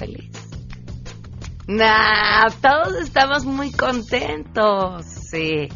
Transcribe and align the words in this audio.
feliz. 0.00 0.30
Nah, 1.68 2.48
todos 2.60 2.96
estamos 3.00 3.44
muy 3.44 3.70
contentos. 3.70 5.04
Sí. 5.04 5.68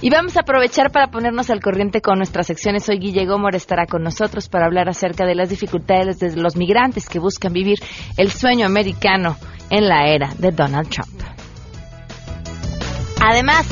Y 0.00 0.10
vamos 0.10 0.36
a 0.36 0.40
aprovechar 0.40 0.92
para 0.92 1.08
ponernos 1.08 1.50
al 1.50 1.60
corriente 1.60 2.00
con 2.00 2.18
nuestras 2.18 2.46
secciones. 2.46 2.88
Hoy 2.88 2.98
Guille 2.98 3.26
Gómez 3.26 3.56
estará 3.56 3.86
con 3.86 4.02
nosotros 4.02 4.48
para 4.48 4.66
hablar 4.66 4.88
acerca 4.88 5.26
de 5.26 5.34
las 5.34 5.50
dificultades 5.50 6.20
de 6.20 6.36
los 6.36 6.56
migrantes 6.56 7.08
que 7.08 7.18
buscan 7.18 7.52
vivir 7.52 7.78
el 8.16 8.30
sueño 8.30 8.64
americano 8.64 9.36
en 9.68 9.88
la 9.88 10.06
era 10.06 10.32
de 10.38 10.52
Donald 10.52 10.88
Trump. 10.88 11.20
Además, 13.20 13.66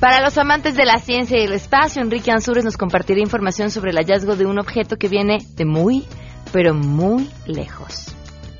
para 0.00 0.20
los 0.20 0.36
amantes 0.36 0.74
de 0.74 0.84
la 0.84 0.98
ciencia 0.98 1.38
y 1.40 1.44
el 1.44 1.52
espacio, 1.52 2.02
Enrique 2.02 2.32
Ansures 2.32 2.64
nos 2.64 2.76
compartirá 2.76 3.20
información 3.20 3.70
sobre 3.70 3.92
el 3.92 3.96
hallazgo 3.96 4.34
de 4.34 4.46
un 4.46 4.58
objeto 4.58 4.96
que 4.96 5.08
viene 5.08 5.38
de 5.54 5.64
muy, 5.64 6.04
pero 6.52 6.74
muy 6.74 7.30
lejos. 7.46 8.17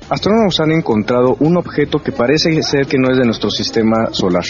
Astrónomos 0.09 0.59
han 0.59 0.71
encontrado 0.71 1.35
un 1.39 1.57
objeto 1.57 1.99
que 1.99 2.11
parece 2.11 2.61
ser 2.63 2.87
que 2.87 2.97
no 2.97 3.11
es 3.11 3.17
de 3.17 3.25
nuestro 3.25 3.51
sistema 3.51 4.07
solar. 4.11 4.43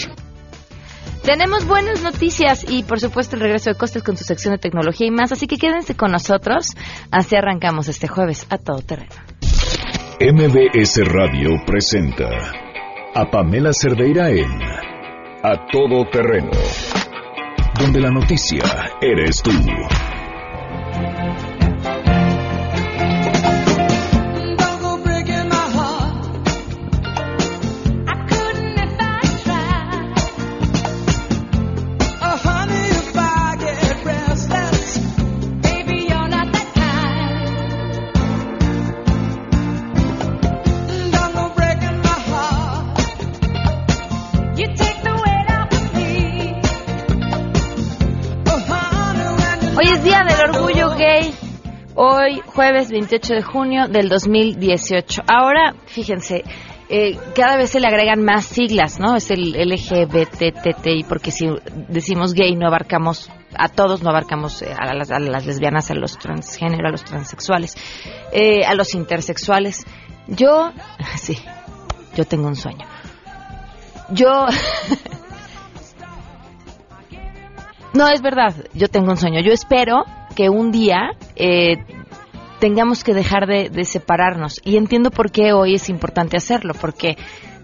Tenemos 1.22 1.66
buenas 1.66 2.02
noticias 2.02 2.64
y 2.66 2.82
por 2.82 2.98
supuesto 2.98 3.36
el 3.36 3.42
regreso 3.42 3.70
de 3.70 3.76
Costes 3.76 4.02
con 4.02 4.16
su 4.16 4.24
sección 4.24 4.54
de 4.54 4.58
tecnología 4.58 5.06
y 5.06 5.10
más, 5.10 5.32
así 5.32 5.46
que 5.46 5.58
quédense 5.58 5.94
con 5.94 6.12
nosotros. 6.12 6.74
Así 7.10 7.36
arrancamos 7.36 7.88
este 7.88 8.08
jueves 8.08 8.46
a 8.48 8.56
todo 8.56 8.78
terreno. 8.78 9.14
MBS 10.20 11.06
Radio 11.06 11.50
presenta 11.66 12.28
a 13.14 13.30
Pamela 13.30 13.72
Cerdeira 13.72 14.30
en 14.30 14.50
A 15.42 15.66
Todo 15.70 16.08
Terreno, 16.10 16.50
donde 17.78 18.00
la 18.00 18.10
noticia 18.10 18.62
eres 19.02 19.42
tú. 19.42 19.50
Jueves 52.70 52.92
28 52.92 53.34
de 53.34 53.42
junio 53.42 53.88
del 53.88 54.08
2018. 54.08 55.22
Ahora, 55.26 55.74
fíjense, 55.86 56.44
eh, 56.88 57.18
cada 57.34 57.56
vez 57.56 57.70
se 57.70 57.80
le 57.80 57.88
agregan 57.88 58.22
más 58.22 58.46
siglas, 58.46 59.00
¿no? 59.00 59.16
Es 59.16 59.32
el 59.32 59.54
LGBTTI, 59.54 61.02
porque 61.08 61.32
si 61.32 61.48
decimos 61.88 62.32
gay 62.32 62.54
no 62.54 62.68
abarcamos 62.68 63.28
a 63.56 63.68
todos, 63.68 64.04
no 64.04 64.10
abarcamos 64.10 64.62
eh, 64.62 64.72
a, 64.72 64.94
las, 64.94 65.10
lesbianas, 65.44 65.90
a 65.90 65.94
los 65.94 66.16
transgénero, 66.16 66.86
a 66.86 66.92
los 66.92 67.02
transexuales, 67.02 67.74
eh, 68.32 68.64
a 68.64 68.74
los 68.74 68.94
intersexuales. 68.94 69.84
Yo, 70.28 70.70
sí, 71.16 71.36
yo 72.14 72.24
tengo 72.24 72.46
un 72.46 72.54
sueño. 72.54 72.86
Yo... 74.10 74.46
no, 77.94 78.06
es 78.06 78.22
verdad, 78.22 78.54
yo 78.74 78.86
tengo 78.86 79.10
un 79.10 79.16
sueño. 79.16 79.40
Yo 79.40 79.52
espero 79.52 80.04
que 80.36 80.48
un 80.48 80.70
día 80.70 81.16
eh, 81.34 81.78
tengamos 82.60 83.02
que 83.02 83.14
dejar 83.14 83.46
de, 83.46 83.84
separarnos. 83.84 84.60
Y 84.64 84.76
entiendo 84.76 85.10
por 85.10 85.32
qué 85.32 85.52
hoy 85.52 85.74
es 85.74 85.88
importante 85.88 86.36
hacerlo, 86.36 86.74
porque 86.80 87.16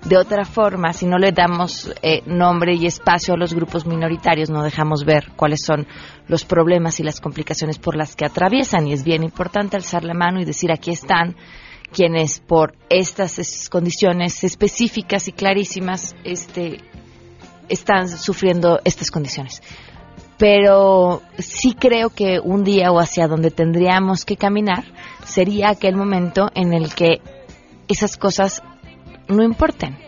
de 0.05 0.17
otra 0.17 0.45
forma, 0.45 0.93
si 0.93 1.07
no 1.07 1.19
le 1.19 1.33
damos 1.33 1.93
eh, 2.03 2.23
nombre 2.27 2.75
y 2.75 2.87
espacio 2.87 3.35
a 3.35 3.37
los 3.37 3.55
grupos 3.55 3.87
minoritarios, 3.87 4.51
no 4.51 4.63
dejamos 4.63 5.05
ver 5.05 5.33
cuáles 5.37 5.63
son 5.65 5.87
los 6.27 6.45
problemas 6.45 6.99
y 6.99 7.03
las 7.03 7.21
complicaciones 7.21 7.79
por 7.79 7.97
las 7.97 8.17
que 8.17 8.25
atraviesan. 8.25 8.89
Y 8.89 8.93
es 8.93 9.05
bien 9.05 9.23
importante 9.23 9.77
alzar 9.77 10.03
la 10.05 10.15
mano 10.15 10.41
y 10.41 10.45
decir 10.45 10.73
aquí 10.73 10.91
están 10.91 11.37
quienes 11.93 12.41
por 12.41 12.75
estas 12.89 13.69
condiciones 13.69 14.43
específicas 14.43 15.29
y 15.29 15.33
clarísimas 15.33 16.17
este, 16.25 16.81
están 17.69 18.09
sufriendo 18.09 18.81
estas 18.85 19.11
condiciones 19.11 19.63
pero 20.39 21.23
sí 21.39 21.75
creo 21.75 22.11
que 22.11 22.41
un 22.41 22.65
día 22.65 22.93
o 22.93 23.01
hacia 23.01 23.27
donde 23.27 23.51
tendríamos 23.51 24.25
que 24.25 24.37
caminar 24.37 24.85
sería 25.25 25.71
aquel 25.71 25.97
momento 25.97 26.51
en 26.55 26.75
el 26.75 26.95
que 26.95 27.21
esas 27.89 28.17
cosas 28.17 28.63
no 29.29 29.43
importen. 29.43 29.99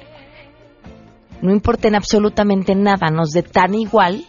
No 1.41 1.53
importen 1.53 1.94
absolutamente 1.94 2.75
nada, 2.75 3.11
nos 3.11 3.31
dé 3.31 3.43
tan 3.43 3.75
igual 3.75 4.27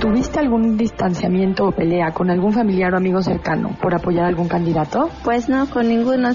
¿Tuviste 0.00 0.40
algún 0.40 0.78
distanciamiento 0.78 1.66
o 1.66 1.72
pelea 1.72 2.12
con 2.14 2.30
algún 2.30 2.54
familiar 2.54 2.94
o 2.94 2.96
amigo 2.96 3.20
cercano 3.20 3.76
por 3.82 3.94
apoyar 3.94 4.24
a 4.24 4.28
algún 4.28 4.48
candidato? 4.48 5.10
Pues 5.24 5.50
no, 5.50 5.68
con 5.68 5.88
ninguno. 5.88 6.30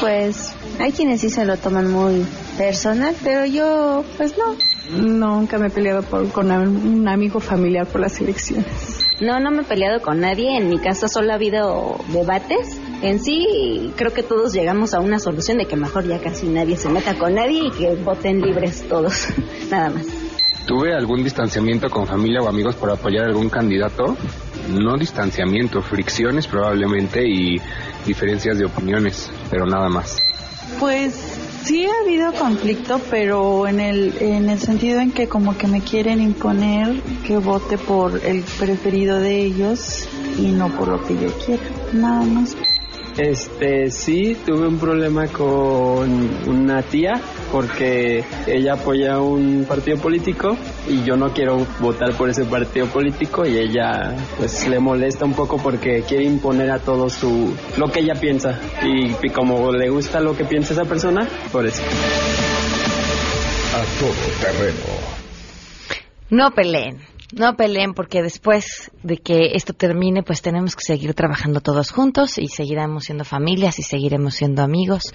Pues 0.00 0.56
hay 0.80 0.92
quienes 0.92 1.20
sí 1.20 1.28
se 1.28 1.44
lo 1.44 1.58
toman 1.58 1.92
muy 1.92 2.24
personal, 2.56 3.14
pero 3.22 3.44
yo, 3.44 4.02
pues 4.16 4.38
no. 4.38 4.56
Nunca 4.98 5.58
me 5.58 5.66
he 5.66 5.70
peleado 5.70 6.02
con 6.32 6.50
un 6.50 7.06
amigo 7.08 7.40
familiar 7.40 7.86
por 7.86 8.00
las 8.00 8.18
elecciones. 8.22 9.04
No, 9.20 9.38
no 9.38 9.50
me 9.50 9.62
he 9.62 9.64
peleado 9.64 10.00
con 10.00 10.20
nadie. 10.20 10.56
En 10.56 10.70
mi 10.70 10.78
casa 10.78 11.08
solo 11.08 11.32
ha 11.32 11.34
habido 11.34 11.98
debates 12.08 12.80
en 13.02 13.22
sí 13.22 13.92
creo 13.96 14.12
que 14.12 14.22
todos 14.22 14.52
llegamos 14.52 14.94
a 14.94 15.00
una 15.00 15.18
solución 15.18 15.58
de 15.58 15.66
que 15.66 15.76
mejor 15.76 16.06
ya 16.06 16.18
casi 16.18 16.46
nadie 16.46 16.76
se 16.76 16.88
meta 16.88 17.18
con 17.18 17.34
nadie 17.34 17.66
y 17.66 17.70
que 17.70 17.94
voten 17.96 18.40
libres 18.40 18.84
todos, 18.88 19.28
nada 19.70 19.90
más. 19.90 20.06
¿Tuve 20.66 20.94
algún 20.94 21.22
distanciamiento 21.22 21.88
con 21.88 22.06
familia 22.06 22.42
o 22.42 22.48
amigos 22.48 22.74
por 22.74 22.90
apoyar 22.90 23.24
a 23.24 23.28
algún 23.28 23.48
candidato? 23.48 24.16
No 24.68 24.96
distanciamiento, 24.96 25.80
fricciones 25.80 26.48
probablemente 26.48 27.22
y 27.24 27.60
diferencias 28.04 28.58
de 28.58 28.64
opiniones, 28.64 29.30
pero 29.48 29.64
nada 29.64 29.88
más. 29.88 30.18
Pues 30.80 31.14
sí 31.64 31.86
ha 31.86 32.02
habido 32.02 32.32
conflicto, 32.32 33.00
pero 33.10 33.68
en 33.68 33.78
el, 33.78 34.16
en 34.20 34.48
el 34.48 34.58
sentido 34.58 34.98
en 35.00 35.12
que 35.12 35.28
como 35.28 35.56
que 35.56 35.68
me 35.68 35.82
quieren 35.82 36.20
imponer 36.20 37.00
que 37.24 37.38
vote 37.38 37.78
por 37.78 38.20
el 38.24 38.42
preferido 38.42 39.20
de 39.20 39.44
ellos 39.44 40.08
y 40.36 40.46
no 40.48 40.68
por 40.68 40.88
lo 40.88 41.04
que 41.04 41.14
yo 41.14 41.28
quiero, 41.44 41.62
nada 41.92 42.24
más. 42.24 42.56
Este, 43.18 43.90
sí, 43.90 44.36
tuve 44.44 44.68
un 44.68 44.78
problema 44.78 45.26
con 45.28 46.48
una 46.48 46.82
tía 46.82 47.14
porque 47.50 48.22
ella 48.46 48.74
apoya 48.74 49.20
un 49.20 49.64
partido 49.66 49.96
político 49.96 50.54
y 50.86 51.02
yo 51.02 51.16
no 51.16 51.32
quiero 51.32 51.66
votar 51.80 52.12
por 52.12 52.28
ese 52.28 52.44
partido 52.44 52.86
político 52.88 53.46
y 53.46 53.56
ella 53.56 54.14
pues 54.36 54.68
le 54.68 54.78
molesta 54.80 55.24
un 55.24 55.32
poco 55.32 55.56
porque 55.56 56.02
quiere 56.02 56.24
imponer 56.24 56.70
a 56.70 56.78
todos 56.78 57.14
su 57.14 57.54
lo 57.78 57.88
que 57.88 58.00
ella 58.00 58.14
piensa 58.20 58.60
y, 58.82 59.12
y 59.26 59.30
como 59.30 59.72
le 59.72 59.88
gusta 59.88 60.20
lo 60.20 60.36
que 60.36 60.44
piensa 60.44 60.74
esa 60.74 60.84
persona, 60.84 61.26
por 61.50 61.66
eso. 61.66 61.82
A 63.74 63.98
todo 63.98 64.12
terreno. 64.42 65.16
No 66.28 66.50
peleen, 66.50 66.98
no 67.32 67.56
peleen 67.56 67.94
porque 67.94 68.22
después 68.22 68.90
de 69.02 69.16
que 69.18 69.52
esto 69.54 69.72
termine, 69.72 70.22
pues 70.22 70.42
tenemos 70.42 70.76
que 70.76 70.84
seguir 70.84 71.14
trabajando 71.14 71.60
todos 71.60 71.90
juntos 71.90 72.38
y 72.38 72.48
seguiremos 72.48 73.04
siendo 73.04 73.24
familias 73.24 73.78
y 73.78 73.82
seguiremos 73.82 74.34
siendo 74.34 74.62
amigos. 74.62 75.14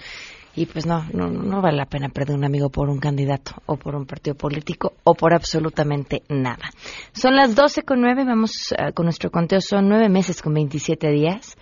Y 0.53 0.65
pues 0.65 0.85
no, 0.85 1.05
no, 1.13 1.29
no 1.29 1.61
vale 1.61 1.77
la 1.77 1.85
pena 1.85 2.09
perder 2.09 2.35
un 2.35 2.43
amigo 2.43 2.69
por 2.69 2.89
un 2.89 2.99
candidato 2.99 3.53
o 3.67 3.77
por 3.77 3.95
un 3.95 4.05
partido 4.05 4.35
político 4.35 4.93
o 5.05 5.13
por 5.13 5.33
absolutamente 5.33 6.23
nada. 6.27 6.71
Son 7.13 7.37
las 7.37 7.55
12 7.55 7.83
con 7.83 8.01
9, 8.01 8.25
vamos 8.25 8.73
ah, 8.77 8.91
con 8.91 9.05
nuestro 9.05 9.31
conteo, 9.31 9.61
son 9.61 9.87
nueve 9.87 10.09
meses 10.09 10.41
con 10.41 10.53
27 10.53 11.09
días. 11.09 11.55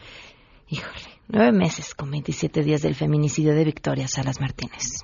Híjole, 0.69 1.19
nueve 1.27 1.51
meses 1.51 1.93
con 1.93 2.09
27 2.09 2.63
días 2.63 2.81
del 2.81 2.95
feminicidio 2.95 3.53
de 3.53 3.63
Victoria 3.63 4.07
Salas 4.07 4.41
Martínez. 4.41 5.03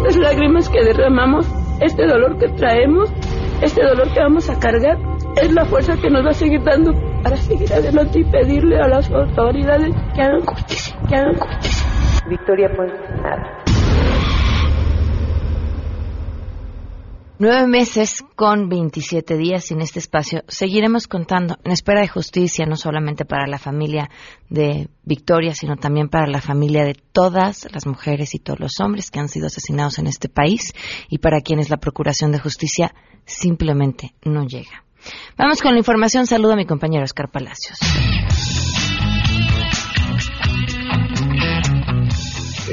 Estas 0.00 0.16
lágrimas 0.16 0.66
que 0.70 0.82
derramamos, 0.82 1.46
este 1.78 2.06
dolor 2.06 2.38
que 2.38 2.48
traemos, 2.48 3.12
este 3.60 3.84
dolor 3.84 4.10
que 4.14 4.20
vamos 4.20 4.48
a 4.48 4.58
cargar, 4.58 4.96
es 5.36 5.52
la 5.52 5.66
fuerza 5.66 5.94
que 6.00 6.08
nos 6.08 6.24
va 6.24 6.30
a 6.30 6.34
seguir 6.34 6.62
dando 6.62 6.92
para 7.22 7.36
seguir 7.36 7.70
adelante 7.70 8.20
y 8.20 8.24
pedirle 8.24 8.80
a 8.80 8.88
las 8.88 9.10
autoridades 9.10 9.94
que 10.14 10.22
hagan 10.22 10.40
justicia, 10.40 10.96
que 11.06 11.16
hagan 11.16 11.34
justicia. 11.34 11.86
Victoria 12.28 12.70
Ponce, 12.74 12.94
Nueve 17.42 17.66
meses 17.66 18.22
con 18.36 18.68
27 18.68 19.38
días 19.38 19.70
en 19.70 19.80
este 19.80 19.98
espacio. 19.98 20.44
Seguiremos 20.46 21.08
contando 21.08 21.56
en 21.64 21.72
espera 21.72 22.02
de 22.02 22.06
justicia, 22.06 22.66
no 22.66 22.76
solamente 22.76 23.24
para 23.24 23.46
la 23.46 23.58
familia 23.58 24.10
de 24.50 24.90
Victoria, 25.04 25.54
sino 25.54 25.76
también 25.76 26.10
para 26.10 26.26
la 26.26 26.42
familia 26.42 26.84
de 26.84 26.92
todas 26.92 27.66
las 27.72 27.86
mujeres 27.86 28.34
y 28.34 28.40
todos 28.40 28.60
los 28.60 28.78
hombres 28.80 29.10
que 29.10 29.20
han 29.20 29.30
sido 29.30 29.46
asesinados 29.46 29.98
en 29.98 30.06
este 30.06 30.28
país 30.28 30.74
y 31.08 31.16
para 31.16 31.40
quienes 31.40 31.70
la 31.70 31.78
Procuración 31.78 32.30
de 32.30 32.40
Justicia 32.40 32.94
simplemente 33.24 34.12
no 34.22 34.44
llega. 34.44 34.84
Vamos 35.38 35.62
con 35.62 35.72
la 35.72 35.78
información. 35.78 36.26
Saludo 36.26 36.52
a 36.52 36.56
mi 36.56 36.66
compañero 36.66 37.04
Oscar 37.04 37.30
Palacios. 37.30 37.78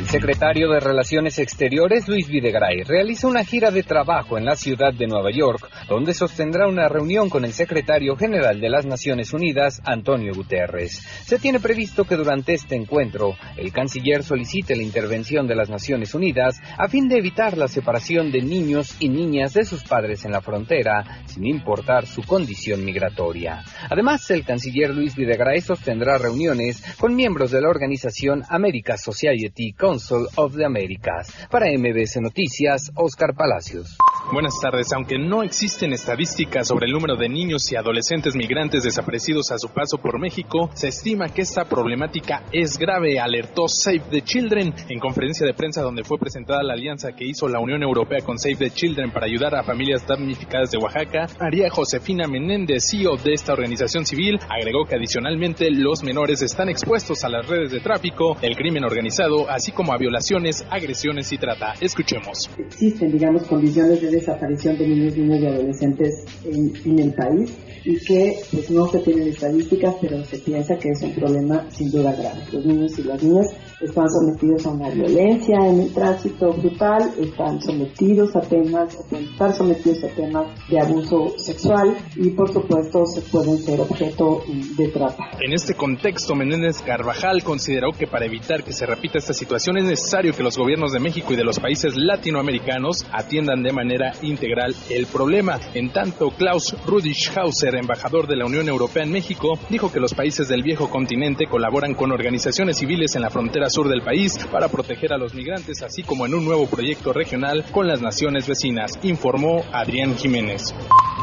El 0.08 0.22
secretario 0.22 0.70
de 0.70 0.80
Relaciones 0.80 1.38
Exteriores, 1.38 2.08
Luis 2.08 2.30
Videgaray, 2.30 2.84
realiza 2.84 3.28
una 3.28 3.44
gira 3.44 3.72
de 3.72 3.84
trabajo 3.84 4.38
en 4.38 4.46
la 4.46 4.56
ciudad 4.56 4.94
de 4.94 5.06
Nueva 5.06 5.32
York, 5.32 5.70
donde 5.90 6.14
sostendrá 6.14 6.66
una 6.70 6.88
reunión 6.88 7.30
con 7.30 7.44
el 7.44 7.52
secretario 7.52 8.16
general 8.16 8.62
de 8.62 8.70
las 8.70 8.86
Naciones 8.86 9.34
Unidas, 9.34 9.82
Antonio 9.84 10.32
Guterres. 10.34 11.06
Se 11.26 11.40
tiene 11.40 11.60
previsto 11.60 12.06
que 12.06 12.16
durante 12.16 12.54
este 12.54 12.78
encuentro, 12.78 13.36
el 13.58 13.74
canciller 13.74 14.24
solicite 14.24 14.78
la 14.78 14.84
intervención 14.84 15.46
de 15.46 15.56
las 15.56 15.70
Naciones 15.70 16.16
Unidas 16.16 16.62
a 16.78 16.88
fin 16.88 17.10
de 17.10 17.18
evitar 17.18 17.58
la 17.58 17.68
separación 17.68 18.32
de 18.32 18.42
niños 18.42 18.96
y 19.02 19.10
niñas 19.10 19.56
de 19.56 19.66
sus 19.66 19.84
padres 19.84 20.24
en 20.24 20.32
la 20.32 20.40
frontera, 20.40 21.04
sin 21.26 21.46
importar 21.46 22.08
su 22.08 22.22
condición 22.22 22.86
migratoria. 22.86 23.62
Además, 23.90 24.32
el 24.32 24.46
canciller 24.46 24.96
Luis 24.96 25.18
Videgaray 25.18 25.60
sostendrá 25.60 26.18
reuniones 26.18 26.82
con 26.98 27.14
miembros 27.14 27.52
de 27.52 27.60
la 27.60 27.68
organización 27.68 28.44
America 28.48 28.96
Society 28.98 29.74
Council 29.74 29.97
of 30.38 30.56
the 30.56 30.66
Americas. 30.66 31.32
Para 31.50 31.68
MBS 31.72 32.22
Noticias, 32.22 32.92
Oscar 32.96 33.34
Palacios. 33.36 33.98
Buenas 34.30 34.60
tardes. 34.62 34.92
Aunque 34.94 35.18
no 35.18 35.42
existen 35.42 35.94
estadísticas 35.94 36.68
sobre 36.68 36.88
el 36.88 36.92
número 36.92 37.16
de 37.16 37.30
niños 37.30 37.72
y 37.72 37.78
adolescentes 37.78 38.36
migrantes 38.36 38.84
desaparecidos 38.84 39.52
a 39.52 39.58
su 39.58 39.70
paso 39.70 40.00
por 40.00 40.20
México, 40.20 40.70
se 40.74 40.90
estima 40.90 41.30
que 41.30 41.44
esta 41.44 41.64
problemática 41.64 42.44
es 42.52 42.78
grave, 42.78 43.22
alertó 43.22 43.70
Save 43.70 44.04
the 44.12 44.22
Children 44.22 44.74
en 44.90 45.00
conferencia 45.00 45.48
de 45.48 45.54
prensa 45.54 45.82
donde 45.82 46.04
fue 46.04 46.20
presentada 46.20 46.62
la 46.62 46.74
alianza 46.74 47.14
que 47.14 47.26
hizo 47.26 47.48
la 47.48 47.62
Unión 47.62 47.84
Europea 47.84 48.20
con 48.20 48.38
Save 48.38 48.58
the 48.58 48.70
Children 48.72 49.12
para 49.12 49.28
ayudar 49.28 49.56
a 49.56 49.64
familias 49.64 50.06
damnificadas 50.06 50.72
de 50.72 50.78
Oaxaca. 50.78 51.28
María 51.40 51.70
Josefina 51.70 52.28
Menéndez, 52.28 52.84
CEO 52.92 53.16
de 53.16 53.32
esta 53.32 53.54
organización 53.54 54.06
civil, 54.06 54.40
agregó 54.50 54.84
que 54.84 54.96
adicionalmente 54.96 55.72
los 55.72 56.04
menores 56.04 56.42
están 56.42 56.68
expuestos 56.68 57.24
a 57.24 57.30
las 57.30 57.48
redes 57.48 57.72
de 57.72 57.80
tráfico, 57.80 58.36
el 58.42 58.58
crimen 58.58 58.84
organizado, 58.84 59.50
así 59.50 59.72
como 59.72 59.94
a 59.94 59.98
violaciones, 59.98 60.66
agresiones 60.70 61.32
y 61.32 61.38
trata. 61.38 61.76
Escuchemos. 61.80 62.50
Existen, 62.58 63.10
digamos, 63.10 63.44
condiciones 63.44 64.02
de 64.02 64.17
desaparición 64.20 64.78
de 64.78 64.88
niños, 64.88 65.18
niñas 65.18 65.42
y 65.42 65.46
adolescentes 65.48 66.26
en, 66.46 66.74
en, 66.86 67.00
el 67.00 67.14
país 67.14 67.58
y 67.84 67.98
que 68.00 68.40
pues 68.52 68.70
no 68.72 68.88
se 68.88 69.00
tienen 69.00 69.30
estadísticas, 69.30 69.96
pero 70.02 70.24
se 70.24 70.38
piensa 70.40 70.78
que 70.78 70.90
es 70.90 71.02
un 71.02 71.14
problema 71.14 71.66
sin 71.70 71.92
duda 71.92 72.14
grave. 72.14 72.42
Los 72.52 72.66
niños 72.66 72.98
y 73.00 73.04
las 73.04 73.22
niñas 73.22 73.48
están 73.80 74.10
sometidos 74.10 74.66
a 74.66 74.70
una 74.72 74.90
violencia 74.90 75.58
en 75.68 75.82
el 75.82 75.94
tránsito 75.94 76.52
brutal, 76.54 77.12
están 77.20 77.62
sometidos 77.62 78.36
a 78.36 78.42
temas, 78.42 78.98
estar 79.12 79.54
sometidos 79.54 80.04
a 80.04 80.08
temas 80.10 80.48
de 80.70 80.80
abuso 80.80 81.38
sexual 81.38 81.96
y 82.16 82.30
por 82.32 82.52
supuesto 82.52 83.06
se 83.06 83.22
pueden 83.22 83.58
ser 83.58 83.80
objeto 83.82 84.44
de 84.78 84.88
trata. 84.90 85.30
En 85.40 85.54
este 85.54 85.76
contexto, 85.76 86.36
Menéndez 86.36 86.82
Carvajal 86.82 87.44
consideró 87.44 87.92
que 87.92 88.08
para 88.08 88.26
evitar 88.26 88.64
que 88.64 88.74
se 88.74 88.86
repita 88.86 89.20
esta 89.20 89.34
situación 89.34 89.78
es 89.78 89.86
necesario 89.86 90.34
que 90.34 90.44
los 90.44 90.58
gobiernos 90.58 90.92
de 90.92 91.00
México 91.00 91.34
y 91.34 91.36
de 91.36 91.44
los 91.44 91.60
países 91.60 91.96
latinoamericanos 91.96 93.06
atiendan 93.12 93.64
de 93.64 93.72
manera 93.72 94.14
integral 94.22 94.76
el 94.90 95.06
problema. 95.06 95.60
En 95.74 95.92
tanto, 95.92 96.32
Klaus 96.32 96.76
Rudischhauser, 96.86 97.76
embajador 97.78 98.28
de 98.28 98.36
la 98.36 98.46
Unión 98.46 98.68
Europea 98.68 99.04
en 99.04 99.12
México, 99.12 99.60
dijo 99.70 99.92
que 99.92 100.00
los 100.00 100.14
países 100.14 100.48
del 100.48 100.64
viejo 100.64 100.90
continente 100.90 101.48
colaboran 101.48 101.94
con 101.94 102.12
organizaciones 102.12 102.78
civiles 102.78 103.16
en 103.16 103.22
la 103.22 103.30
frontera 103.30 103.70
sur 103.70 103.88
del 103.90 104.02
país 104.02 104.38
para 104.52 104.68
proteger 104.68 105.14
a 105.14 105.18
los 105.18 105.34
migrantes, 105.34 105.82
así 105.82 106.04
como 106.04 106.26
en 106.26 106.34
un 106.34 106.46
nuevo 106.46 106.68
proyecto 106.68 107.14
regional 107.14 107.66
con 107.72 107.88
las 107.88 108.02
naciones 108.02 108.48
vecinas, 108.48 109.00
informó 109.04 109.64
Adrián 109.72 110.16
Jiménez. 110.16 110.74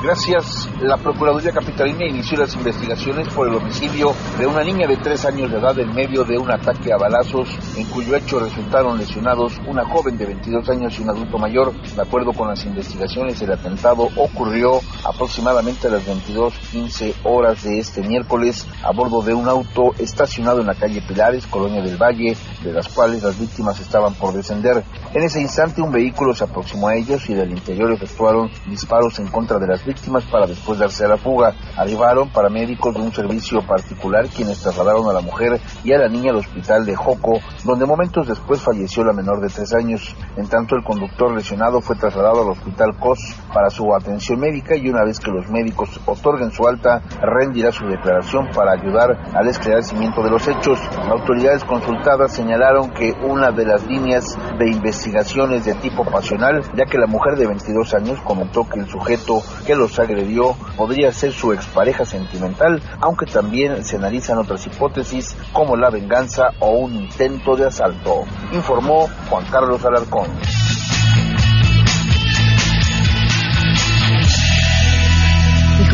Gracias. 0.02 0.68
La 0.82 0.98
Procuraduría 0.98 1.50
Capitalina 1.50 2.04
inició 2.06 2.36
las 2.36 2.54
investigaciones 2.54 3.26
por 3.32 3.48
el 3.48 3.54
homicidio 3.54 4.12
de 4.38 4.46
una 4.46 4.62
niña 4.62 4.86
de 4.86 4.98
tres 4.98 5.24
años 5.24 5.50
de 5.50 5.58
edad 5.58 5.78
en 5.78 5.94
medio 5.94 6.24
de 6.24 6.36
un 6.36 6.50
ataque 6.50 6.92
a 6.92 6.98
balazos, 6.98 7.48
en 7.76 7.84
cuyo 7.86 8.14
hecho 8.14 8.38
resultaron 8.38 8.98
lesionados 8.98 9.54
una 9.66 9.82
joven 9.86 10.18
de 10.18 10.26
22 10.26 10.68
años 10.68 10.98
y 10.98 11.02
un 11.02 11.10
adulto 11.10 11.38
mayor. 11.38 11.72
De 11.72 12.02
acuerdo 12.02 12.32
con 12.34 12.48
las 12.48 12.64
investigaciones, 12.66 13.40
el 13.40 13.52
atentado 13.52 14.08
ocurrió 14.16 14.80
aproximadamente 15.04 15.88
a 15.88 15.92
las 15.92 16.04
22.15 16.34 17.14
horas 17.24 17.62
de 17.62 17.78
este 17.78 18.02
miércoles 18.02 18.66
a 18.82 18.92
bordo 18.92 19.22
de 19.22 19.34
un 19.34 19.48
auto 19.48 19.92
estacionado 19.98 20.60
en 20.60 20.66
la 20.66 20.74
calle 20.74 21.02
Pilares, 21.06 21.46
Colonia 21.46 21.82
del 21.82 21.96
Valle, 21.96 22.36
de 22.62 22.72
las 22.72 22.88
cuales 22.88 23.22
las 23.22 23.38
víctimas 23.38 23.78
estaban 23.80 24.14
por 24.14 24.34
descender. 24.34 24.82
En 25.12 25.22
ese 25.22 25.40
instante 25.40 25.80
un 25.80 25.92
vehículo 25.92 26.34
se 26.34 26.44
aproximó 26.44 26.88
a 26.88 26.96
ellos 26.96 27.28
y 27.30 27.34
del 27.34 27.52
interior 27.52 27.92
efectuaron 27.92 28.50
disparos 28.66 29.18
en 29.20 29.28
contra 29.28 29.58
de 29.58 29.68
las 29.68 29.84
víctimas 29.84 30.24
para 30.24 30.46
después 30.46 30.78
darse 30.78 31.04
a 31.04 31.08
la 31.08 31.16
fuga. 31.16 31.54
Arribaron 31.76 32.30
paramédicos 32.30 32.94
de 32.94 33.00
un 33.00 33.12
servicio 33.12 33.64
particular 33.66 34.28
quienes 34.28 34.60
trasladaron 34.60 35.08
a 35.08 35.12
la 35.12 35.20
mujer 35.20 35.60
y 35.84 35.92
a 35.92 35.98
la 35.98 36.08
niña 36.08 36.30
al 36.30 36.38
hospital 36.38 36.84
de 36.84 36.96
Joco, 36.96 37.38
donde 37.64 37.86
momentos 37.86 38.26
después 38.26 38.60
falleció 38.60 39.04
la 39.04 39.12
menor 39.12 39.40
de 39.40 39.48
tres 39.48 39.72
años. 39.74 40.14
En 40.36 40.48
tanto, 40.48 40.74
el 40.74 40.82
conductor 40.82 41.32
lesionado 41.32 41.80
fue 41.80 41.96
trasladado 41.96 42.42
al 42.42 42.50
hospital 42.50 42.96
COS 42.98 43.36
para 43.52 43.70
su 43.70 43.94
atención 43.94 44.40
médica 44.40 44.76
y 44.76 44.88
una 44.88 45.04
vez 45.04 45.20
que 45.20 45.30
los 45.30 45.48
médicos 45.48 46.00
otorguen 46.24 46.50
su 46.50 46.66
alta, 46.66 47.02
rendirá 47.20 47.70
su 47.70 47.86
declaración 47.86 48.48
para 48.54 48.72
ayudar 48.72 49.18
al 49.34 49.46
esclarecimiento 49.48 50.22
de 50.22 50.30
los 50.30 50.48
hechos. 50.48 50.78
Autoridades 51.10 51.64
consultadas 51.64 52.32
señalaron 52.32 52.90
que 52.90 53.12
una 53.22 53.50
de 53.50 53.66
las 53.66 53.86
líneas 53.86 54.36
de 54.58 54.70
investigación 54.70 55.52
es 55.52 55.66
de 55.66 55.74
tipo 55.74 56.04
pasional, 56.04 56.62
ya 56.74 56.86
que 56.86 56.98
la 56.98 57.06
mujer 57.06 57.36
de 57.36 57.46
22 57.46 57.94
años 57.94 58.20
comentó 58.24 58.66
que 58.68 58.80
el 58.80 58.88
sujeto 58.88 59.42
que 59.66 59.74
los 59.74 59.98
agredió 59.98 60.56
podría 60.76 61.12
ser 61.12 61.32
su 61.32 61.52
expareja 61.52 62.04
sentimental, 62.06 62.80
aunque 63.00 63.26
también 63.26 63.84
se 63.84 63.96
analizan 63.96 64.38
otras 64.38 64.66
hipótesis 64.66 65.36
como 65.52 65.76
la 65.76 65.90
venganza 65.90 66.48
o 66.60 66.70
un 66.70 66.94
intento 66.94 67.56
de 67.56 67.66
asalto, 67.66 68.24
informó 68.52 69.08
Juan 69.28 69.44
Carlos 69.50 69.84
Alarcón. 69.84 70.28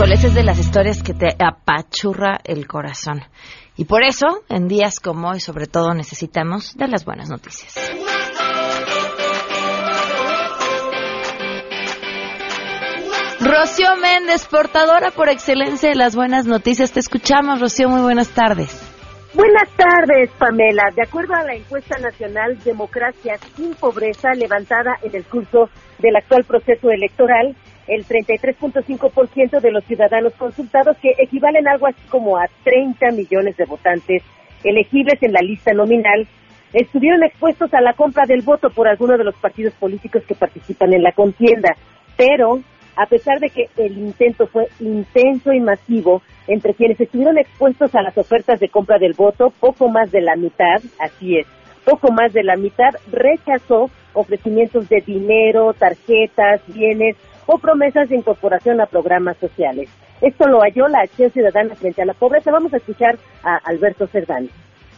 Híjole, 0.00 0.14
esa 0.14 0.28
es 0.28 0.35
de 0.35 0.42
las 0.45 0.59
historias 0.59 1.02
que 1.02 1.12
te 1.12 1.37
apachurra 1.38 2.40
el 2.45 2.66
corazón. 2.66 3.21
Y 3.76 3.85
por 3.85 4.02
eso, 4.02 4.28
en 4.49 4.66
días 4.66 4.99
como 4.99 5.28
hoy, 5.28 5.40
sobre 5.40 5.66
todo, 5.66 5.92
necesitamos 5.92 6.75
de 6.75 6.88
las 6.88 7.04
buenas 7.04 7.28
noticias. 7.28 7.75
Rocío 13.40 13.88
Méndez, 14.00 14.47
portadora 14.47 15.11
por 15.11 15.28
excelencia 15.28 15.90
de 15.90 15.97
las 15.97 16.16
buenas 16.16 16.47
noticias. 16.47 16.92
Te 16.92 17.00
escuchamos, 17.00 17.61
Rocío. 17.61 17.90
Muy 17.90 18.00
buenas 18.00 18.30
tardes. 18.30 18.90
Buenas 19.35 19.69
tardes, 19.76 20.30
Pamela. 20.38 20.85
De 20.97 21.02
acuerdo 21.02 21.35
a 21.35 21.45
la 21.45 21.54
encuesta 21.54 21.99
nacional 21.99 22.59
Democracia 22.64 23.37
sin 23.54 23.75
Pobreza 23.75 24.30
levantada 24.33 24.97
en 25.02 25.14
el 25.14 25.25
curso 25.25 25.69
del 25.99 26.16
actual 26.16 26.45
proceso 26.45 26.90
electoral, 26.90 27.54
el 27.87 28.07
33.5% 28.07 29.61
de 29.61 29.71
los 29.71 29.85
ciudadanos 29.85 30.33
consultados, 30.35 30.97
que 30.99 31.15
equivalen 31.19 31.67
algo 31.69 31.87
así 31.87 32.01
como 32.09 32.37
a 32.37 32.47
30 32.65 33.11
millones 33.13 33.57
de 33.57 33.65
votantes 33.65 34.23
elegibles 34.63 35.23
en 35.23 35.33
la 35.33 35.41
lista 35.41 35.73
nominal, 35.73 36.27
estuvieron 36.73 37.23
expuestos 37.25 37.73
a 37.75 37.81
la 37.81 37.95
compra 37.95 38.27
del 38.27 38.43
voto 38.43 38.71
por 38.71 38.87
alguno 38.87 39.17
de 39.17 39.25
los 39.25 39.35
partidos 39.37 39.75
políticos 39.75 40.23
que 40.27 40.35
participan 40.35 40.93
en 40.93 41.03
la 41.03 41.13
contienda. 41.13 41.75
Pero, 42.17 42.61
a 42.97 43.07
pesar 43.07 43.41
de 43.41 43.51
que 43.51 43.69
el 43.77 43.99
intento 43.99 44.47
fue 44.47 44.69
intenso 44.79 45.53
y 45.53 45.61
masivo, 45.61 46.23
entre 46.47 46.75
quienes 46.75 47.01
estuvieron 47.01 47.39
expuestos 47.39 47.95
a 47.95 48.03
las 48.03 48.17
ofertas 48.19 48.61
de 48.61 48.69
compra 48.69 48.99
del 48.99 49.15
voto, 49.15 49.53
poco 49.59 49.89
más 49.89 50.11
de 50.11 50.21
la 50.21 50.37
mitad, 50.37 50.81
así 50.99 51.39
es, 51.39 51.47
poco 51.85 52.13
más 52.13 52.33
de 52.33 52.45
la 52.45 52.57
mitad 52.57 52.91
rechazó 53.11 53.91
ofrecimientos 54.13 54.89
de 54.89 55.01
dinero, 55.01 55.73
tarjetas, 55.75 56.61
bienes 56.69 57.17
o 57.47 57.59
promesas 57.59 58.09
de 58.09 58.17
incorporación 58.17 58.81
a 58.81 58.87
programas 58.87 59.37
sociales. 59.39 59.89
Esto 60.21 60.49
lo 60.49 60.61
halló 60.61 60.87
la 60.89 61.01
Acción 61.01 61.31
Ciudadana 61.31 61.75
frente 61.75 62.03
a 62.03 62.07
la 62.07 62.15
pobreza. 62.15 62.51
Vamos 62.51 62.73
a 62.75 62.77
escuchar 62.77 63.19
a 63.43 63.57
Alberto 63.65 64.07
Cerdán. 64.07 64.49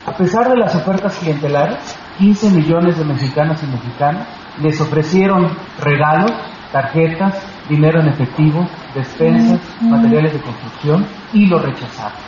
A 0.05 0.17
pesar 0.17 0.49
de 0.49 0.57
las 0.57 0.75
ofertas 0.75 1.17
clientelares, 1.19 1.97
15 2.19 2.51
millones 2.51 2.99
de 2.99 3.05
mexicanos 3.05 3.63
y 3.63 3.67
mexicanas 3.67 4.27
les 4.61 4.81
ofrecieron 4.81 5.47
regalos, 5.81 6.33
tarjetas, 6.73 7.41
dinero 7.69 8.01
en 8.01 8.09
efectivo, 8.09 8.67
despensas, 8.95 9.61
materiales 9.81 10.33
de 10.33 10.41
construcción 10.41 11.07
y 11.33 11.47
lo 11.47 11.61
rechazaron. 11.61 12.19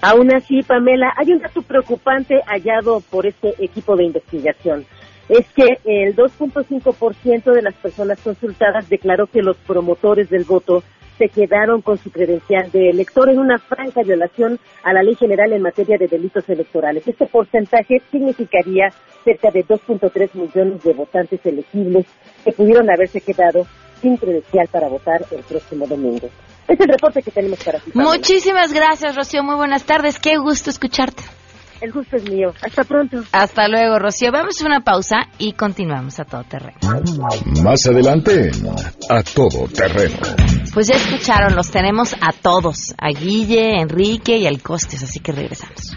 Aún 0.00 0.32
así, 0.32 0.62
Pamela, 0.62 1.12
hay 1.16 1.32
un 1.32 1.40
dato 1.40 1.60
preocupante 1.62 2.40
hallado 2.46 3.00
por 3.10 3.26
este 3.26 3.54
equipo 3.58 3.96
de 3.96 4.04
investigación. 4.04 4.86
Es 5.28 5.46
que 5.54 5.78
el 5.84 6.16
2.5% 6.16 7.52
de 7.52 7.62
las 7.62 7.74
personas 7.74 8.18
consultadas 8.20 8.88
declaró 8.88 9.26
que 9.26 9.42
los 9.42 9.56
promotores 9.58 10.30
del 10.30 10.44
voto 10.44 10.82
se 11.18 11.28
quedaron 11.28 11.82
con 11.82 11.98
su 11.98 12.10
credencial 12.10 12.70
de 12.70 12.90
elector 12.90 13.28
en 13.28 13.40
una 13.40 13.58
franca 13.58 14.02
violación 14.02 14.58
a 14.84 14.92
la 14.92 15.02
ley 15.02 15.16
general 15.16 15.52
en 15.52 15.62
materia 15.62 15.98
de 15.98 16.06
delitos 16.06 16.48
electorales. 16.48 17.06
Este 17.06 17.26
porcentaje 17.26 18.00
significaría 18.10 18.90
cerca 19.24 19.50
de 19.50 19.64
2.3 19.64 20.30
millones 20.34 20.82
de 20.82 20.92
votantes 20.94 21.44
elegibles 21.44 22.06
que 22.44 22.52
pudieron 22.52 22.88
haberse 22.88 23.20
quedado 23.20 23.66
sin 24.00 24.16
credencial 24.16 24.68
para 24.68 24.88
votar 24.88 25.24
el 25.32 25.42
próximo 25.42 25.86
domingo. 25.86 26.30
Es 26.68 26.78
el 26.78 26.86
reporte 26.86 27.22
que 27.22 27.32
tenemos 27.32 27.62
para 27.64 27.80
ti. 27.80 27.90
Muchísimas 27.94 28.72
gracias, 28.72 29.16
Rocío. 29.16 29.42
Muy 29.42 29.56
buenas 29.56 29.84
tardes. 29.84 30.18
Qué 30.18 30.36
gusto 30.36 30.70
escucharte. 30.70 31.24
El 31.80 31.92
gusto 31.92 32.16
es 32.16 32.28
mío. 32.28 32.52
Hasta 32.62 32.84
pronto. 32.84 33.22
Hasta 33.32 33.68
luego, 33.68 33.98
Rocío. 33.98 34.32
Vamos 34.32 34.60
a 34.60 34.66
una 34.66 34.80
pausa 34.80 35.28
y 35.38 35.52
continuamos 35.52 36.18
a 36.18 36.24
todo 36.24 36.44
terreno. 36.44 36.78
Más 37.62 37.86
adelante, 37.86 38.50
a 39.08 39.22
todo 39.22 39.68
terreno. 39.68 40.16
Pues 40.74 40.88
ya 40.88 40.96
escucharon, 40.96 41.54
los 41.54 41.70
tenemos 41.70 42.14
a 42.20 42.32
todos, 42.32 42.94
a 42.98 43.08
Guille, 43.10 43.80
Enrique 43.80 44.36
y 44.38 44.46
al 44.46 44.60
Costes, 44.60 45.02
así 45.02 45.20
que 45.20 45.32
regresamos. 45.32 45.96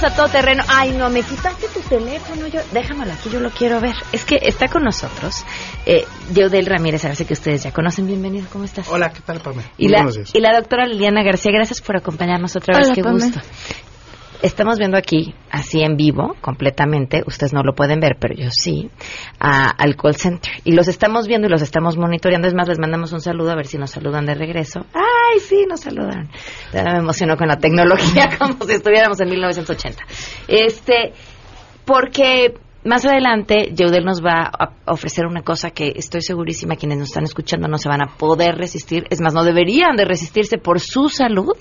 Continuamos 0.00 0.02
a 0.02 0.16
todo 0.16 0.28
terreno. 0.28 0.62
Ay, 0.68 0.92
no, 0.92 1.10
me 1.10 1.22
quitaste 1.22 1.66
tu 1.68 1.80
teléfono. 1.80 2.46
Yo, 2.46 2.60
déjamelo 2.72 3.12
aquí, 3.12 3.28
yo 3.28 3.38
lo 3.40 3.50
quiero 3.50 3.80
ver. 3.80 3.94
Es 4.12 4.24
que 4.24 4.38
está 4.40 4.68
con 4.68 4.82
nosotros 4.82 5.44
eh, 5.84 6.06
Yeudel 6.32 6.64
Ramírez, 6.66 7.04
a 7.04 7.10
que 7.14 7.32
ustedes 7.34 7.64
ya 7.64 7.72
conocen. 7.72 8.06
Bienvenido, 8.06 8.46
¿cómo 8.50 8.64
estás? 8.64 8.88
Hola, 8.88 9.10
¿qué 9.10 9.20
tal, 9.20 9.40
Pamela? 9.40 9.68
Y, 9.76 9.88
la, 9.88 10.06
y 10.32 10.40
la 10.40 10.56
doctora 10.56 10.86
Liliana 10.86 11.22
García, 11.22 11.52
gracias 11.52 11.82
por 11.82 11.96
acompañarnos 11.98 12.56
otra 12.56 12.78
vez. 12.78 12.86
Hola, 12.86 12.94
Qué 12.94 13.02
Pame. 13.02 13.24
gusto. 13.24 13.40
Estamos 14.42 14.78
viendo 14.78 14.96
aquí, 14.96 15.34
así 15.50 15.82
en 15.82 15.96
vivo, 15.96 16.34
completamente, 16.40 17.22
ustedes 17.26 17.52
no 17.52 17.62
lo 17.62 17.74
pueden 17.74 18.00
ver, 18.00 18.16
pero 18.18 18.34
yo 18.34 18.48
sí, 18.50 18.90
a- 19.38 19.68
al 19.70 19.96
call 19.96 20.14
center. 20.16 20.50
Y 20.64 20.72
los 20.72 20.88
estamos 20.88 21.26
viendo 21.26 21.46
y 21.46 21.50
los 21.50 21.60
estamos 21.60 21.96
monitoreando. 21.98 22.48
Es 22.48 22.54
más, 22.54 22.66
les 22.68 22.78
mandamos 22.78 23.12
un 23.12 23.20
saludo 23.20 23.50
a 23.50 23.54
ver 23.56 23.66
si 23.66 23.76
nos 23.76 23.90
saludan 23.90 24.24
de 24.24 24.34
regreso. 24.34 24.86
¡Ay, 24.94 25.40
sí, 25.40 25.66
nos 25.68 25.80
saludaron! 25.80 26.28
Ya 26.72 26.84
me 26.84 26.98
emocionó 27.00 27.36
con 27.36 27.48
la 27.48 27.56
tecnología, 27.58 28.30
como 28.38 28.64
si 28.64 28.72
estuviéramos 28.72 29.20
en 29.20 29.28
1980. 29.28 30.02
Este, 30.48 31.12
porque 31.84 32.54
más 32.84 33.04
adelante 33.04 33.72
Yeudel 33.74 34.04
nos 34.04 34.22
va 34.24 34.50
a 34.58 34.72
ofrecer 34.86 35.26
una 35.26 35.42
cosa 35.42 35.70
que 35.70 35.92
estoy 35.96 36.22
segurísima 36.22 36.76
quienes 36.76 36.98
nos 36.98 37.08
están 37.08 37.24
escuchando 37.24 37.68
no 37.68 37.78
se 37.78 37.88
van 37.88 38.02
a 38.02 38.16
poder 38.16 38.56
resistir, 38.56 39.06
es 39.10 39.20
más, 39.20 39.34
no 39.34 39.44
deberían 39.44 39.96
de 39.96 40.04
resistirse 40.04 40.58
por 40.58 40.80
su 40.80 41.08
salud. 41.08 41.56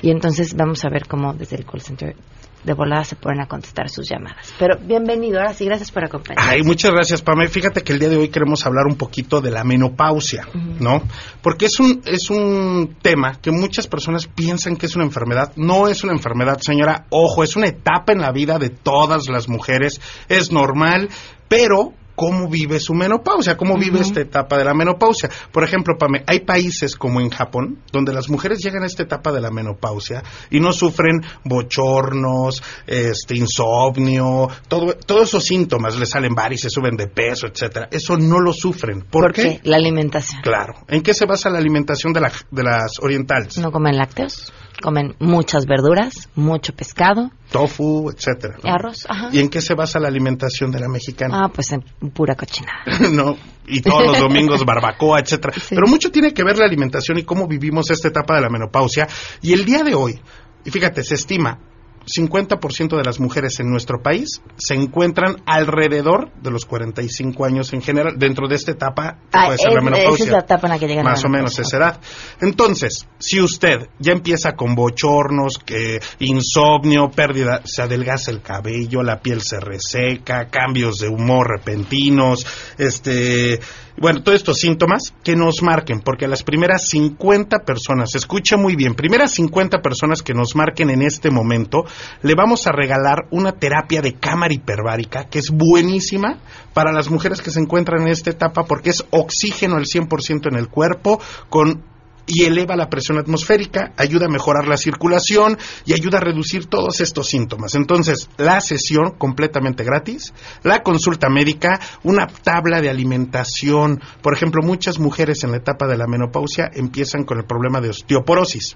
Y 0.00 0.10
entonces 0.10 0.54
vamos 0.54 0.84
a 0.84 0.88
ver 0.88 1.06
cómo 1.06 1.34
desde 1.34 1.56
el 1.56 1.64
call 1.64 1.80
center 1.80 2.16
de 2.64 2.72
volada 2.72 3.04
se 3.04 3.16
ponen 3.16 3.40
a 3.40 3.46
contestar 3.46 3.88
sus 3.88 4.08
llamadas. 4.08 4.54
Pero 4.58 4.78
bienvenido, 4.80 5.38
ahora 5.38 5.52
sí, 5.52 5.64
gracias 5.64 5.90
por 5.90 6.04
acompañarnos. 6.04 6.52
Ay, 6.52 6.62
muchas 6.62 6.90
gracias, 6.92 7.22
Pamela. 7.22 7.50
Fíjate 7.50 7.82
que 7.82 7.92
el 7.92 7.98
día 7.98 8.08
de 8.08 8.16
hoy 8.16 8.28
queremos 8.28 8.64
hablar 8.66 8.86
un 8.86 8.96
poquito 8.96 9.40
de 9.40 9.50
la 9.50 9.64
menopausia, 9.64 10.48
¿no? 10.80 11.02
Porque 11.42 11.66
es 11.66 11.78
un, 11.78 12.02
es 12.06 12.30
un 12.30 12.96
tema 13.02 13.38
que 13.40 13.50
muchas 13.50 13.86
personas 13.86 14.26
piensan 14.26 14.76
que 14.76 14.86
es 14.86 14.96
una 14.96 15.04
enfermedad. 15.04 15.52
No 15.56 15.88
es 15.88 16.02
una 16.04 16.12
enfermedad, 16.12 16.58
señora. 16.60 17.06
Ojo, 17.10 17.42
es 17.44 17.56
una 17.56 17.66
etapa 17.66 18.12
en 18.12 18.20
la 18.20 18.32
vida 18.32 18.58
de 18.58 18.70
todas 18.70 19.28
las 19.28 19.48
mujeres. 19.48 20.00
Es 20.28 20.50
normal, 20.50 21.10
pero 21.48 21.92
cómo 22.14 22.48
vive 22.48 22.78
su 22.80 22.94
menopausia, 22.94 23.56
cómo 23.56 23.76
vive 23.76 24.00
esta 24.00 24.20
etapa 24.20 24.56
de 24.58 24.64
la 24.64 24.74
menopausia. 24.74 25.30
Por 25.52 25.64
ejemplo, 25.64 25.96
Pame, 25.98 26.22
hay 26.26 26.40
países 26.40 26.96
como 26.96 27.20
en 27.20 27.30
Japón 27.30 27.78
donde 27.92 28.12
las 28.12 28.28
mujeres 28.28 28.58
llegan 28.62 28.82
a 28.82 28.86
esta 28.86 29.02
etapa 29.02 29.32
de 29.32 29.40
la 29.40 29.50
menopausia 29.50 30.22
y 30.50 30.60
no 30.60 30.72
sufren 30.72 31.22
bochornos, 31.44 32.62
este 32.86 33.36
insomnio, 33.36 34.48
todo, 34.68 34.94
todos 34.94 35.28
esos 35.28 35.44
síntomas, 35.44 35.96
les 35.98 36.10
salen 36.10 36.34
varices, 36.34 36.72
suben 36.72 36.96
de 36.96 37.06
peso, 37.08 37.46
etcétera. 37.46 37.88
Eso 37.90 38.16
no 38.16 38.40
lo 38.40 38.52
sufren. 38.52 39.00
¿Por, 39.02 39.22
¿Por 39.24 39.32
qué? 39.32 39.42
qué? 39.42 39.60
La 39.64 39.76
alimentación. 39.76 40.42
Claro. 40.42 40.74
¿En 40.88 41.02
qué 41.02 41.14
se 41.14 41.26
basa 41.26 41.50
la 41.50 41.58
alimentación 41.58 42.12
de, 42.12 42.20
la- 42.20 42.32
de 42.50 42.62
las 42.62 42.98
orientales? 43.00 43.58
No 43.58 43.70
comen 43.72 43.96
lácteos, 43.96 44.52
comen 44.80 45.14
muchas 45.18 45.66
verduras, 45.66 46.28
mucho 46.34 46.72
pescado, 46.74 47.30
Tofu, 47.50 48.10
etcétera. 48.10 48.56
¿no? 48.62 48.72
arroz, 48.72 49.06
ajá. 49.08 49.28
¿Y 49.32 49.40
en 49.40 49.48
qué 49.48 49.60
se 49.60 49.74
basa 49.74 50.00
la 50.00 50.08
alimentación 50.08 50.70
de 50.70 50.80
la 50.80 50.88
mexicana? 50.88 51.44
Ah, 51.44 51.48
pues 51.48 51.72
en 51.72 51.82
pura 52.12 52.34
cochinada. 52.34 52.82
no, 53.12 53.36
y 53.66 53.80
todos 53.80 54.06
los 54.06 54.18
domingos 54.18 54.64
barbacoa, 54.64 55.20
etcétera. 55.20 55.54
Pero 55.68 55.86
mucho 55.86 56.10
tiene 56.10 56.32
que 56.32 56.42
ver 56.44 56.58
la 56.58 56.64
alimentación 56.64 57.18
y 57.18 57.24
cómo 57.24 57.46
vivimos 57.46 57.90
esta 57.90 58.08
etapa 58.08 58.36
de 58.36 58.42
la 58.42 58.48
menopausia. 58.48 59.06
Y 59.40 59.52
el 59.52 59.64
día 59.64 59.82
de 59.82 59.94
hoy, 59.94 60.20
y 60.64 60.70
fíjate, 60.70 61.02
se 61.04 61.14
estima 61.14 61.58
50% 62.06 62.96
de 62.96 63.04
las 63.04 63.18
mujeres 63.20 63.58
en 63.60 63.70
nuestro 63.70 64.02
país 64.02 64.42
se 64.56 64.74
encuentran 64.74 65.36
alrededor 65.46 66.30
de 66.42 66.50
los 66.50 66.64
45 66.64 67.44
años 67.44 67.72
en 67.72 67.82
general, 67.82 68.14
dentro 68.18 68.46
de 68.48 68.56
esta 68.56 68.72
etapa 68.72 69.18
que 69.30 69.38
Ah, 69.38 69.44
puede 69.46 69.58
ser 69.58 69.68
es- 69.68 69.74
la 69.74 69.80
menopausia. 69.80 70.14
esa 70.14 70.24
es 70.24 70.30
la 70.30 70.38
etapa 70.38 70.66
en 70.66 70.70
la 70.72 70.78
que 70.78 70.86
llega 70.88 71.02
la 71.02 71.10
Más 71.10 71.24
o 71.24 71.28
menos 71.28 71.58
esa 71.58 71.76
edad. 71.78 72.00
Entonces, 72.40 73.06
si 73.18 73.40
usted 73.40 73.88
ya 73.98 74.12
empieza 74.12 74.52
con 74.54 74.74
bochornos, 74.74 75.58
que 75.58 76.00
insomnio, 76.18 77.10
pérdida, 77.10 77.62
se 77.64 77.82
adelgaza 77.82 78.30
el 78.30 78.42
cabello, 78.42 79.02
la 79.02 79.20
piel 79.20 79.40
se 79.42 79.60
reseca, 79.60 80.48
cambios 80.48 80.98
de 80.98 81.08
humor 81.08 81.48
repentinos, 81.48 82.46
este, 82.78 83.60
bueno, 83.96 84.22
todos 84.22 84.36
estos 84.36 84.58
síntomas 84.58 85.14
que 85.22 85.36
nos 85.36 85.62
marquen, 85.62 86.00
porque 86.00 86.26
las 86.26 86.42
primeras 86.42 86.88
50 86.88 87.60
personas, 87.60 88.14
escucha 88.14 88.56
muy 88.56 88.74
bien, 88.76 88.94
primeras 88.94 89.32
50 89.32 89.80
personas 89.82 90.22
que 90.22 90.34
nos 90.34 90.56
marquen 90.56 90.90
en 90.90 91.02
este 91.02 91.30
momento, 91.30 91.84
le 92.22 92.34
vamos 92.34 92.66
a 92.66 92.72
regalar 92.72 93.26
una 93.30 93.52
terapia 93.52 94.00
de 94.00 94.14
cámara 94.14 94.54
hiperbárica 94.54 95.24
que 95.24 95.38
es 95.38 95.50
buenísima 95.50 96.38
para 96.72 96.92
las 96.92 97.10
mujeres 97.10 97.40
que 97.40 97.50
se 97.50 97.60
encuentran 97.60 98.02
en 98.02 98.08
esta 98.08 98.30
etapa 98.30 98.64
porque 98.64 98.90
es 98.90 99.04
oxígeno 99.10 99.76
al 99.76 99.84
100% 99.84 100.48
en 100.48 100.56
el 100.56 100.68
cuerpo 100.68 101.20
con 101.48 101.93
y 102.26 102.44
eleva 102.44 102.76
la 102.76 102.88
presión 102.88 103.18
atmosférica, 103.18 103.92
ayuda 103.96 104.26
a 104.26 104.30
mejorar 104.30 104.66
la 104.66 104.76
circulación 104.76 105.58
y 105.84 105.92
ayuda 105.92 106.18
a 106.18 106.20
reducir 106.20 106.66
todos 106.66 107.00
estos 107.00 107.28
síntomas. 107.28 107.74
Entonces, 107.74 108.28
la 108.36 108.60
sesión 108.60 109.12
completamente 109.18 109.84
gratis, 109.84 110.32
la 110.62 110.82
consulta 110.82 111.28
médica, 111.28 111.80
una 112.02 112.26
tabla 112.26 112.80
de 112.80 112.90
alimentación. 112.90 114.00
Por 114.22 114.34
ejemplo, 114.34 114.62
muchas 114.62 114.98
mujeres 114.98 115.44
en 115.44 115.50
la 115.50 115.58
etapa 115.58 115.86
de 115.86 115.96
la 115.96 116.06
menopausia 116.06 116.70
empiezan 116.72 117.24
con 117.24 117.38
el 117.38 117.44
problema 117.44 117.80
de 117.80 117.90
osteoporosis. 117.90 118.74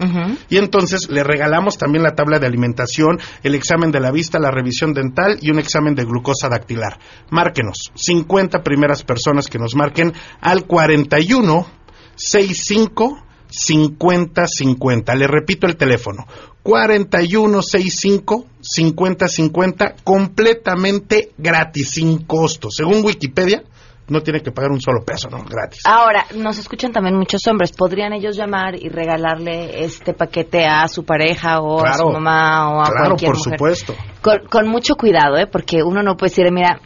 Y 0.48 0.56
entonces 0.58 1.08
le 1.08 1.24
regalamos 1.24 1.78
también 1.78 2.02
la 2.02 2.14
tabla 2.14 2.38
de 2.38 2.46
alimentación, 2.46 3.18
el 3.42 3.54
examen 3.54 3.90
de 3.90 4.00
la 4.00 4.10
vista, 4.10 4.38
la 4.38 4.50
revisión 4.50 4.92
dental 4.92 5.38
y 5.40 5.50
un 5.50 5.58
examen 5.58 5.94
de 5.94 6.04
glucosa 6.04 6.48
dactilar. 6.48 6.98
Márquenos, 7.30 7.92
50 7.94 8.62
primeras 8.62 9.02
personas 9.02 9.46
que 9.46 9.58
nos 9.58 9.74
marquen 9.74 10.12
al 10.40 10.66
41 10.66 11.78
65 12.18 13.27
5050. 13.50 15.14
Le 15.14 15.26
repito 15.26 15.66
el 15.66 15.76
teléfono. 15.76 16.26
4165 16.62 18.46
5050 18.60 19.94
completamente 20.04 21.30
gratis, 21.38 21.90
sin 21.90 22.24
costo. 22.24 22.68
Según 22.70 23.04
Wikipedia, 23.04 23.62
no 24.08 24.22
tiene 24.22 24.40
que 24.40 24.52
pagar 24.52 24.70
un 24.70 24.80
solo 24.80 25.04
peso, 25.04 25.28
no, 25.30 25.44
gratis. 25.44 25.82
Ahora, 25.84 26.26
nos 26.34 26.58
escuchan 26.58 26.92
también 26.92 27.16
muchos 27.16 27.46
hombres. 27.46 27.72
¿Podrían 27.72 28.12
ellos 28.12 28.36
llamar 28.36 28.74
y 28.74 28.88
regalarle 28.88 29.84
este 29.84 30.14
paquete 30.14 30.64
a 30.66 30.88
su 30.88 31.04
pareja 31.04 31.60
o 31.60 31.84
a 31.84 31.94
su 31.94 32.08
mamá 32.08 32.70
o 32.70 32.80
a 32.80 32.84
claro, 32.86 33.06
cualquier 33.06 33.32
por 33.32 33.38
mujer? 33.38 33.58
supuesto. 33.58 33.94
Con, 34.22 34.46
con 34.50 34.68
mucho 34.68 34.94
cuidado, 34.96 35.36
¿eh? 35.36 35.46
Porque 35.46 35.82
uno 35.82 36.02
no 36.02 36.16
puede 36.16 36.30
decir, 36.30 36.50
mira, 36.52 36.80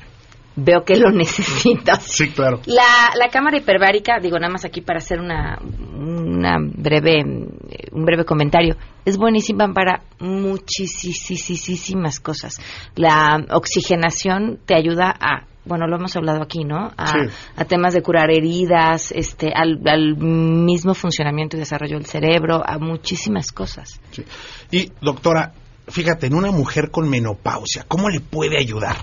veo 0.57 0.85
que 0.85 0.97
lo 0.97 1.11
necesitas. 1.13 2.03
Sí, 2.05 2.31
claro. 2.31 2.61
La, 2.67 3.11
la 3.19 3.29
cámara 3.31 3.59
hiperbárica, 3.59 4.19
digo 4.21 4.39
nada 4.39 4.53
más 4.53 4.65
aquí 4.65 4.81
para 4.81 4.99
hacer 4.99 5.21
una, 5.21 5.59
una 5.63 6.57
breve, 6.61 7.23
un 7.25 8.05
breve 8.05 8.25
comentario, 8.25 8.77
es 9.05 9.17
buenísima 9.17 9.73
para 9.73 10.03
muchísimas 10.21 12.21
cosas. 12.21 12.61
La 12.97 13.45
oxigenación 13.51 14.59
te 14.65 14.75
ayuda 14.75 15.15
a, 15.19 15.47
bueno, 15.65 15.87
lo 15.87 15.97
hemos 15.97 16.17
hablado 16.17 16.43
aquí, 16.43 16.65
¿no? 16.65 16.93
A, 16.97 17.07
Sí. 17.07 17.19
a 17.57 17.65
temas 17.65 17.95
de 17.95 18.03
curar 18.03 18.31
heridas, 18.31 19.13
este, 19.13 19.53
al, 19.55 19.81
al 19.87 20.17
mismo 20.17 20.95
funcionamiento 20.95 21.57
y 21.57 21.61
desarrollo 21.61 21.97
del 21.97 22.07
cerebro, 22.07 22.63
a 22.65 22.79
muchísimas 22.79 23.53
cosas. 23.53 24.01
Sí. 24.11 24.25
Y, 24.71 24.93
doctora, 25.01 25.53
fíjate, 25.89 26.27
en 26.27 26.35
una 26.35 26.51
mujer 26.51 26.91
con 26.91 27.09
menopausia, 27.09 27.85
¿cómo 27.89 28.09
le 28.09 28.21
puede 28.21 28.59
ayudar? 28.59 28.97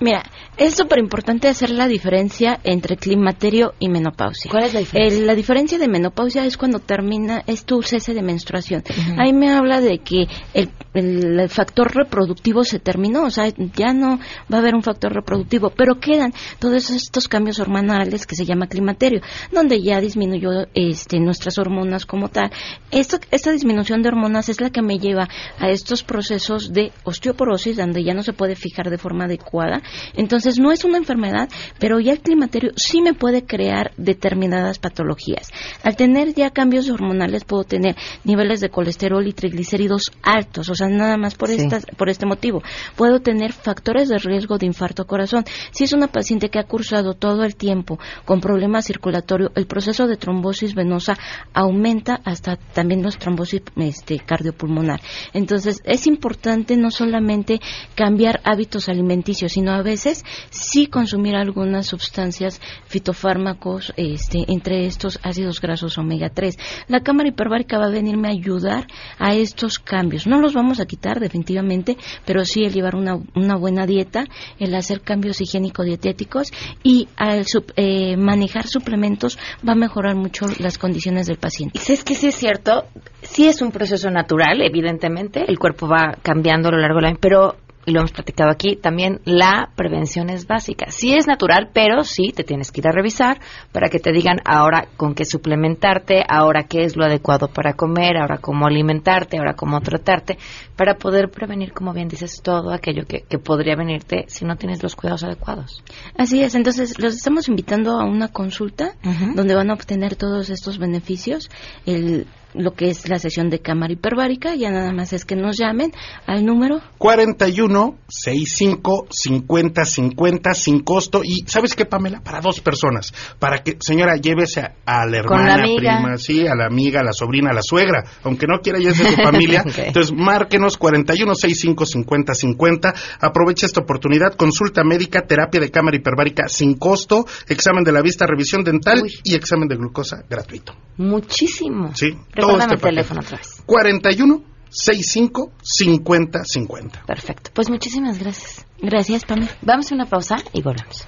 Mira, 0.00 0.24
es 0.56 0.74
súper 0.74 0.98
importante 0.98 1.48
hacer 1.48 1.70
la 1.70 1.86
diferencia 1.86 2.58
entre 2.64 2.96
climaterio 2.96 3.74
y 3.78 3.88
menopausia. 3.88 4.50
¿Cuál 4.50 4.64
es 4.64 4.74
la 4.74 4.80
diferencia? 4.80 5.18
El- 5.20 5.26
la 5.26 5.34
diferencia 5.34 5.78
de 5.78 5.88
menopausia 5.88 6.44
es 6.44 6.56
cuando 6.56 6.80
termina, 6.80 7.42
es 7.46 7.64
tu 7.64 7.80
cese 7.82 8.12
de 8.12 8.22
menstruación. 8.22 8.82
Ahí 9.18 9.32
me 9.32 9.50
habla 9.52 9.80
de 9.80 9.98
que 9.98 10.26
el, 10.52 10.70
el- 10.94 11.38
el 11.40 11.48
factor 11.48 11.94
reproductivo 11.94 12.64
se 12.64 12.80
terminó, 12.80 13.22
o 13.24 13.30
sea, 13.30 13.48
ya 13.76 13.92
no 13.92 14.18
va 14.52 14.56
a 14.56 14.60
haber 14.60 14.74
un 14.74 14.82
factor 14.82 15.12
reproductivo, 15.12 15.70
pero 15.70 16.00
quedan 16.00 16.32
todos 16.58 16.90
estos 16.90 17.28
cambios 17.28 17.60
hormonales 17.60 18.26
que 18.26 18.34
se 18.36 18.44
llama 18.44 18.66
climaterio, 18.66 19.20
donde 19.52 19.80
ya 19.80 20.00
disminuyó 20.00 20.66
este, 20.74 21.20
nuestras 21.20 21.56
hormonas 21.58 22.04
como 22.04 22.28
tal. 22.28 22.50
Esto, 22.90 23.18
esta 23.30 23.52
disminución 23.52 24.02
de 24.02 24.08
hormonas 24.08 24.48
es 24.48 24.60
la 24.60 24.70
que 24.70 24.82
me 24.82 24.98
lleva 24.98 25.28
a 25.58 25.68
estos 25.70 26.02
procesos 26.02 26.72
de 26.72 26.92
osteoporosis, 27.04 27.76
donde 27.76 28.02
ya 28.02 28.12
no 28.12 28.22
se 28.24 28.32
puede 28.32 28.56
fijar 28.56 28.90
de 28.90 28.98
forma 28.98 29.24
adecuada. 29.24 29.82
Entonces, 30.14 30.58
no 30.58 30.72
es 30.72 30.84
una 30.84 30.98
enfermedad, 30.98 31.48
pero 31.78 32.00
ya 32.00 32.12
el 32.12 32.20
climaterio 32.20 32.72
sí 32.76 33.00
me 33.02 33.14
puede 33.14 33.44
crear 33.44 33.92
determinadas 33.96 34.78
patologías. 34.78 35.50
Al 35.82 35.96
tener 35.96 36.34
ya 36.34 36.50
cambios 36.50 36.88
hormonales, 36.90 37.44
puedo 37.44 37.64
tener 37.64 37.96
niveles 38.24 38.60
de 38.60 38.70
colesterol 38.70 39.26
y 39.26 39.32
triglicéridos 39.32 40.12
altos, 40.22 40.68
o 40.70 40.74
sea, 40.74 40.88
nada 40.88 41.16
más 41.16 41.34
por, 41.34 41.48
Sí. 41.48 41.56
estas, 41.56 41.86
por 41.96 42.08
este 42.08 42.26
motivo. 42.26 42.62
Puedo 42.96 43.20
tener 43.20 43.52
factores 43.52 44.08
de 44.08 44.18
riesgo 44.18 44.58
de 44.58 44.66
infarto 44.66 45.06
corazón. 45.06 45.44
Si 45.70 45.84
es 45.84 45.92
una 45.92 46.08
paciente 46.08 46.48
que 46.48 46.58
ha 46.58 46.64
cursado 46.64 47.14
todo 47.14 47.44
el 47.44 47.56
tiempo 47.56 47.98
con 48.24 48.40
problemas 48.40 48.86
circulatorios, 48.86 49.50
el 49.54 49.66
proceso 49.66 50.06
de 50.06 50.16
trombosis 50.16 50.74
venosa 50.74 51.16
aumenta 51.52 52.20
hasta 52.24 52.56
también 52.56 53.02
los 53.02 53.18
trombosis 53.18 53.62
este, 53.76 54.18
cardiopulmonar. 54.18 55.00
Entonces, 55.32 55.80
es 55.84 56.06
importante 56.06 56.76
no 56.76 56.90
solamente 56.90 57.60
cambiar 57.94 58.40
hábitos 58.44 58.88
alimenticios, 58.88 59.52
sino 59.52 59.72
a 59.74 59.82
veces 59.82 60.24
sí 60.50 60.86
consumir 60.86 61.36
algunas 61.36 61.86
sustancias 61.86 62.60
fitofármacos, 62.86 63.92
este, 63.96 64.44
entre 64.48 64.86
estos 64.86 65.18
ácidos 65.22 65.60
grasos 65.60 65.98
omega 65.98 66.30
3. 66.30 66.56
La 66.88 67.00
cámara 67.00 67.28
hiperbárica 67.28 67.78
va 67.78 67.86
a 67.86 67.90
venirme 67.90 68.28
a 68.28 68.32
ayudar 68.32 68.86
a 69.18 69.34
estos 69.34 69.78
cambios. 69.78 70.26
No 70.26 70.40
los 70.40 70.54
vamos 70.54 70.80
a 70.80 70.86
quitar 70.86 71.20
definitivamente, 71.20 71.96
pero 72.24 72.44
sí 72.44 72.64
el 72.64 72.72
llevar 72.72 72.96
una, 72.96 73.18
una 73.34 73.56
buena 73.56 73.86
dieta, 73.86 74.24
el 74.58 74.74
hacer 74.74 75.00
cambios 75.02 75.40
higiénico-dietéticos 75.40 76.52
y 76.82 77.08
al 77.16 77.44
sup- 77.44 77.72
eh, 77.76 78.16
manejar 78.16 78.66
suplementos 78.66 79.38
va 79.66 79.72
a 79.72 79.76
mejorar 79.76 80.14
mucho 80.16 80.46
las 80.58 80.78
condiciones 80.78 81.26
del 81.26 81.36
paciente. 81.38 81.78
Y 81.78 81.82
sabes 81.82 82.04
que 82.04 82.14
sí 82.14 82.28
es 82.28 82.34
cierto, 82.36 82.84
sí 83.22 83.46
es 83.48 83.60
un 83.62 83.70
proceso 83.70 84.10
natural, 84.10 84.60
evidentemente, 84.62 85.44
el 85.46 85.58
cuerpo 85.58 85.88
va 85.88 86.16
cambiando 86.22 86.68
a 86.68 86.72
lo 86.72 86.78
largo 86.78 86.96
del 86.96 87.06
año, 87.06 87.18
pero, 87.20 87.56
y 87.86 87.92
lo 87.92 88.00
hemos 88.00 88.12
platicado 88.12 88.50
aquí, 88.50 88.76
también 88.76 89.20
la 89.24 89.70
prevención 89.74 90.30
es 90.30 90.46
básica. 90.46 90.86
Sí 90.90 91.14
es 91.14 91.26
natural, 91.26 91.70
pero 91.72 92.02
sí 92.02 92.32
te 92.34 92.44
tienes 92.44 92.70
que 92.70 92.80
ir 92.80 92.88
a 92.88 92.92
revisar 92.92 93.40
para 93.72 93.88
que 93.88 93.98
te 93.98 94.12
digan 94.12 94.38
ahora 94.44 94.88
con 94.96 95.14
qué 95.14 95.24
suplementarte, 95.24 96.24
ahora 96.28 96.64
qué 96.64 96.84
es 96.84 96.96
lo 96.96 97.04
adecuado 97.04 97.48
para 97.48 97.74
comer, 97.74 98.16
ahora 98.16 98.38
cómo 98.38 98.66
alimentarte, 98.66 99.38
ahora 99.38 99.54
cómo 99.54 99.80
tratarte, 99.80 100.38
para 100.76 100.94
poder 100.94 101.30
prevenir, 101.30 101.72
como 101.72 101.92
bien 101.92 102.08
dices, 102.08 102.40
todo 102.42 102.72
aquello 102.72 103.04
que, 103.06 103.22
que 103.22 103.38
podría 103.38 103.76
venirte 103.76 104.24
si 104.28 104.44
no 104.44 104.56
tienes 104.56 104.82
los 104.82 104.96
cuidados 104.96 105.24
adecuados. 105.24 105.82
Así 106.16 106.42
es, 106.42 106.54
entonces 106.54 106.98
los 106.98 107.14
estamos 107.14 107.48
invitando 107.48 107.98
a 108.00 108.04
una 108.04 108.28
consulta 108.28 108.94
donde 109.34 109.54
van 109.54 109.70
a 109.70 109.74
obtener 109.74 110.16
todos 110.16 110.50
estos 110.50 110.78
beneficios, 110.78 111.50
el, 111.86 112.26
lo 112.54 112.72
que 112.74 112.88
es 112.90 113.08
la 113.08 113.18
sesión 113.18 113.50
de 113.50 113.60
cámara 113.60 113.92
hiperbárica, 113.92 114.54
ya 114.54 114.70
nada 114.70 114.92
más 114.92 115.12
es 115.12 115.24
que 115.24 115.36
nos 115.36 115.56
llamen 115.58 115.92
al 116.26 116.44
número 116.46 116.80
41 116.98 117.96
65 118.08 119.06
50 119.10 119.84
50 119.84 120.54
sin 120.54 120.80
costo 120.80 121.20
y 121.24 121.44
¿sabes 121.46 121.74
qué 121.74 121.84
Pamela? 121.84 122.20
Para 122.20 122.40
dos 122.40 122.60
personas, 122.60 123.12
para 123.38 123.62
que 123.62 123.76
señora 123.80 124.16
llévese 124.16 124.60
a, 124.60 124.74
a 124.86 125.04
la 125.06 125.10
la 125.12 125.18
hermana, 125.18 125.54
amiga. 125.54 125.96
prima, 125.98 126.16
sí, 126.18 126.46
a 126.46 126.54
la 126.54 126.66
amiga, 126.66 127.00
a 127.00 127.04
la 127.04 127.12
sobrina, 127.12 127.50
a 127.50 127.54
la 127.54 127.62
suegra, 127.62 128.04
aunque 128.22 128.46
no 128.46 128.60
quiera 128.60 128.78
ya 128.78 128.90
es 128.90 128.98
de 128.98 129.04
su 129.04 129.16
familia, 129.22 129.62
Ok. 129.66 129.78
entonces 129.78 130.12
márquenos 130.16 130.76
41 130.76 131.34
65 131.34 131.86
50 131.86 132.34
50, 132.34 132.94
aprovecha 133.20 133.66
esta 133.66 133.80
oportunidad, 133.80 134.34
consulta 134.34 134.82
médica, 134.84 135.22
terapia 135.26 135.60
de 135.60 135.70
cámara 135.70 135.96
hiperbárica 135.96 136.48
sin 136.48 136.74
costo, 136.74 137.24
examen 137.48 137.84
de 137.84 137.92
la 137.92 138.00
vista, 138.02 138.26
revisión 138.26 138.62
dental 138.64 139.02
y 139.24 139.34
examen 139.34 139.68
de 139.68 139.76
glucosa 139.76 140.24
gratuito. 140.28 140.74
Muchísimo. 140.96 141.90
Sí, 141.94 142.16
todo 142.46 142.58
este 142.58 142.74
el 142.74 142.80
teléfono 142.80 143.20
otra 143.20 143.38
vez. 143.38 143.62
41 143.66 144.42
65 144.68 145.52
50 145.62 146.44
50. 146.44 147.02
Perfecto. 147.06 147.50
Pues 147.54 147.70
muchísimas 147.70 148.18
gracias. 148.18 148.66
Gracias, 148.80 149.24
Pamela. 149.24 149.50
Vamos 149.62 149.90
a 149.90 149.94
una 149.94 150.06
pausa 150.06 150.36
y 150.52 150.62
volvemos. 150.62 151.04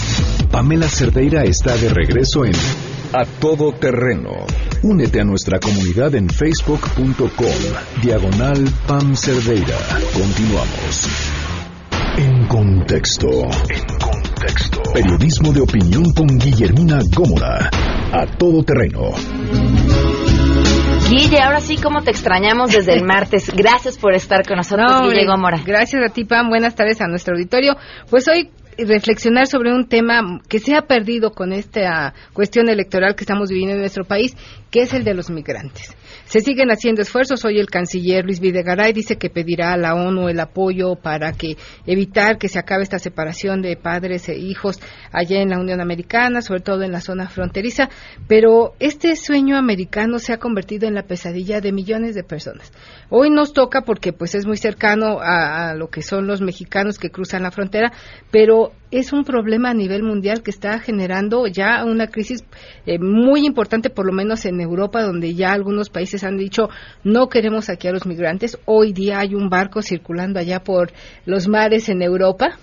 Pamela 0.51 0.87
Cerdeira 0.87 1.43
está 1.43 1.75
de 1.75 1.89
regreso 1.89 2.45
en 2.45 2.53
A 3.13 3.25
todo 3.25 3.73
terreno. 3.73 4.31
Únete 4.83 5.19
a 5.19 5.23
nuestra 5.25 5.59
comunidad 5.59 6.15
en 6.15 6.29
facebook.com. 6.29 8.01
Diagonal 8.01 8.63
Pam 8.87 9.15
Cerdeira. 9.15 9.77
Continuamos. 10.13 11.07
En 12.17 12.47
contexto. 12.47 13.27
En 13.27 13.99
contexto. 13.99 14.81
Periodismo 14.93 15.51
de 15.51 15.61
opinión 15.61 16.05
con 16.13 16.27
Guillermina 16.39 16.99
Gómora. 17.13 17.69
A 18.13 18.25
todo 18.37 18.63
terreno. 18.63 19.11
Guille, 21.09 21.39
ahora 21.41 21.59
sí, 21.59 21.77
como 21.77 22.01
te 22.01 22.11
extrañamos 22.11 22.71
desde 22.71 22.93
el 22.93 23.03
martes. 23.03 23.51
Gracias 23.55 23.97
por 23.97 24.13
estar 24.13 24.45
con 24.45 24.57
nosotros, 24.57 24.85
No, 24.89 25.09
Guille 25.09 25.25
Gómora. 25.25 25.61
Gracias 25.65 26.01
a 26.05 26.13
ti, 26.13 26.25
Pam. 26.25 26.49
Buenas 26.49 26.75
tardes 26.75 27.01
a 27.01 27.07
nuestro 27.07 27.35
auditorio. 27.35 27.75
Pues 28.09 28.27
hoy 28.27 28.49
reflexionar 28.77 29.47
sobre 29.47 29.73
un 29.73 29.87
tema 29.87 30.41
que 30.47 30.59
se 30.59 30.75
ha 30.75 30.83
perdido 30.83 31.31
con 31.31 31.53
esta 31.53 32.13
cuestión 32.33 32.69
electoral 32.69 33.15
que 33.15 33.23
estamos 33.23 33.49
viviendo 33.49 33.75
en 33.75 33.81
nuestro 33.81 34.05
país, 34.05 34.35
que 34.69 34.81
es 34.81 34.93
el 34.93 35.03
de 35.03 35.13
los 35.13 35.29
migrantes. 35.29 35.95
Se 36.25 36.41
siguen 36.41 36.69
haciendo 36.71 37.01
esfuerzos. 37.01 37.45
Hoy 37.45 37.57
el 37.57 37.67
canciller 37.67 38.25
Luis 38.25 38.41
Videgaray 38.41 38.91
dice 38.91 39.17
que 39.17 39.29
pedirá 39.29 39.71
a 39.71 39.77
la 39.77 39.95
ONU 39.95 40.27
el 40.27 40.39
apoyo 40.39 40.95
para 40.95 41.31
que 41.31 41.55
evitar 41.85 42.37
que 42.37 42.49
se 42.49 42.59
acabe 42.59 42.83
esta 42.83 42.99
separación 42.99 43.61
de 43.61 43.77
padres 43.77 44.27
e 44.27 44.35
hijos 44.35 44.79
allá 45.13 45.41
en 45.41 45.49
la 45.49 45.59
Unión 45.59 45.79
Americana, 45.79 46.41
sobre 46.41 46.59
todo 46.59 46.83
en 46.83 46.91
la 46.91 46.99
zona 46.99 47.29
fronteriza. 47.29 47.89
Pero 48.27 48.73
este 48.79 49.15
sueño 49.15 49.57
americano 49.57 50.19
se 50.19 50.33
ha 50.33 50.37
convertido 50.37 50.85
en 50.87 50.95
la 50.95 51.03
pesadilla 51.03 51.61
de 51.61 51.71
millones 51.71 52.13
de 52.13 52.23
personas. 52.23 52.73
Hoy 53.09 53.29
nos 53.29 53.53
toca 53.53 53.83
porque 53.83 54.11
pues 54.11 54.35
es 54.35 54.45
muy 54.45 54.57
cercano 54.57 55.19
a, 55.21 55.69
a 55.69 55.75
lo 55.75 55.89
que 55.89 56.01
son 56.01 56.27
los 56.27 56.41
mexicanos 56.41 56.99
que 56.99 57.09
cruzan 57.09 57.43
la 57.43 57.51
frontera, 57.51 57.93
pero 58.31 58.66
es 58.91 59.13
un 59.13 59.23
problema 59.23 59.69
a 59.69 59.73
nivel 59.73 60.03
mundial 60.03 60.41
que 60.43 60.51
está 60.51 60.79
generando 60.79 61.47
ya 61.47 61.83
una 61.85 62.07
crisis 62.07 62.43
eh, 62.85 62.99
muy 62.99 63.45
importante, 63.45 63.89
por 63.89 64.05
lo 64.05 64.13
menos 64.13 64.45
en 64.45 64.59
Europa, 64.61 65.01
donde 65.01 65.33
ya 65.33 65.51
algunos 65.51 65.89
países 65.89 66.23
han 66.23 66.37
dicho 66.37 66.69
no 67.03 67.27
queremos 67.27 67.69
aquí 67.69 67.87
a 67.87 67.91
los 67.91 68.05
migrantes. 68.05 68.57
Hoy 68.65 68.93
día 68.93 69.19
hay 69.19 69.35
un 69.35 69.49
barco 69.49 69.81
circulando 69.81 70.39
allá 70.39 70.63
por 70.63 70.91
los 71.25 71.47
mares 71.47 71.89
en 71.89 72.01
Europa. 72.01 72.57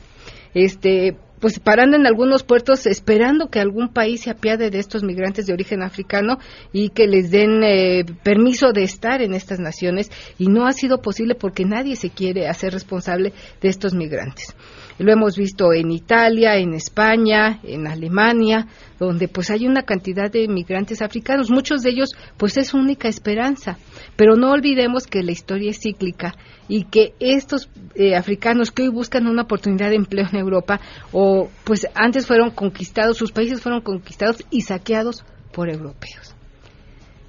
Este, 0.55 1.17
pues 1.45 1.59
parando 1.59 1.97
en 1.97 2.07
algunos 2.07 2.43
puertos 2.43 2.87
esperando 2.87 3.51
que 3.51 3.61
algún 3.61 3.90
país 3.90 4.23
se 4.23 4.31
apiade 4.31 4.71
de 4.71 4.79
estos 4.79 5.03
migrantes 5.03 5.45
de 5.45 5.53
origen 5.53 5.83
africano 5.83 6.38
y 6.73 6.88
que 6.88 7.07
les 7.07 7.31
den 7.31 7.62
eh, 7.62 8.05
permiso 8.23 8.73
de 8.73 8.85
estar 8.85 9.21
en 9.21 9.35
estas 9.35 9.61
naciones 9.61 10.11
y 10.38 10.47
no 10.47 10.67
ha 10.67 10.73
sido 10.73 11.03
posible 11.03 11.35
porque 11.35 11.67
nadie 11.67 11.97
se 11.97 12.09
quiere 12.09 12.49
hacer 12.49 12.73
responsable 12.73 13.35
de 13.61 13.69
estos 13.69 13.93
migrantes. 13.93 14.55
Lo 14.98 15.12
hemos 15.12 15.37
visto 15.37 15.72
en 15.72 15.90
Italia, 15.90 16.57
en 16.57 16.74
España, 16.74 17.61
en 17.62 17.87
Alemania, 17.87 18.66
donde 18.98 19.28
pues 19.28 19.50
hay 19.50 19.66
una 19.66 19.83
cantidad 19.83 20.30
de 20.30 20.46
migrantes 20.48 21.02
africanos. 21.02 21.50
Muchos 21.50 21.83
de 21.83 21.90
ellos 21.90 22.11
pues 22.37 22.57
es 22.57 22.68
su 22.68 22.76
única 22.76 23.09
esperanza. 23.09 23.78
Pero 24.16 24.37
no 24.37 24.52
olvidemos 24.52 25.07
que 25.07 25.22
la 25.22 25.33
historia 25.33 25.70
es 25.70 25.80
cíclica 25.80 26.35
y 26.68 26.85
que 26.85 27.14
estos 27.18 27.68
eh, 27.94 28.14
africanos 28.14 28.70
que 28.70 28.83
hoy 28.83 28.88
buscan 28.88 29.26
una 29.26 29.42
oportunidad 29.42 29.90
de 29.90 29.96
empleo 29.96 30.26
en 30.30 30.38
Europa 30.38 30.80
o 31.12 31.48
pues 31.64 31.87
antes 31.94 32.26
fueron 32.26 32.50
conquistados, 32.50 33.16
sus 33.16 33.33
países 33.33 33.61
fueron 33.61 33.80
conquistados 33.83 34.38
y 34.50 34.62
saqueados 34.62 35.24
por 35.52 35.68
europeos. 35.68 36.34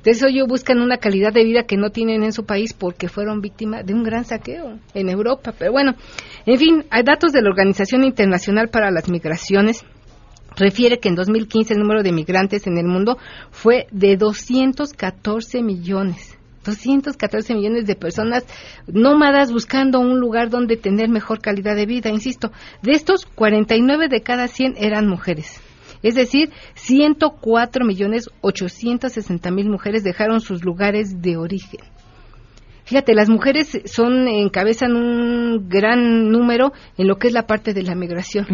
Eso 0.05 0.27
ellos 0.27 0.47
buscan 0.47 0.79
una 0.79 0.97
calidad 0.97 1.33
de 1.33 1.43
vida 1.43 1.63
que 1.63 1.77
no 1.77 1.89
tienen 1.89 2.23
en 2.23 2.31
su 2.31 2.45
país 2.45 2.73
porque 2.73 3.09
fueron 3.09 3.41
víctimas 3.41 3.85
de 3.85 3.93
un 3.93 4.03
gran 4.03 4.23
saqueo 4.23 4.79
en 4.93 5.09
Europa. 5.09 5.53
Pero 5.57 5.71
bueno, 5.71 5.95
en 6.45 6.57
fin, 6.57 6.85
hay 6.91 7.03
datos 7.03 7.31
de 7.31 7.41
la 7.41 7.49
Organización 7.49 8.03
Internacional 8.03 8.69
para 8.69 8.91
las 8.91 9.09
Migraciones 9.09 9.83
refiere 10.55 10.99
que 10.99 11.09
en 11.09 11.15
2015 11.15 11.73
el 11.73 11.79
número 11.79 12.03
de 12.03 12.11
migrantes 12.11 12.67
en 12.67 12.77
el 12.77 12.85
mundo 12.85 13.17
fue 13.51 13.87
de 13.91 14.15
214 14.17 15.61
millones. 15.61 16.37
214 16.63 17.53
millones 17.53 17.85
de 17.85 17.95
personas 17.95 18.43
nómadas 18.87 19.51
buscando 19.51 19.99
un 19.99 20.19
lugar 20.19 20.49
donde 20.49 20.77
tener 20.77 21.09
mejor 21.09 21.39
calidad 21.39 21.75
de 21.75 21.85
vida, 21.85 22.09
insisto. 22.09 22.51
De 22.81 22.93
estos, 22.93 23.25
49 23.25 24.07
de 24.07 24.21
cada 24.21 24.47
100 24.47 24.75
eran 24.77 25.07
mujeres. 25.07 25.61
Es 26.05 26.13
decir, 26.13 26.51
104 26.75 27.83
millones 27.83 28.29
860 28.41 29.49
mil 29.49 29.71
mujeres 29.71 30.03
dejaron 30.03 30.39
sus 30.39 30.63
lugares 30.63 31.19
de 31.23 31.35
origen. 31.35 31.79
Fíjate, 32.83 33.15
las 33.15 33.27
mujeres 33.27 33.81
son 33.85 34.27
encabezan 34.27 34.95
un 34.95 35.67
gran 35.67 36.29
número 36.29 36.73
en 36.99 37.07
lo 37.07 37.15
que 37.15 37.29
es 37.29 37.33
la 37.33 37.47
parte 37.47 37.73
de 37.73 37.81
la 37.81 37.95
migración. 37.95 38.45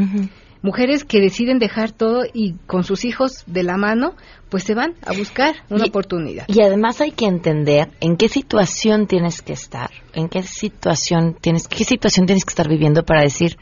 Mujeres 0.61 1.03
que 1.03 1.19
deciden 1.19 1.59
dejar 1.59 1.91
todo 1.91 2.23
y 2.33 2.53
con 2.67 2.85
sus 2.85 3.03
hijos 3.03 3.43
de 3.47 3.63
la 3.63 3.75
mano, 3.75 4.15
pues 4.47 4.63
se 4.63 4.73
van 4.73 4.93
a 5.05 5.11
buscar 5.11 5.55
una 5.69 5.83
oportunidad. 5.83 6.45
Y 6.47 6.61
además 6.61 7.01
hay 7.01 7.11
que 7.11 7.25
entender 7.25 7.89
en 7.99 8.15
qué 8.15 8.29
situación 8.29 9.07
tienes 9.07 9.41
que 9.41 9.51
estar, 9.51 9.89
en 10.13 10.29
qué 10.29 10.43
situación 10.43 11.35
tienes, 11.41 11.67
qué 11.67 11.83
situación 11.83 12.27
tienes 12.27 12.45
que 12.45 12.51
estar 12.51 12.69
viviendo 12.69 13.03
para 13.03 13.23
decir, 13.23 13.57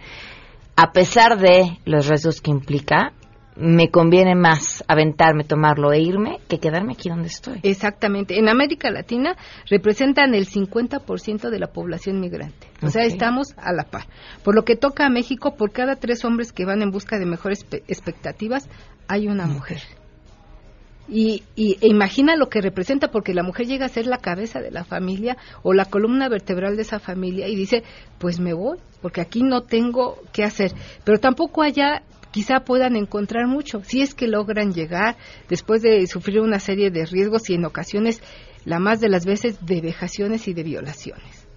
a 0.76 0.92
pesar 0.92 1.40
de 1.40 1.80
los 1.86 2.08
riesgos 2.08 2.40
que 2.42 2.52
implica, 2.52 3.14
me 3.56 3.90
conviene 3.90 4.36
más 4.36 4.84
aventarme, 4.88 5.44
tomarlo 5.44 5.92
e 5.92 6.00
irme 6.00 6.40
que 6.48 6.60
quedarme 6.60 6.94
aquí 6.94 7.10
donde 7.10 7.28
estoy. 7.28 7.60
Exactamente. 7.64 8.40
En 8.40 8.48
América 8.48 8.90
Latina 8.90 9.36
representan 9.70 10.34
el 10.34 10.48
50% 10.48 11.50
de 11.50 11.60
la 11.60 11.68
población 11.68 12.20
migrante. 12.20 12.68
O 12.82 12.90
sea, 12.90 13.04
estamos 13.04 13.54
a 13.58 13.74
la 13.74 13.84
par. 13.84 14.08
Por 14.44 14.56
lo 14.56 14.64
que 14.64 14.76
toca 14.76 15.06
a 15.06 15.10
México, 15.10 15.56
por 15.56 15.72
cada 15.72 15.98
tres 15.98 16.24
hombres 16.24 16.54
que 16.54 16.66
van 16.66 16.82
en 16.82 16.92
busca 16.92 17.20
de 17.20 17.26
mejores 17.26 17.66
expectativas, 17.88 18.70
hay 19.08 19.28
una 19.28 19.46
mujer. 19.46 19.82
Y, 21.12 21.44
y 21.56 21.78
e 21.82 21.88
imagina 21.88 22.36
lo 22.36 22.50
que 22.50 22.62
representa, 22.62 23.10
porque 23.10 23.34
la 23.34 23.42
mujer 23.42 23.66
llega 23.66 23.88
a 23.88 23.90
ser 23.90 24.06
la 24.06 24.20
cabeza 24.20 24.62
de 24.62 24.70
la 24.70 24.84
familia 24.84 25.38
o 25.64 25.74
la 25.74 25.86
columna 25.86 26.30
vertebral 26.30 26.76
de 26.76 26.84
esa 26.84 27.00
familia 27.00 27.48
y 27.48 27.56
dice, 27.56 27.84
pues 28.20 28.40
me 28.40 28.54
voy, 28.54 28.78
porque 29.02 29.20
aquí 29.20 29.42
no 29.42 29.64
tengo 29.64 30.22
qué 30.32 30.44
hacer. 30.44 30.72
Pero 31.04 31.20
tampoco 31.20 31.64
haya 31.64 32.04
quizá 32.32 32.62
puedan 32.62 32.96
encontrar 32.96 33.48
mucho, 33.48 33.84
si 33.84 34.02
es 34.02 34.14
que 34.14 34.28
logran 34.28 34.74
llegar 34.74 35.18
después 35.48 35.82
de 35.82 36.06
sufrir 36.08 36.42
una 36.42 36.60
serie 36.60 36.92
de 36.92 37.06
riesgos 37.06 37.50
y 37.50 37.56
en 37.56 37.66
ocasiones, 37.66 38.22
la 38.66 38.80
más 38.80 39.00
de 39.00 39.10
las 39.10 39.26
veces, 39.26 39.66
de 39.66 39.82
vejaciones 39.82 40.48
y 40.48 40.54
de 40.54 40.64
violaciones. 40.64 41.48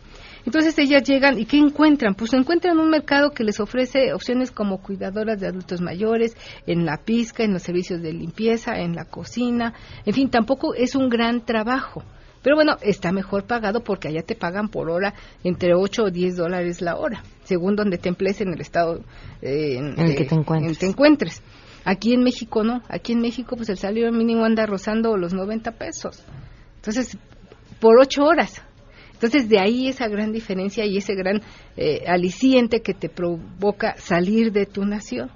Entonces 0.45 0.77
ellas 0.79 1.05
llegan 1.05 1.39
y 1.39 1.45
¿qué 1.45 1.57
encuentran? 1.57 2.15
Pues 2.15 2.33
encuentran 2.33 2.79
un 2.79 2.91
mercado 2.91 3.31
que 3.31 3.45
les 3.45 3.61
ofrece 3.61 4.13
opciones 4.13 4.51
como 4.51 4.83
cuidadoras 4.83 5.39
de 5.39 5.47
adultos 5.47 5.81
mayores, 5.81 6.37
en 6.67 6.85
la 6.85 6.97
pizca, 6.97 7.45
en 7.45 7.53
los 7.53 7.63
servicios 7.63 8.03
de 8.03 8.13
limpieza, 8.13 8.81
en 8.81 8.95
la 8.95 9.05
cocina, 9.05 9.75
en 10.05 10.15
fin, 10.15 10.31
tampoco 10.31 10.75
es 10.75 10.97
un 10.97 11.09
gran 11.09 11.45
trabajo. 11.45 12.03
Pero 12.43 12.57
bueno, 12.57 12.77
está 12.83 13.13
mejor 13.13 13.45
pagado 13.45 13.85
porque 13.85 14.09
allá 14.09 14.23
te 14.23 14.35
pagan 14.35 14.69
por 14.69 14.91
hora 14.91 15.15
entre 15.45 15.75
8 15.75 16.05
o 16.05 16.11
10 16.11 16.37
dólares 16.37 16.83
la 16.83 16.97
hora, 16.97 17.23
según 17.45 17.77
donde 17.77 17.99
te 17.99 18.09
emplees 18.09 18.41
en 18.41 18.53
el 18.53 18.61
estado 18.61 19.01
eh, 19.41 19.77
en, 19.77 19.99
el 19.99 20.17
que 20.17 20.25
te 20.25 20.35
encuentres. 20.35 20.79
te 20.79 20.87
encuentres. 20.87 21.43
Aquí 21.85 22.15
en 22.15 22.23
México 22.23 22.63
no, 22.63 22.83
aquí 22.89 23.13
en 23.13 23.21
México 23.21 23.57
pues 23.57 23.69
el 23.69 23.77
salario 23.77 24.11
mínimo 24.13 24.45
anda 24.45 24.67
rozando 24.67 25.17
los 25.17 25.33
90 25.33 25.73
pesos. 25.73 26.23
Entonces, 26.77 27.17
por 27.81 27.99
8 28.01 28.23
horas. 28.23 28.63
Entonces, 29.13 29.49
de 29.49 29.61
ahí 29.61 29.87
esa 29.87 30.09
gran 30.09 30.33
diferencia 30.33 30.85
y 30.85 30.97
ese 30.97 31.15
gran 31.15 31.43
eh, 31.77 32.03
aliciente 32.09 32.83
que 32.83 32.93
te 32.93 33.09
provoca 33.09 33.95
salir 33.97 34.51
de 34.51 34.67
tu 34.67 34.85
nación. 34.85 35.31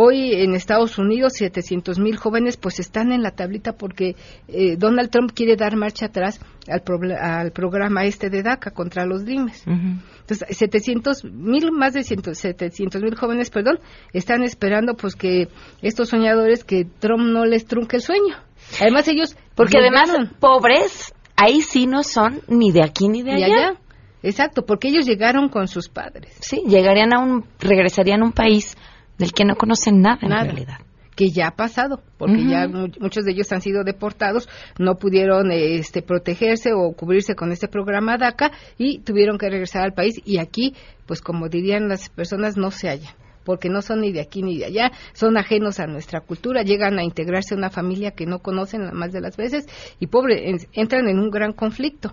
Hoy 0.00 0.32
en 0.32 0.54
Estados 0.54 0.96
Unidos 0.96 1.32
700 1.38 1.98
mil 1.98 2.16
jóvenes 2.16 2.56
pues 2.56 2.78
están 2.78 3.10
en 3.10 3.20
la 3.20 3.32
tablita 3.32 3.72
porque 3.72 4.14
eh, 4.46 4.76
Donald 4.76 5.10
Trump 5.10 5.32
quiere 5.34 5.56
dar 5.56 5.74
marcha 5.74 6.06
atrás 6.06 6.38
al, 6.68 6.84
al, 7.20 7.50
programa 7.50 8.04
este 8.04 8.30
de 8.30 8.44
DACA 8.44 8.70
contra 8.70 9.06
los 9.06 9.24
DIMES. 9.24 9.66
Entonces 9.66 10.56
700 10.56 11.24
mil, 11.24 11.72
más 11.72 11.94
de 11.94 12.04
700 12.04 13.02
mil 13.02 13.16
jóvenes, 13.16 13.50
perdón, 13.50 13.80
están 14.12 14.44
esperando 14.44 14.94
pues 14.94 15.16
que 15.16 15.48
estos 15.82 16.10
soñadores 16.10 16.62
que 16.62 16.84
Trump 16.84 17.32
no 17.32 17.44
les 17.44 17.66
trunque 17.66 17.96
el 17.96 18.02
sueño. 18.02 18.36
Además 18.80 19.08
ellos... 19.08 19.36
Porque 19.56 19.78
además 19.78 20.12
pobres, 20.38 21.12
ahí 21.34 21.60
sí 21.60 21.88
no 21.88 22.04
son 22.04 22.40
ni 22.46 22.70
de 22.70 22.84
aquí 22.84 23.08
ni 23.08 23.24
de 23.24 23.32
allá. 23.32 23.74
Exacto, 24.22 24.64
porque 24.64 24.88
ellos 24.88 25.06
llegaron 25.06 25.48
con 25.48 25.66
sus 25.66 25.88
padres. 25.88 26.36
Sí, 26.40 26.62
llegarían 26.68 27.12
a 27.12 27.18
un, 27.18 27.44
regresarían 27.58 28.22
a 28.22 28.26
un 28.26 28.32
país 28.32 28.76
del 29.18 29.32
que 29.32 29.44
no 29.44 29.56
conocen 29.56 30.00
nada, 30.00 30.18
en 30.22 30.30
realidad. 30.30 30.78
Que 31.14 31.30
ya 31.30 31.48
ha 31.48 31.56
pasado, 31.56 32.00
porque 32.16 32.46
ya 32.46 32.68
muchos 32.68 33.24
de 33.24 33.32
ellos 33.32 33.50
han 33.50 33.60
sido 33.60 33.82
deportados, 33.82 34.48
no 34.78 34.94
pudieron 34.94 35.50
este, 35.50 36.00
protegerse 36.00 36.70
o 36.72 36.92
cubrirse 36.92 37.34
con 37.34 37.50
este 37.50 37.66
programa 37.66 38.16
DACA 38.18 38.52
y 38.78 39.00
tuvieron 39.00 39.36
que 39.36 39.50
regresar 39.50 39.82
al 39.82 39.94
país 39.94 40.20
y 40.24 40.38
aquí, 40.38 40.74
pues 41.06 41.20
como 41.20 41.48
dirían 41.48 41.88
las 41.88 42.08
personas, 42.08 42.56
no 42.56 42.70
se 42.70 42.88
hallan 42.88 43.14
porque 43.48 43.70
no 43.70 43.80
son 43.80 44.02
ni 44.02 44.12
de 44.12 44.20
aquí 44.20 44.42
ni 44.42 44.58
de 44.58 44.66
allá, 44.66 44.92
son 45.14 45.38
ajenos 45.38 45.80
a 45.80 45.86
nuestra 45.86 46.20
cultura, 46.20 46.62
llegan 46.64 46.98
a 46.98 47.02
integrarse 47.02 47.54
a 47.54 47.56
una 47.56 47.70
familia 47.70 48.10
que 48.10 48.26
no 48.26 48.40
conocen 48.40 48.84
la 48.84 48.92
más 48.92 49.10
de 49.10 49.22
las 49.22 49.38
veces 49.38 49.64
y 49.98 50.08
pobre, 50.08 50.54
entran 50.74 51.08
en 51.08 51.18
un 51.18 51.30
gran 51.30 51.54
conflicto. 51.54 52.12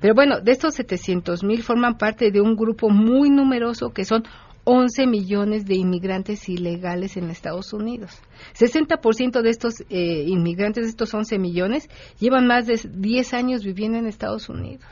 Pero 0.00 0.14
bueno, 0.14 0.40
de 0.40 0.52
estos 0.52 0.74
700 0.74 1.42
mil 1.42 1.64
forman 1.64 1.98
parte 1.98 2.30
de 2.30 2.40
un 2.40 2.54
grupo 2.54 2.88
muy 2.88 3.30
numeroso 3.30 3.90
que 3.90 4.04
son 4.04 4.22
11 4.68 5.06
millones 5.06 5.64
de 5.64 5.76
inmigrantes 5.76 6.48
ilegales 6.48 7.16
en 7.16 7.30
Estados 7.30 7.72
Unidos. 7.72 8.20
60% 8.58 9.40
de 9.40 9.50
estos 9.50 9.74
eh, 9.88 10.24
inmigrantes, 10.26 10.84
de 10.84 10.90
estos 10.90 11.14
11 11.14 11.38
millones, 11.38 11.88
llevan 12.18 12.48
más 12.48 12.66
de 12.66 12.80
10 12.84 13.32
años 13.32 13.62
viviendo 13.62 13.96
en 13.96 14.06
Estados 14.06 14.48
Unidos. 14.48 14.84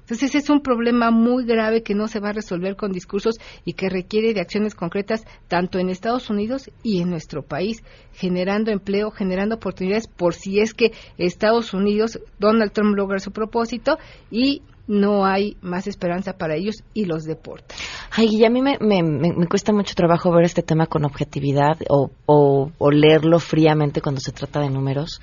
Entonces 0.00 0.34
es 0.34 0.50
un 0.50 0.60
problema 0.60 1.10
muy 1.10 1.46
grave 1.46 1.82
que 1.82 1.94
no 1.94 2.06
se 2.06 2.20
va 2.20 2.28
a 2.28 2.32
resolver 2.34 2.76
con 2.76 2.92
discursos 2.92 3.36
y 3.64 3.72
que 3.72 3.88
requiere 3.88 4.34
de 4.34 4.40
acciones 4.40 4.74
concretas 4.74 5.24
tanto 5.48 5.78
en 5.78 5.88
Estados 5.88 6.28
Unidos 6.28 6.70
y 6.84 7.00
en 7.00 7.08
nuestro 7.08 7.42
país, 7.42 7.82
generando 8.12 8.70
empleo, 8.70 9.10
generando 9.10 9.56
oportunidades 9.56 10.06
por 10.06 10.34
si 10.34 10.60
es 10.60 10.74
que 10.74 10.92
Estados 11.16 11.72
Unidos, 11.72 12.20
Donald 12.38 12.72
Trump 12.72 12.94
logra 12.94 13.18
su 13.18 13.32
propósito 13.32 13.98
y 14.30 14.62
no 14.86 15.24
hay 15.24 15.56
más 15.60 15.86
esperanza 15.86 16.34
para 16.34 16.54
ellos 16.54 16.76
y 16.94 17.04
los 17.04 17.24
deporta. 17.24 17.74
Ay, 18.10 18.28
y 18.30 18.44
a 18.44 18.50
mí 18.50 18.62
me, 18.62 18.78
me, 18.80 19.02
me, 19.02 19.46
cuesta 19.46 19.72
mucho 19.72 19.94
trabajo 19.94 20.32
ver 20.32 20.44
este 20.44 20.62
tema 20.62 20.86
con 20.86 21.04
objetividad 21.04 21.78
o, 21.88 22.10
o, 22.26 22.70
o 22.78 22.90
leerlo 22.90 23.38
fríamente 23.38 24.00
cuando 24.00 24.20
se 24.20 24.32
trata 24.32 24.60
de 24.60 24.70
números, 24.70 25.20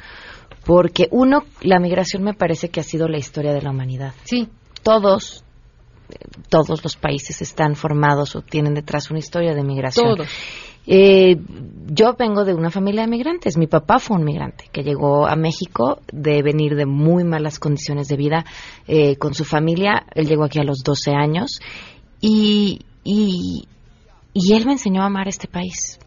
porque 0.65 1.07
uno, 1.11 1.43
la 1.61 1.79
migración 1.79 2.23
me 2.23 2.33
parece 2.33 2.69
que 2.69 2.79
ha 2.79 2.83
sido 2.83 3.07
la 3.07 3.17
historia 3.17 3.53
de 3.53 3.61
la 3.61 3.71
humanidad. 3.71 4.13
Sí. 4.23 4.49
Todos, 4.81 5.45
todos 6.49 6.83
los 6.83 6.95
países 6.97 7.41
están 7.41 7.75
formados 7.75 8.35
o 8.35 8.41
tienen 8.41 8.73
detrás 8.73 9.09
una 9.09 9.19
historia 9.19 9.53
de 9.53 9.63
migración. 9.63 10.15
Todos. 10.15 10.29
Eh, 10.85 11.37
yo 11.87 12.15
vengo 12.17 12.45
de 12.45 12.53
una 12.53 12.71
familia 12.71 13.03
de 13.03 13.07
migrantes. 13.07 13.57
Mi 13.57 13.67
papá 13.67 13.99
fue 13.99 14.17
un 14.17 14.23
migrante 14.23 14.65
que 14.71 14.83
llegó 14.83 15.27
a 15.27 15.35
México 15.35 15.99
de 16.11 16.41
venir 16.41 16.75
de 16.75 16.85
muy 16.85 17.23
malas 17.23 17.59
condiciones 17.59 18.07
de 18.07 18.17
vida 18.17 18.45
eh, 18.87 19.17
con 19.17 19.33
su 19.33 19.45
familia. 19.45 20.05
Él 20.15 20.27
llegó 20.27 20.43
aquí 20.43 20.59
a 20.59 20.63
los 20.63 20.79
12 20.83 21.11
años 21.11 21.59
y, 22.19 22.81
y, 23.03 23.67
y 24.33 24.53
él 24.53 24.65
me 24.65 24.73
enseñó 24.73 25.01
a 25.03 25.07
amar 25.07 25.27
este 25.27 25.47
país. 25.47 25.99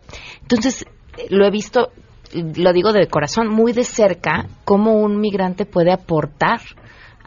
Entonces, 0.42 0.84
lo 1.30 1.46
he 1.46 1.50
visto, 1.50 1.90
lo 2.32 2.72
digo 2.72 2.92
de 2.92 3.06
corazón, 3.08 3.48
muy 3.48 3.72
de 3.72 3.84
cerca, 3.84 4.48
cómo 4.64 5.00
un 5.00 5.20
migrante 5.20 5.66
puede 5.66 5.92
aportar 5.92 6.60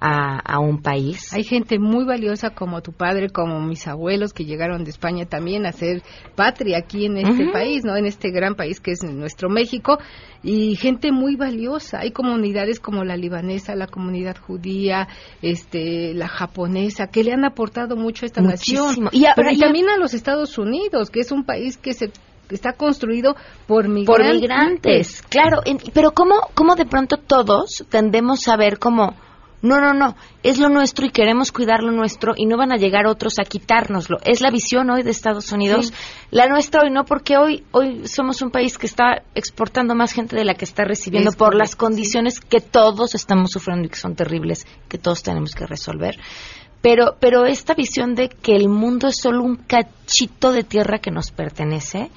a, 0.01 0.59
un 0.59 0.81
país. 0.81 1.33
Hay 1.33 1.43
gente 1.43 1.79
muy 1.79 2.05
valiosa 2.05 2.51
como 2.51 2.81
tu 2.81 2.93
padre, 2.93 3.29
como 3.29 3.59
mis 3.61 3.87
abuelos 3.87 4.33
que 4.33 4.45
llegaron 4.45 4.83
de 4.83 4.91
España 4.91 5.25
también 5.25 5.65
a 5.65 5.71
ser 5.71 6.01
patria 6.35 6.77
aquí 6.79 7.05
en 7.05 7.17
este 7.17 7.51
país, 7.51 7.83
¿no? 7.83 7.95
En 7.95 8.05
este 8.05 8.31
gran 8.31 8.55
país 8.55 8.79
que 8.79 8.91
es 8.91 9.03
nuestro 9.03 9.49
México 9.49 9.99
y 10.41 10.75
gente 10.75 11.11
muy 11.11 11.35
valiosa. 11.35 11.99
Hay 11.99 12.11
comunidades 12.11 12.79
como 12.79 13.03
la 13.03 13.17
libanesa, 13.17 13.75
la 13.75 13.87
comunidad 13.87 14.37
judía, 14.37 15.07
este, 15.41 16.13
la 16.13 16.27
japonesa 16.27 17.07
que 17.07 17.23
le 17.23 17.33
han 17.33 17.43
aportado 17.43 17.95
mucho 17.95 18.25
a 18.25 18.27
esta 18.27 18.41
nación. 18.41 19.09
Y, 19.11 19.25
Pero 19.35 19.49
también 19.59 19.89
a 19.89 19.97
los 19.97 20.13
Estados 20.13 20.57
Unidos, 20.57 21.09
que 21.09 21.19
es 21.19 21.31
un 21.31 21.43
país 21.43 21.77
que 21.77 21.93
se 21.93 22.11
está 22.49 22.73
construido 22.73 23.35
por 23.67 23.87
migrantes. 23.87 24.25
Por 24.25 24.33
migrantes, 24.33 25.21
claro. 25.23 25.61
pero 25.93 26.11
¿cómo, 26.11 26.35
cómo 26.55 26.75
de 26.75 26.85
pronto 26.85 27.17
todos 27.17 27.85
tendemos 27.89 28.47
a 28.47 28.57
ver 28.57 28.79
como 28.79 29.13
no, 29.61 29.81
no, 29.81 29.93
no, 29.93 30.15
es 30.41 30.57
lo 30.57 30.69
nuestro 30.69 31.05
y 31.05 31.09
queremos 31.09 31.51
cuidar 31.51 31.83
lo 31.83 31.91
nuestro 31.91 32.33
y 32.35 32.45
no 32.45 32.57
van 32.57 32.71
a 32.71 32.77
llegar 32.77 33.07
otros 33.07 33.39
a 33.39 33.43
quitárnoslo. 33.43 34.17
Es 34.23 34.39
la 34.39 34.51
visión 34.51 34.89
hoy 34.89 35.03
de 35.03 35.11
Estados 35.11 35.51
Unidos, 35.51 35.93
la 36.31 36.47
nuestra 36.47 36.83
hoy 36.83 36.91
no, 36.91 37.03
porque 37.03 37.37
hoy 37.37 37.65
hoy 37.71 38.07
somos 38.07 38.41
un 38.41 38.51
país 38.51 38.77
que 38.77 38.87
está 38.87 39.23
exportando 39.35 39.95
más 39.95 40.13
gente 40.13 40.35
de 40.35 40.45
la 40.45 40.53
que 40.53 40.65
está 40.65 40.85
recibiendo 40.85 41.31
por 41.33 41.55
las 41.55 41.75
condiciones 41.75 42.39
que 42.39 42.61
todos 42.61 43.15
estamos 43.15 43.51
sufriendo 43.51 43.87
y 43.87 43.89
que 43.89 43.97
son 43.97 44.15
terribles, 44.15 44.65
que 44.87 44.97
todos 44.97 45.23
tenemos 45.23 45.53
que 45.53 45.65
resolver. 45.65 46.15
Pero, 46.81 47.17
pero 47.19 47.45
esta 47.45 47.73
visión 47.73 48.15
de 48.15 48.29
que 48.29 48.55
el 48.55 48.69
mundo 48.69 49.09
es 49.09 49.17
solo 49.21 49.43
un 49.43 49.57
cachito 49.57 50.53
de 50.53 50.63
tierra 50.63 50.99
que 50.99 51.11
nos 51.11 51.31
pertenece, 51.31 52.09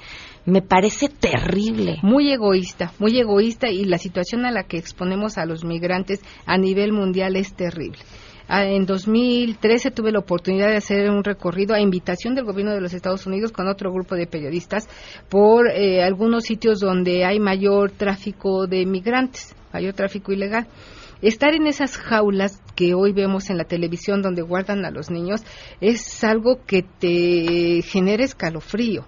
me 0.44 0.62
parece 0.62 1.08
terrible. 1.08 1.98
Muy 2.02 2.32
egoísta, 2.32 2.92
muy 2.98 3.18
egoísta 3.18 3.68
y 3.68 3.84
la 3.84 3.98
situación 3.98 4.44
a 4.44 4.50
la 4.50 4.64
que 4.64 4.78
exponemos 4.78 5.38
a 5.38 5.46
los 5.46 5.64
migrantes 5.64 6.20
a 6.46 6.58
nivel 6.58 6.92
mundial 6.92 7.36
es 7.36 7.54
terrible. 7.54 7.98
Ah, 8.48 8.64
en 8.66 8.84
2013 8.86 9.92
tuve 9.92 10.10
la 10.10 10.18
oportunidad 10.18 10.68
de 10.68 10.76
hacer 10.76 11.08
un 11.08 11.22
recorrido 11.22 11.74
a 11.74 11.80
invitación 11.80 12.34
del 12.34 12.44
gobierno 12.44 12.74
de 12.74 12.80
los 12.80 12.92
Estados 12.92 13.24
Unidos 13.26 13.52
con 13.52 13.68
otro 13.68 13.92
grupo 13.92 14.16
de 14.16 14.26
periodistas 14.26 14.88
por 15.28 15.68
eh, 15.68 16.02
algunos 16.02 16.44
sitios 16.44 16.80
donde 16.80 17.24
hay 17.24 17.38
mayor 17.38 17.92
tráfico 17.92 18.66
de 18.66 18.84
migrantes, 18.84 19.54
mayor 19.72 19.94
tráfico 19.94 20.32
ilegal. 20.32 20.66
Estar 21.22 21.54
en 21.54 21.68
esas 21.68 21.96
jaulas 21.96 22.60
que 22.74 22.94
hoy 22.94 23.12
vemos 23.12 23.48
en 23.48 23.58
la 23.58 23.64
televisión 23.64 24.22
donde 24.22 24.42
guardan 24.42 24.84
a 24.84 24.90
los 24.90 25.08
niños 25.08 25.44
es 25.80 26.24
algo 26.24 26.58
que 26.66 26.82
te 26.82 27.80
genera 27.82 28.24
escalofrío 28.24 29.06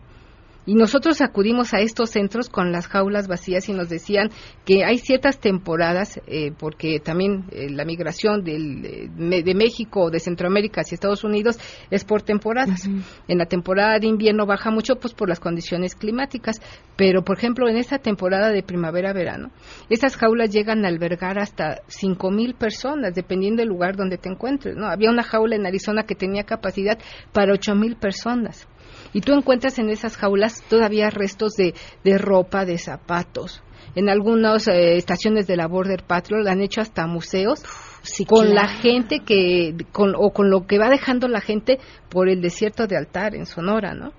y 0.67 0.75
nosotros 0.75 1.21
acudimos 1.21 1.75
a 1.75 1.81
estos 1.81 2.11
centros 2.11 2.49
con 2.49 2.73
las 2.73 2.87
jaulas 2.87 3.29
vacías 3.29 3.69
y 3.69 3.73
nos 3.73 3.89
decían 3.89 4.31
que 4.65 4.85
hay 4.85 4.99
ciertas 4.99 5.39
temporadas, 5.39 6.21
eh, 6.27 6.53
porque 6.59 7.01
también 7.01 7.45
eh, 7.51 7.69
la 7.71 7.85
migración 7.85 8.43
del, 8.43 8.85
eh, 8.85 9.43
de 9.43 9.55
México 9.55 10.05
o 10.05 10.11
de 10.11 10.21
Centroamérica 10.21 10.81
hacia 10.81 10.95
Estados 10.95 11.25
Unidos 11.25 11.59
es 11.91 12.05
por 12.05 12.23
temporadas. 12.23 12.89
En 13.29 13.39
la 13.39 13.47
temporada 13.47 13.99
de 13.99 14.07
invierno 14.07 14.47
baja 14.47 14.71
mucho 14.71 14.97
pues 14.97 15.15
por 15.15 15.29
las 15.29 15.41
condiciones 15.41 15.95
climáticas, 15.95 16.61
pero 16.97 17.23
por 17.23 17.39
ejemplo 17.39 17.69
en 17.69 17.77
esta 17.77 17.99
temporada 17.99 18.51
de 18.51 18.63
primavera-verano, 18.63 19.51
estas 19.91 20.17
jaulas 20.17 20.51
llegan 20.51 20.85
a 20.85 20.89
albergar 20.89 21.39
hasta 21.39 21.83
cinco 21.89 22.31
mil 22.31 22.55
personas, 22.55 23.15
dependiendo 23.15 23.61
del 23.61 23.69
lugar 23.69 23.97
donde 23.97 24.19
te 24.19 24.29
encuentres. 24.29 24.77
¿no? 24.77 24.87
Había 24.87 25.11
una 25.11 25.23
jaula 25.23 25.57
en 25.57 25.67
Arizona 25.67 26.05
que 26.05 26.15
tenía 26.15 26.45
capacidad 26.45 26.99
para 27.33 27.53
ocho 27.53 27.75
mil 27.75 27.97
personas 27.97 28.67
y 29.15 29.23
tú 29.23 29.33
encuentras 29.33 29.79
en 29.79 29.89
esas 29.89 30.19
jaulas 30.19 30.63
todavía 30.69 31.09
restos 31.09 31.55
de, 31.55 31.73
de 32.05 32.19
ropa, 32.19 32.67
de 32.67 32.77
zapatos. 32.77 33.63
En 33.95 34.09
algunas 34.09 34.67
eh, 34.67 34.97
estaciones 34.97 35.47
de 35.47 35.57
la 35.57 35.69
Border 35.69 36.03
Patrol 36.03 36.47
han 36.49 36.61
hecho 36.61 36.81
hasta 36.81 37.07
museos 37.07 37.63
con 38.27 38.55
la 38.55 38.67
gente 38.67 39.21
que, 39.21 39.77
con, 39.93 40.15
o 40.17 40.31
con 40.31 40.51
lo 40.51 40.67
que 40.67 40.79
va 40.79 40.91
dejando 40.91 41.29
la 41.29 41.41
gente 41.41 41.79
por 42.11 42.29
el 42.29 42.43
desierto 42.43 42.87
de 42.87 42.97
Altar 42.97 43.35
en 43.35 43.47
Sonora, 43.47 43.95
¿no? 43.95 44.13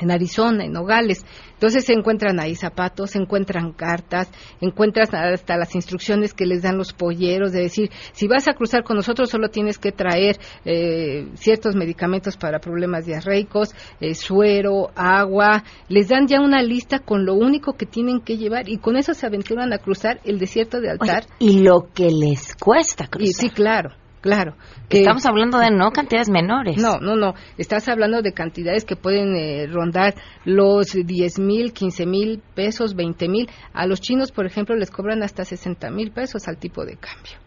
En 0.00 0.10
Arizona, 0.10 0.64
en 0.64 0.72
Nogales. 0.72 1.24
Entonces 1.54 1.84
se 1.86 1.94
encuentran 1.94 2.38
ahí 2.38 2.54
zapatos, 2.54 3.12
se 3.12 3.18
encuentran 3.18 3.72
cartas, 3.72 4.30
encuentras 4.60 5.12
hasta 5.14 5.56
las 5.56 5.74
instrucciones 5.74 6.34
que 6.34 6.44
les 6.44 6.62
dan 6.62 6.76
los 6.76 6.92
polleros 6.92 7.52
de 7.52 7.62
decir, 7.62 7.90
si 8.12 8.26
vas 8.26 8.46
a 8.46 8.52
cruzar 8.52 8.84
con 8.84 8.96
nosotros 8.96 9.30
solo 9.30 9.48
tienes 9.48 9.78
que 9.78 9.90
traer 9.92 10.36
eh, 10.64 11.28
ciertos 11.34 11.74
medicamentos 11.74 12.36
para 12.36 12.58
problemas 12.58 13.06
diarreicos, 13.06 13.74
eh, 14.00 14.14
suero, 14.14 14.90
agua. 14.94 15.64
Les 15.88 16.08
dan 16.08 16.26
ya 16.26 16.40
una 16.40 16.62
lista 16.62 16.98
con 16.98 17.24
lo 17.24 17.34
único 17.34 17.72
que 17.72 17.86
tienen 17.86 18.20
que 18.20 18.36
llevar 18.36 18.68
y 18.68 18.78
con 18.78 18.96
eso 18.96 19.14
se 19.14 19.26
aventuran 19.26 19.72
a 19.72 19.78
cruzar 19.78 20.20
el 20.24 20.38
desierto 20.38 20.80
de 20.80 20.90
Altar. 20.90 21.24
y 21.38 21.60
lo 21.60 21.88
que 21.94 22.10
les 22.10 22.54
cuesta 22.56 23.06
cruzar. 23.06 23.32
sí, 23.34 23.50
claro. 23.50 23.90
Claro. 24.26 24.56
Que 24.88 24.98
Estamos 24.98 25.24
hablando 25.24 25.58
de 25.58 25.70
no 25.70 25.92
cantidades 25.92 26.28
menores. 26.28 26.76
No, 26.78 26.98
no, 26.98 27.14
no. 27.14 27.34
Estás 27.58 27.88
hablando 27.88 28.22
de 28.22 28.32
cantidades 28.32 28.84
que 28.84 28.96
pueden 28.96 29.36
eh, 29.36 29.66
rondar 29.68 30.14
los 30.44 30.92
10 30.92 31.38
mil, 31.38 31.72
15 31.72 32.06
mil 32.06 32.42
pesos, 32.54 32.94
20 32.94 33.28
mil. 33.28 33.48
A 33.72 33.86
los 33.86 34.00
chinos, 34.00 34.32
por 34.32 34.46
ejemplo, 34.46 34.74
les 34.74 34.90
cobran 34.90 35.22
hasta 35.22 35.44
60 35.44 35.90
mil 35.90 36.10
pesos 36.10 36.48
al 36.48 36.58
tipo 36.58 36.84
de 36.84 36.96
cambio 36.96 37.38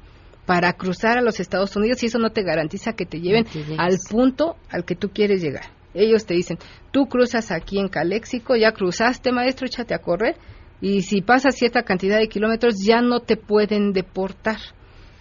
para 0.45 0.73
cruzar 0.73 1.17
a 1.19 1.21
los 1.21 1.39
Estados 1.39 1.75
Unidos 1.75 2.01
y 2.01 2.07
eso 2.07 2.17
no 2.17 2.31
te 2.31 2.41
garantiza 2.41 2.93
que 2.93 3.05
te 3.05 3.19
lleven 3.19 3.45
al 3.77 3.97
punto 4.09 4.55
al 4.71 4.83
que 4.83 4.95
tú 4.95 5.09
quieres 5.09 5.43
llegar. 5.43 5.65
Ellos 5.93 6.25
te 6.25 6.33
dicen, 6.33 6.57
tú 6.91 7.05
cruzas 7.05 7.51
aquí 7.51 7.77
en 7.77 7.87
Caléxico, 7.87 8.55
ya 8.55 8.71
cruzaste, 8.71 9.31
maestro, 9.31 9.67
échate 9.67 9.93
a 9.93 9.99
correr 9.99 10.37
y 10.81 11.01
si 11.03 11.21
pasas 11.21 11.55
cierta 11.55 11.83
cantidad 11.83 12.17
de 12.17 12.29
kilómetros 12.29 12.75
ya 12.83 13.01
no 13.01 13.19
te 13.19 13.37
pueden 13.37 13.91
deportar 13.91 14.57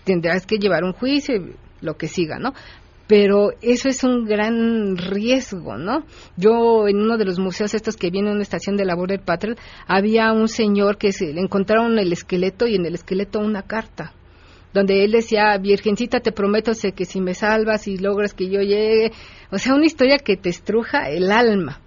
tendrás 0.08 0.46
que 0.46 0.56
llevar 0.56 0.84
un 0.84 0.94
juicio 0.94 1.36
y 1.36 1.54
lo 1.82 1.98
que 1.98 2.08
siga, 2.08 2.38
¿no? 2.38 2.54
Pero 3.06 3.50
eso 3.60 3.88
es 3.88 4.04
un 4.04 4.24
gran 4.24 4.96
riesgo, 4.96 5.76
¿no? 5.76 6.04
Yo 6.36 6.88
en 6.88 6.96
uno 6.96 7.18
de 7.18 7.26
los 7.26 7.38
museos 7.38 7.74
estos 7.74 7.96
que 7.96 8.10
viene 8.10 8.28
en 8.28 8.36
una 8.36 8.42
estación 8.42 8.76
de 8.76 8.86
la 8.86 8.94
Border 8.94 9.20
Patrol, 9.20 9.56
había 9.86 10.32
un 10.32 10.48
señor 10.48 10.96
que 10.96 11.12
se 11.12 11.32
le 11.32 11.40
encontraron 11.40 11.98
el 11.98 12.12
esqueleto 12.12 12.66
y 12.66 12.76
en 12.76 12.86
el 12.86 12.94
esqueleto 12.94 13.38
una 13.38 13.62
carta 13.62 14.14
donde 14.74 15.02
él 15.02 15.12
decía, 15.12 15.56
Virgencita, 15.56 16.20
te 16.20 16.30
prometo 16.30 16.74
sé 16.74 16.92
que 16.92 17.06
si 17.06 17.20
me 17.20 17.32
salvas 17.34 17.88
y 17.88 17.96
logras 17.96 18.34
que 18.34 18.50
yo 18.50 18.60
llegue, 18.60 19.12
o 19.50 19.58
sea, 19.58 19.74
una 19.74 19.86
historia 19.86 20.18
que 20.18 20.36
te 20.36 20.50
estruja 20.50 21.08
el 21.08 21.32
alma 21.32 21.80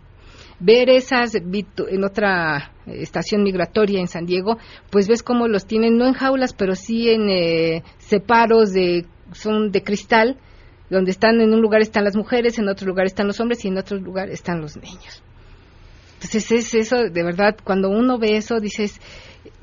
ver 0.60 0.90
esas 0.90 1.36
en 1.36 2.04
otra 2.04 2.71
estación 2.88 3.44
migratoria 3.44 4.00
en 4.00 4.08
San 4.08 4.26
Diego, 4.26 4.58
pues 4.90 5.08
ves 5.08 5.24
cómo 5.24 5.48
los 5.48 5.66
tienen 5.66 5.98
no 5.98 6.08
en 6.08 6.14
jaulas, 6.14 6.54
pero 6.54 6.76
sí 6.76 7.10
en 7.10 7.30
eh, 7.30 7.84
separos 8.00 8.72
de 8.72 9.06
son 9.34 9.72
de 9.72 9.84
cristal, 9.84 10.38
donde 10.90 11.12
están 11.12 11.40
en 11.40 11.54
un 11.54 11.62
lugar 11.62 11.82
están 11.82 12.04
las 12.04 12.16
mujeres, 12.16 12.60
en 12.60 12.68
otro 12.68 12.88
lugar 12.88 13.06
están 13.06 13.28
los 13.28 13.40
hombres 13.40 13.64
y 13.64 13.70
en 13.70 13.78
otro 13.78 13.98
lugar 13.98 14.30
están 14.30 14.62
los 14.62 14.76
niños. 14.76 15.24
Entonces 16.16 16.52
es 16.52 16.74
eso, 16.76 16.98
de 16.98 17.24
verdad, 17.24 17.56
cuando 17.64 17.90
uno 17.90 18.20
ve 18.20 18.36
eso 18.36 18.60
dices, 18.60 19.00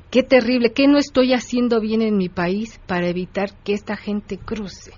qué 0.09 0.23
terrible, 0.23 0.71
qué 0.73 0.87
no 0.87 0.97
estoy 0.97 1.33
haciendo 1.33 1.79
bien 1.79 2.01
en 2.01 2.17
mi 2.17 2.29
país 2.29 2.79
para 2.87 3.07
evitar 3.07 3.51
que 3.63 3.73
esta 3.73 3.95
gente 3.95 4.37
cruce. 4.37 4.91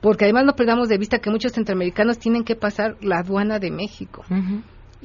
Porque 0.00 0.24
además 0.24 0.44
no 0.44 0.56
perdamos 0.56 0.88
de 0.88 0.98
vista 0.98 1.18
que 1.18 1.30
muchos 1.30 1.52
centroamericanos 1.52 2.18
tienen 2.18 2.44
que 2.44 2.56
pasar 2.56 2.96
la 3.00 3.18
aduana 3.18 3.58
de 3.58 3.70
México 3.70 4.24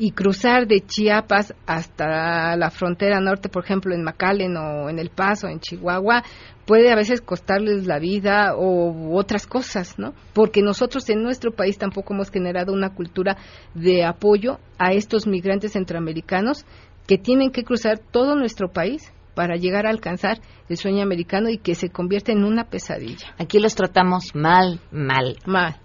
y 0.02 0.14
cruzar 0.14 0.66
de 0.66 0.82
Chiapas 0.82 1.54
hasta 1.68 2.56
la 2.56 2.72
frontera 2.72 3.20
norte, 3.20 3.50
por 3.50 3.64
ejemplo, 3.64 3.94
en 3.94 4.04
McAllen 4.04 4.58
o 4.58 4.90
en 4.90 4.98
El 4.98 5.12
Paso, 5.12 5.48
en 5.48 5.60
Chihuahua, 5.60 6.24
puede 6.66 6.92
a 6.92 6.96
veces 6.96 7.22
costarles 7.22 7.86
la 7.86 8.00
vida 8.00 8.56
o 8.56 9.16
otras 9.16 9.46
cosas, 9.46 10.00
¿no? 10.00 10.16
Porque 10.34 10.64
nosotros 10.64 11.08
en 11.12 11.22
nuestro 11.22 11.52
país 11.52 11.78
tampoco 11.78 12.16
hemos 12.16 12.32
generado 12.32 12.74
una 12.74 12.96
cultura 12.96 13.38
de 13.76 14.04
apoyo 14.04 14.58
a 14.80 14.92
estos 14.94 15.28
migrantes 15.28 15.74
centroamericanos 15.74 16.66
que 17.06 17.20
tienen 17.20 17.52
que 17.52 17.64
cruzar 17.64 18.00
todo 18.00 18.36
nuestro 18.36 18.70
país 18.70 19.14
para 19.36 19.56
llegar 19.56 19.86
a 19.86 19.92
alcanzar 19.92 20.40
el 20.68 20.78
sueño 20.78 21.04
americano 21.04 21.48
y 21.50 21.60
que 21.60 21.76
se 21.76 21.90
convierte 21.90 22.32
en 22.32 22.44
una 22.44 22.64
pesadilla. 22.64 23.36
Aquí 23.38 23.60
los 23.60 23.76
tratamos 23.76 24.34
mal, 24.34 24.80
mal. 24.92 25.38
Mal. 25.46 25.81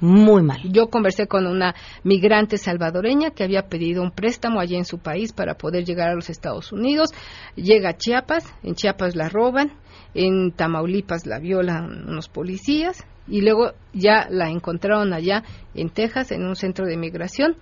Muy 0.00 0.42
mal. 0.42 0.60
Yo 0.64 0.88
conversé 0.88 1.26
con 1.26 1.46
una 1.46 1.74
migrante 2.04 2.58
salvadoreña 2.58 3.30
que 3.30 3.44
había 3.44 3.68
pedido 3.68 4.02
un 4.02 4.10
préstamo 4.10 4.60
allí 4.60 4.76
en 4.76 4.84
su 4.84 4.98
país 4.98 5.32
para 5.32 5.54
poder 5.54 5.84
llegar 5.84 6.10
a 6.10 6.14
los 6.14 6.28
Estados 6.28 6.70
Unidos. 6.70 7.10
Llega 7.54 7.90
a 7.90 7.96
Chiapas, 7.96 8.44
en 8.62 8.74
Chiapas 8.74 9.16
la 9.16 9.30
roban, 9.30 9.72
en 10.14 10.52
Tamaulipas 10.52 11.26
la 11.26 11.38
violan 11.38 12.08
unos 12.08 12.28
policías 12.28 13.06
y 13.26 13.40
luego 13.40 13.72
ya 13.94 14.26
la 14.30 14.50
encontraron 14.50 15.14
allá 15.14 15.44
en 15.74 15.88
Texas 15.88 16.30
en 16.30 16.44
un 16.44 16.56
centro 16.56 16.84
de 16.84 16.96
migración. 16.98 17.56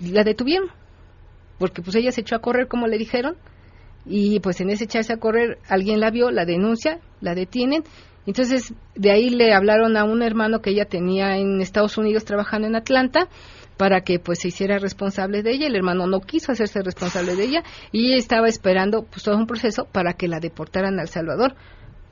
La 0.00 0.24
detuvieron 0.24 0.70
porque 1.58 1.82
pues 1.82 1.96
ella 1.96 2.12
se 2.12 2.22
echó 2.22 2.36
a 2.36 2.40
correr 2.40 2.66
como 2.66 2.86
le 2.86 2.98
dijeron 2.98 3.36
y 4.06 4.40
pues 4.40 4.60
en 4.60 4.70
ese 4.70 4.84
echarse 4.84 5.12
a 5.12 5.18
correr 5.18 5.58
alguien 5.68 6.00
la 6.00 6.10
vio, 6.10 6.30
la 6.30 6.44
denuncia, 6.44 7.00
la 7.20 7.34
detienen 7.34 7.84
entonces, 8.26 8.72
de 8.94 9.10
ahí 9.10 9.30
le 9.30 9.52
hablaron 9.52 9.96
a 9.96 10.04
un 10.04 10.22
hermano 10.22 10.60
que 10.60 10.70
ella 10.70 10.86
tenía 10.86 11.36
en 11.36 11.60
Estados 11.60 11.98
Unidos 11.98 12.24
trabajando 12.24 12.66
en 12.66 12.76
Atlanta 12.76 13.28
para 13.76 14.02
que 14.02 14.18
pues 14.18 14.40
se 14.40 14.48
hiciera 14.48 14.78
responsable 14.78 15.42
de 15.42 15.52
ella. 15.52 15.66
El 15.66 15.76
hermano 15.76 16.06
no 16.06 16.20
quiso 16.20 16.52
hacerse 16.52 16.80
responsable 16.82 17.36
de 17.36 17.44
ella 17.44 17.62
y 17.92 18.06
ella 18.06 18.16
estaba 18.16 18.48
esperando 18.48 19.02
pues 19.02 19.22
todo 19.24 19.36
un 19.36 19.46
proceso 19.46 19.86
para 19.90 20.14
que 20.14 20.28
la 20.28 20.40
deportaran 20.40 20.98
a 20.98 21.02
El 21.02 21.08
Salvador. 21.08 21.54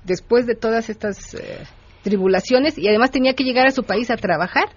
Después 0.05 0.46
de 0.46 0.55
todas 0.55 0.90
estas 0.90 1.35
eh, 1.35 1.64
tribulaciones 2.03 2.77
y 2.77 2.88
además 2.88 3.11
tenía 3.11 3.35
que 3.35 3.44
llegar 3.44 3.66
a 3.66 3.70
su 3.70 3.85
país 3.85 4.11
a 4.11 4.16
trabajar 4.16 4.68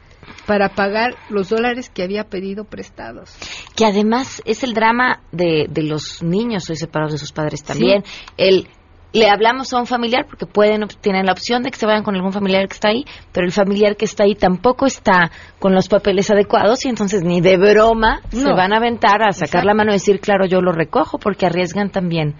para 0.47 0.69
pagar 0.69 1.15
los 1.29 1.49
dólares 1.49 1.89
que 1.89 2.03
había 2.03 2.23
pedido 2.25 2.63
prestados. 2.63 3.35
Que 3.75 3.85
además 3.85 4.41
es 4.45 4.63
el 4.63 4.73
drama 4.73 5.21
de, 5.31 5.67
de 5.69 5.83
los 5.83 6.23
niños 6.23 6.69
hoy 6.69 6.75
separados 6.75 7.13
de 7.13 7.19
sus 7.19 7.31
padres 7.31 7.63
también. 7.63 8.03
El 8.37 8.67
le 9.15 9.29
hablamos 9.29 9.71
a 9.73 9.79
un 9.79 9.85
familiar 9.85 10.25
porque 10.27 10.45
pueden 10.45 10.87
tienen 10.99 11.25
la 11.25 11.31
opción 11.31 11.63
de 11.63 11.71
que 11.71 11.77
se 11.77 11.85
vayan 11.85 12.03
con 12.03 12.15
algún 12.15 12.33
familiar 12.33 12.67
que 12.67 12.73
está 12.73 12.89
ahí, 12.89 13.05
pero 13.31 13.45
el 13.45 13.53
familiar 13.53 13.95
que 13.95 14.03
está 14.03 14.25
ahí 14.25 14.35
tampoco 14.35 14.85
está 14.85 15.31
con 15.57 15.73
los 15.73 15.87
papeles 15.87 16.29
adecuados 16.29 16.83
y 16.85 16.89
entonces 16.89 17.23
ni 17.23 17.39
de 17.39 17.55
broma 17.55 18.19
se 18.29 18.51
van 18.51 18.73
a 18.73 18.77
aventar 18.77 19.23
a 19.23 19.31
sacar 19.31 19.63
la 19.63 19.73
mano 19.73 19.91
y 19.91 19.95
decir, 19.95 20.19
claro, 20.19 20.45
yo 20.45 20.59
lo 20.59 20.73
recojo 20.73 21.17
porque 21.17 21.45
arriesgan 21.45 21.91
también 21.91 22.35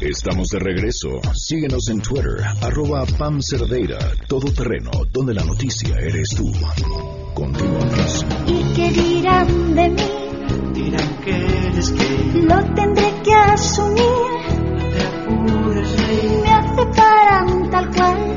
Estamos 0.00 0.48
de 0.48 0.58
regreso. 0.58 1.20
Síguenos 1.34 1.86
en 1.90 2.00
Twitter, 2.00 2.42
arroba 2.62 3.04
Pam 3.18 3.42
Cerdeira, 3.42 3.98
Todo 4.26 4.50
Terreno, 4.50 4.90
donde 5.12 5.34
la 5.34 5.44
noticia 5.44 5.98
eres 5.98 6.30
tú. 6.30 6.50
Continuamos. 7.34 8.24
¿Y 8.46 8.62
qué 8.72 8.90
dirán 8.90 9.74
de 9.74 9.90
mí? 9.90 10.08
Dirán 10.72 11.20
que 11.22 11.36
eres 11.66 11.92
gay. 11.92 12.40
Lo 12.42 12.64
tendré 12.74 13.12
que 13.22 13.34
asumir. 13.34 14.00
Te 14.94 15.02
apures, 15.04 16.08
rey. 16.08 16.40
Me 16.42 16.50
aceptarán 16.50 17.68
tal 17.70 17.90
cual. 17.94 18.29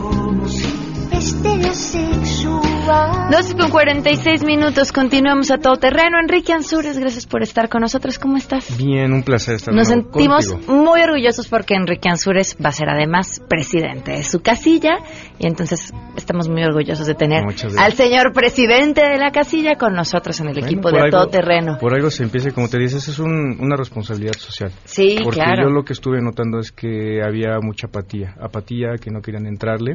Como 0.00 0.48
si 0.48 0.66
Este 1.12 1.74
sexual. 1.74 2.73
12 2.84 3.56
con 3.56 3.70
46 3.70 4.44
minutos, 4.44 4.92
continuamos 4.92 5.50
a 5.50 5.56
todo 5.56 5.76
terreno. 5.76 6.18
Enrique 6.20 6.52
Ansures, 6.52 6.98
gracias 6.98 7.24
por 7.26 7.42
estar 7.42 7.70
con 7.70 7.80
nosotros. 7.80 8.18
¿Cómo 8.18 8.36
estás? 8.36 8.76
Bien, 8.76 9.10
un 9.14 9.22
placer 9.22 9.54
estar 9.54 9.72
Nos 9.72 9.88
sentimos 9.88 10.46
contigo. 10.50 10.74
muy 10.84 11.00
orgullosos 11.00 11.48
porque 11.48 11.74
Enrique 11.76 12.10
Ansures 12.10 12.58
va 12.62 12.68
a 12.68 12.72
ser 12.72 12.90
además 12.90 13.40
presidente 13.48 14.12
de 14.12 14.22
su 14.22 14.42
casilla 14.42 14.98
y 15.38 15.46
entonces 15.46 15.94
estamos 16.14 16.50
muy 16.50 16.62
orgullosos 16.62 17.06
de 17.06 17.14
tener 17.14 17.42
al 17.78 17.92
señor 17.94 18.34
presidente 18.34 19.00
de 19.00 19.16
la 19.16 19.30
casilla 19.30 19.76
con 19.76 19.94
nosotros 19.94 20.38
en 20.40 20.48
el 20.48 20.52
Bueno, 20.54 20.66
equipo 20.66 20.90
de 20.90 20.98
algo- 21.00 21.10
todo 21.10 21.28
terreno. 21.28 21.78
Por 21.80 21.94
algo 21.94 22.10
se 22.10 22.22
empieza, 22.24 22.50
como 22.50 22.68
te 22.68 22.78
dices, 22.78 23.08
es 23.08 23.18
un- 23.18 23.56
una 23.60 23.76
responsabilidad 23.76 24.34
social. 24.34 24.70
Sí, 24.84 25.16
Porque 25.24 25.40
claro. 25.40 25.62
yo 25.62 25.70
lo 25.70 25.84
que 25.84 25.94
estuve 25.94 26.20
notando 26.20 26.58
es 26.58 26.70
que 26.70 27.22
había 27.24 27.58
mucha 27.62 27.86
apatía, 27.86 28.34
apatía 28.38 28.96
que 29.00 29.10
no 29.10 29.22
querían 29.22 29.46
entrarle. 29.46 29.94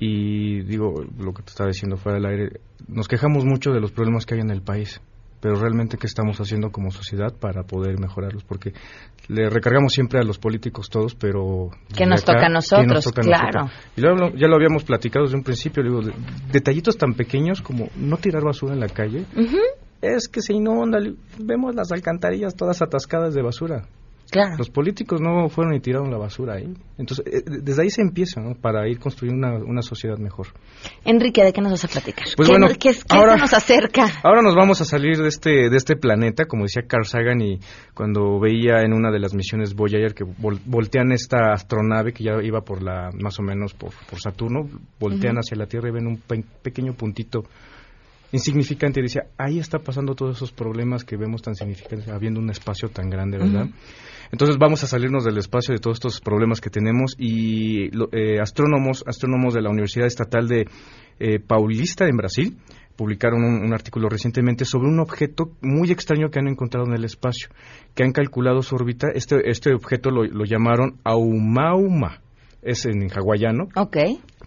Y 0.00 0.62
digo, 0.62 1.02
lo 1.18 1.32
que 1.32 1.42
te 1.42 1.50
estaba 1.50 1.68
diciendo 1.68 1.96
fuera 1.96 2.18
del 2.18 2.26
aire, 2.26 2.60
nos 2.86 3.08
quejamos 3.08 3.44
mucho 3.44 3.72
de 3.72 3.80
los 3.80 3.90
problemas 3.92 4.24
que 4.26 4.34
hay 4.34 4.40
en 4.40 4.50
el 4.50 4.62
país, 4.62 5.00
pero 5.40 5.56
realmente 5.56 5.98
qué 5.98 6.06
estamos 6.06 6.40
haciendo 6.40 6.70
como 6.70 6.90
sociedad 6.90 7.32
para 7.32 7.62
poder 7.64 7.98
mejorarlos, 7.98 8.44
porque 8.44 8.72
le 9.28 9.48
recargamos 9.50 9.92
siempre 9.92 10.20
a 10.20 10.22
los 10.22 10.38
políticos 10.38 10.88
todos, 10.88 11.14
pero 11.14 11.70
Que 11.96 12.06
nos 12.06 12.24
toca 12.24 12.38
a 12.38 12.46
¿qué 12.48 12.52
nosotros, 12.52 12.86
nos 12.88 13.04
toca 13.04 13.22
a 13.22 13.24
claro. 13.24 13.60
nosotros? 13.62 13.72
Y 13.96 14.00
luego 14.00 14.36
ya 14.36 14.46
lo 14.48 14.54
habíamos 14.56 14.84
platicado 14.84 15.24
desde 15.26 15.36
un 15.38 15.44
principio, 15.44 15.82
digo, 15.82 16.00
de- 16.02 16.12
detallitos 16.52 16.96
tan 16.96 17.14
pequeños 17.14 17.60
como 17.60 17.88
no 17.96 18.16
tirar 18.18 18.44
basura 18.44 18.74
en 18.74 18.80
la 18.80 18.88
calle, 18.88 19.24
es 20.00 20.28
que 20.28 20.40
se 20.42 20.52
inunda, 20.54 20.98
vemos 21.40 21.74
las 21.74 21.90
alcantarillas 21.90 22.54
todas 22.54 22.82
atascadas 22.82 23.34
de 23.34 23.42
basura. 23.42 23.82
Claro. 24.30 24.56
Los 24.58 24.68
políticos 24.68 25.20
no 25.22 25.48
fueron 25.48 25.74
y 25.74 25.80
tiraron 25.80 26.10
la 26.10 26.18
basura 26.18 26.54
ahí. 26.56 26.72
Entonces, 26.98 27.24
eh, 27.26 27.42
desde 27.62 27.82
ahí 27.82 27.88
se 27.90 28.02
empieza, 28.02 28.40
¿no? 28.42 28.54
Para 28.54 28.86
ir 28.86 28.98
construyendo 28.98 29.46
una, 29.48 29.58
una 29.64 29.82
sociedad 29.82 30.18
mejor. 30.18 30.48
Enrique, 31.04 31.42
¿de 31.42 31.52
qué 31.52 31.60
nos 31.62 31.72
vas 31.72 31.84
a 31.84 31.88
platicar? 31.88 32.26
Pues 32.36 32.46
¿Qué, 32.48 32.52
bueno, 32.52 32.68
qué- 32.68 32.76
qué 32.78 32.92
ahora- 33.08 33.36
nos 33.36 33.54
acerca? 33.54 34.06
Ahora 34.22 34.42
nos 34.42 34.54
vamos 34.54 34.80
a 34.82 34.84
salir 34.84 35.16
de 35.16 35.28
este, 35.28 35.70
de 35.70 35.76
este 35.76 35.96
planeta, 35.96 36.44
como 36.44 36.64
decía 36.64 36.82
Carl 36.86 37.06
Sagan, 37.06 37.40
y 37.40 37.58
cuando 37.94 38.38
veía 38.38 38.82
en 38.82 38.92
una 38.92 39.10
de 39.10 39.18
las 39.18 39.32
misiones 39.34 39.74
Voyager 39.74 40.12
que 40.14 40.24
vol- 40.24 40.60
voltean 40.66 41.10
esta 41.12 41.52
astronave 41.52 42.12
que 42.12 42.24
ya 42.24 42.32
iba 42.42 42.60
por 42.60 42.82
la, 42.82 43.10
más 43.18 43.38
o 43.38 43.42
menos 43.42 43.72
por, 43.72 43.92
por 44.10 44.20
Saturno, 44.20 44.68
voltean 45.00 45.36
Ujú. 45.36 45.40
hacia 45.40 45.56
la 45.56 45.66
Tierra 45.66 45.88
y 45.88 45.92
ven 45.92 46.06
un 46.06 46.18
pe- 46.18 46.44
pequeño 46.62 46.92
puntito 46.92 47.44
insignificante 48.30 49.00
y 49.00 49.04
decía, 49.04 49.22
ahí 49.38 49.58
está 49.58 49.78
pasando 49.78 50.14
todos 50.14 50.36
esos 50.36 50.52
problemas 50.52 51.02
que 51.04 51.16
vemos 51.16 51.40
tan 51.40 51.54
significantes, 51.54 52.08
habiendo 52.08 52.40
un 52.40 52.50
espacio 52.50 52.90
tan 52.90 53.08
grande, 53.08 53.38
¿verdad? 53.38 53.68
Entonces 54.30 54.56
vamos 54.58 54.82
a 54.84 54.86
salirnos 54.86 55.24
del 55.24 55.38
espacio 55.38 55.74
de 55.74 55.80
todos 55.80 55.96
estos 55.96 56.20
problemas 56.20 56.60
que 56.60 56.70
tenemos 56.70 57.14
y 57.18 57.90
eh, 58.12 58.40
astrónomos, 58.40 59.04
astrónomos 59.06 59.54
de 59.54 59.62
la 59.62 59.70
Universidad 59.70 60.06
Estatal 60.06 60.48
de 60.48 60.66
eh, 61.18 61.40
Paulista 61.40 62.06
en 62.06 62.16
Brasil 62.16 62.58
publicaron 62.96 63.44
un, 63.44 63.72
artículo 63.72 64.08
recientemente 64.08 64.64
sobre 64.64 64.88
un 64.88 64.98
objeto 64.98 65.52
muy 65.60 65.92
extraño 65.92 66.30
que 66.30 66.40
han 66.40 66.48
encontrado 66.48 66.84
en 66.88 66.94
el 66.94 67.04
espacio, 67.04 67.48
que 67.94 68.02
han 68.02 68.10
calculado 68.10 68.60
su 68.60 68.74
órbita. 68.74 69.06
Este, 69.14 69.48
este 69.48 69.72
objeto 69.72 70.10
lo, 70.10 70.24
lo 70.24 70.44
llamaron 70.44 70.98
Aumauma, 71.04 72.20
es 72.60 72.86
en 72.86 73.08
hawaiano 73.08 73.68
Ok. 73.76 73.96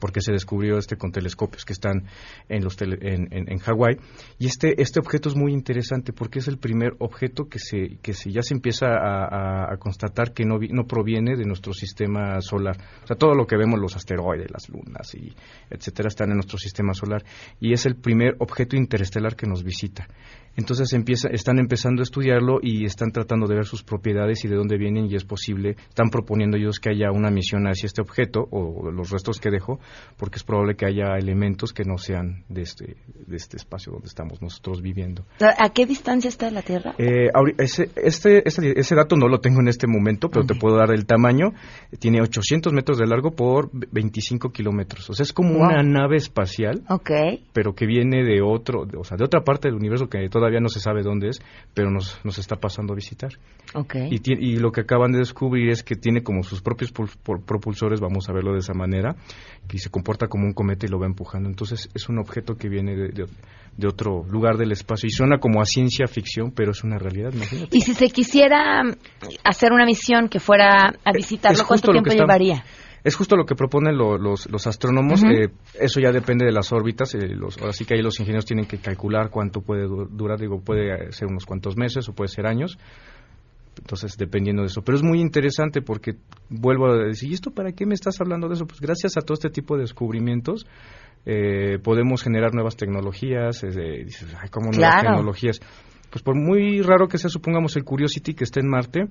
Porque 0.01 0.19
se 0.19 0.33
descubrió 0.33 0.77
este 0.77 0.97
con 0.97 1.11
telescopios 1.13 1.63
que 1.63 1.71
están 1.71 2.03
en 2.49 2.63
los 2.65 2.75
tele- 2.77 2.97
en, 3.01 3.29
en, 3.31 3.49
en 3.49 3.59
Hawái. 3.59 3.95
Y 4.39 4.47
este 4.47 4.81
este 4.81 4.99
objeto 4.99 5.29
es 5.29 5.35
muy 5.37 5.53
interesante 5.53 6.11
porque 6.11 6.39
es 6.39 6.49
el 6.49 6.57
primer 6.57 6.95
objeto 6.99 7.45
que 7.47 7.59
se 7.59 7.99
que 8.01 8.13
se 8.13 8.31
ya 8.31 8.41
se 8.41 8.53
empieza 8.53 8.87
a, 8.87 9.25
a- 9.25 9.73
a 9.73 9.77
constatar 9.77 10.33
que 10.33 10.43
no 10.43 10.57
no 10.71 10.83
proviene 10.85 11.37
de 11.37 11.45
nuestro 11.45 11.71
sistema 11.71 12.41
solar. 12.41 12.75
O 13.03 13.07
sea 13.07 13.15
todo 13.15 13.35
lo 13.35 13.45
que 13.47 13.55
vemos 13.55 13.79
los 13.79 13.95
asteroides 13.95 14.51
las 14.51 14.67
lunas 14.67 15.13
y 15.15 15.33
etcétera 15.69 16.07
están 16.09 16.31
en 16.31 16.35
nuestro 16.37 16.57
sistema 16.57 16.93
solar. 16.93 17.23
Y 17.59 17.71
es 17.73 17.85
el 17.85 17.95
primer 17.95 18.35
objeto 18.39 18.75
interestelar 18.75 19.35
que 19.35 19.45
nos 19.47 19.63
visita 19.63 20.07
entonces 20.55 20.91
empieza, 20.93 21.29
están 21.29 21.59
empezando 21.59 22.01
a 22.01 22.03
estudiarlo 22.03 22.59
y 22.61 22.85
están 22.85 23.11
tratando 23.11 23.47
de 23.47 23.55
ver 23.55 23.65
sus 23.65 23.83
propiedades 23.83 24.43
y 24.45 24.47
de 24.47 24.55
dónde 24.55 24.77
vienen 24.77 25.05
y 25.09 25.15
es 25.15 25.23
posible, 25.23 25.75
están 25.89 26.09
proponiendo 26.09 26.57
ellos 26.57 26.79
que 26.79 26.89
haya 26.89 27.11
una 27.11 27.29
misión 27.31 27.65
hacia 27.67 27.87
este 27.87 28.01
objeto 28.01 28.47
o 28.51 28.91
los 28.91 29.09
restos 29.09 29.39
que 29.39 29.49
dejó 29.49 29.79
porque 30.17 30.37
es 30.37 30.43
probable 30.43 30.75
que 30.75 30.85
haya 30.85 31.15
elementos 31.17 31.73
que 31.73 31.83
no 31.83 31.97
sean 31.97 32.43
de 32.49 32.61
este, 32.63 32.95
de 33.27 33.35
este 33.35 33.57
espacio 33.57 33.91
donde 33.93 34.07
estamos 34.07 34.41
nosotros 34.41 34.81
viviendo. 34.81 35.25
¿A 35.39 35.69
qué 35.69 35.85
distancia 35.85 36.27
está 36.29 36.47
de 36.47 36.51
la 36.51 36.61
Tierra? 36.61 36.93
Eh, 36.97 37.29
ese, 37.57 37.89
este, 37.95 38.47
este- 38.47 38.79
ese 38.79 38.95
dato 38.95 39.15
no 39.15 39.27
lo 39.27 39.39
tengo 39.39 39.61
en 39.61 39.67
este 39.67 39.87
momento, 39.87 40.29
pero 40.29 40.45
te 40.45 40.55
puedo 40.55 40.75
dar 40.77 40.91
el 40.91 41.05
tamaño. 41.05 41.53
Tiene 41.99 42.21
800 42.21 42.73
metros 42.73 42.97
de 42.97 43.07
largo 43.07 43.31
por 43.31 43.69
25 43.73 44.49
kilómetros. 44.51 45.09
O 45.09 45.13
sea, 45.13 45.23
es 45.23 45.33
como 45.33 45.51
Wow. 45.53 45.63
una 45.67 45.83
nave 45.83 46.17
espacial, 46.17 46.81
Ok. 46.89 47.11
pero 47.53 47.73
que 47.73 47.85
viene 47.85 48.23
de 48.23 48.41
otro, 48.41 48.85
de- 48.85 48.97
o 48.97 49.03
sea, 49.03 49.17
de 49.17 49.23
otra 49.25 49.41
parte 49.43 49.67
del 49.67 49.75
universo 49.77 50.07
que 50.07 50.17
todavía 50.41 50.59
no 50.59 50.69
se 50.69 50.79
sabe 50.79 51.03
dónde 51.03 51.29
es, 51.29 51.39
pero 51.75 51.91
nos, 51.91 52.19
nos 52.25 52.39
está 52.39 52.55
pasando 52.55 52.93
a 52.93 52.95
visitar. 52.95 53.29
Ok. 53.75 53.95
Y, 54.09 54.17
tie- 54.19 54.37
y 54.39 54.57
lo 54.57 54.71
que 54.71 54.81
acaban 54.81 55.11
de 55.11 55.19
descubrir 55.19 55.69
es 55.69 55.83
que 55.83 55.95
tiene 55.95 56.23
como 56.23 56.41
sus 56.41 56.61
propios 56.61 56.91
pul- 56.93 57.15
por- 57.23 57.45
propulsores, 57.45 57.99
vamos 58.01 58.27
a 58.27 58.33
verlo 58.33 58.53
de 58.53 58.59
esa 58.59 58.73
manera, 58.73 59.15
que 59.67 59.77
se 59.77 59.89
comporta 59.91 60.27
como 60.27 60.45
un 60.45 60.53
cometa 60.53 60.87
y 60.87 60.89
lo 60.89 60.99
va 60.99 61.05
empujando. 61.05 61.47
Entonces 61.47 61.89
es 61.93 62.09
un 62.09 62.17
objeto 62.17 62.55
que 62.55 62.67
viene 62.69 62.95
de, 62.95 63.09
de- 63.09 63.27
de 63.77 63.87
otro 63.87 64.25
lugar 64.29 64.57
del 64.57 64.71
espacio 64.73 65.07
y 65.07 65.11
suena 65.11 65.37
como 65.37 65.61
a 65.61 65.65
ciencia 65.65 66.05
ficción, 66.07 66.51
pero 66.51 66.71
es 66.71 66.83
una 66.83 66.97
realidad, 66.97 67.31
imagínate. 67.33 67.77
Y 67.77 67.81
si 67.81 67.93
se 67.93 68.09
quisiera 68.09 68.83
mm, 68.83 68.91
hacer 69.45 69.71
una 69.71 69.85
misión 69.85 70.27
que 70.27 70.39
fuera 70.39 70.93
a 71.05 71.11
visitarlo, 71.13 71.59
es 71.61 71.63
¿cuánto 71.63 71.91
tiempo 71.93 72.09
llevaría? 72.11 72.63
Es 73.03 73.15
justo 73.15 73.35
lo 73.35 73.45
que 73.45 73.55
proponen 73.55 73.97
lo- 73.97 74.17
los, 74.17 74.49
los 74.51 74.67
astrónomos. 74.67 75.23
Eh, 75.23 75.49
eso 75.79 75.99
ya 75.99 76.11
depende 76.11 76.45
de 76.45 76.51
las 76.51 76.71
órbitas. 76.71 77.15
eh, 77.15 77.29
los, 77.35 77.57
ahora 77.57 77.73
sí 77.73 77.83
que 77.85 77.95
ahí 77.95 78.01
los 78.01 78.19
ingenieros 78.19 78.45
tienen 78.45 78.65
que 78.65 78.77
calcular 78.77 79.29
cuánto 79.31 79.61
puede 79.61 79.83
du- 79.87 80.07
durar. 80.09 80.39
Digo, 80.39 80.61
puede 80.61 81.11
ser 81.11 81.27
unos 81.27 81.45
cuantos 81.45 81.75
meses 81.77 82.07
o 82.09 82.13
puede 82.13 82.27
ser 82.27 82.45
años. 82.45 82.77
Entonces, 83.79 84.17
dependiendo 84.17 84.61
de 84.61 84.67
eso. 84.67 84.81
Pero 84.83 84.97
es 84.97 85.03
muy 85.03 85.19
interesante 85.21 85.81
porque 85.81 86.13
vuelvo 86.49 86.87
a 86.91 86.97
decir, 87.05 87.31
¿y 87.31 87.33
esto 87.33 87.51
para 87.51 87.71
qué 87.71 87.85
me 87.85 87.93
estás 87.95 88.19
hablando 88.21 88.47
de 88.47 88.55
eso? 88.55 88.67
Pues 88.67 88.79
gracias 88.81 89.17
a 89.17 89.21
todo 89.21 89.33
este 89.33 89.49
tipo 89.49 89.75
de 89.75 89.81
descubrimientos 89.83 90.67
eh, 91.25 91.79
podemos 91.83 92.21
generar 92.21 92.53
nuevas 92.53 92.75
tecnologías. 92.75 93.63
eh, 93.63 94.03
dices, 94.05 94.27
ay, 94.39 94.49
¿cómo 94.49 94.71
nuevas 94.71 94.77
Claro. 95.01 95.15
tecnologías? 95.15 95.59
Pues 96.11 96.21
por 96.23 96.35
muy 96.35 96.81
raro 96.81 97.07
que 97.07 97.17
sea, 97.17 97.29
supongamos 97.29 97.75
el 97.77 97.83
Curiosity 97.85 98.33
que 98.33 98.43
está 98.43 98.59
en 98.59 98.67
Marte, 98.69 99.05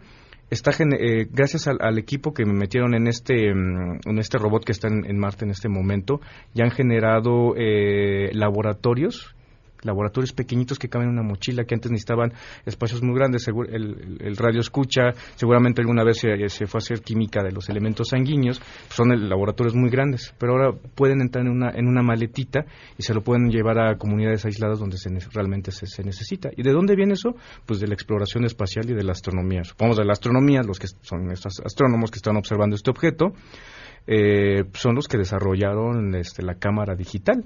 está 0.50 0.70
eh, 0.72 1.28
gracias 1.30 1.68
al, 1.68 1.78
al 1.80 1.98
equipo 1.98 2.34
que 2.34 2.44
me 2.44 2.52
metieron 2.52 2.94
en 2.94 3.06
este 3.06 3.54
mm, 3.54 4.00
en 4.04 4.18
este 4.18 4.38
robot 4.38 4.64
que 4.64 4.72
está 4.72 4.88
en, 4.88 5.04
en 5.06 5.18
Marte 5.18 5.44
en 5.44 5.50
este 5.52 5.68
momento, 5.68 6.20
ya 6.54 6.64
han 6.64 6.70
generado 6.70 7.54
eh, 7.56 8.30
laboratorios 8.32 9.34
laboratorios 9.82 10.32
pequeñitos 10.32 10.78
que 10.78 10.88
caben 10.88 11.08
en 11.08 11.14
una 11.14 11.22
mochila 11.22 11.64
que 11.64 11.74
antes 11.74 11.90
necesitaban 11.90 12.32
espacios 12.66 13.02
muy 13.02 13.14
grandes 13.14 13.46
el, 13.48 14.18
el 14.20 14.36
radio 14.36 14.60
escucha 14.60 15.12
seguramente 15.36 15.80
alguna 15.82 16.04
vez 16.04 16.18
se, 16.18 16.66
fue 16.66 16.78
a 16.78 16.82
hacer 16.82 17.02
química 17.02 17.42
de 17.42 17.52
los 17.52 17.68
elementos 17.68 18.08
sanguíneos 18.08 18.60
son 18.88 19.12
el- 19.12 19.28
laboratorios 19.28 19.74
muy 19.74 19.90
grandes 19.90 20.34
pero 20.38 20.52
ahora 20.52 20.72
pueden 20.94 21.20
entrar 21.20 21.44
en 21.44 21.52
una 21.52 21.70
en 21.70 21.86
una 21.86 22.02
maletita 22.02 22.64
y 22.98 23.02
se 23.02 23.14
lo 23.14 23.22
pueden 23.22 23.50
llevar 23.50 23.78
a 23.78 23.96
comunidades 23.96 24.44
aisladas 24.44 24.78
donde 24.78 24.96
se 24.96 25.10
realmente 25.32 25.70
se, 25.72 25.86
se 25.86 26.02
necesita. 26.02 26.50
Y 26.56 26.62
de 26.62 26.72
dónde 26.72 26.94
viene 26.96 27.14
eso 27.14 27.34
pues 27.66 27.80
de 27.80 27.86
la 27.86 27.94
exploración 27.94 28.44
espacial 28.44 28.88
y 28.90 28.94
de 28.94 29.02
la 29.04 29.12
astronomía. 29.12 29.64
Supongamos 29.64 29.98
de 29.98 30.04
la 30.04 30.12
astronomía 30.12 30.62
los 30.62 30.78
que 30.78 30.86
son 31.02 31.30
estos 31.30 31.60
astrónomos 31.64 32.10
que 32.10 32.16
están 32.16 32.36
observando 32.36 32.76
este 32.76 32.90
objeto 32.90 33.32
eh, 34.06 34.64
son 34.74 34.94
los 34.94 35.08
que 35.08 35.18
desarrollaron 35.18 36.14
este, 36.14 36.42
la 36.42 36.54
cámara 36.54 36.94
digital 36.94 37.44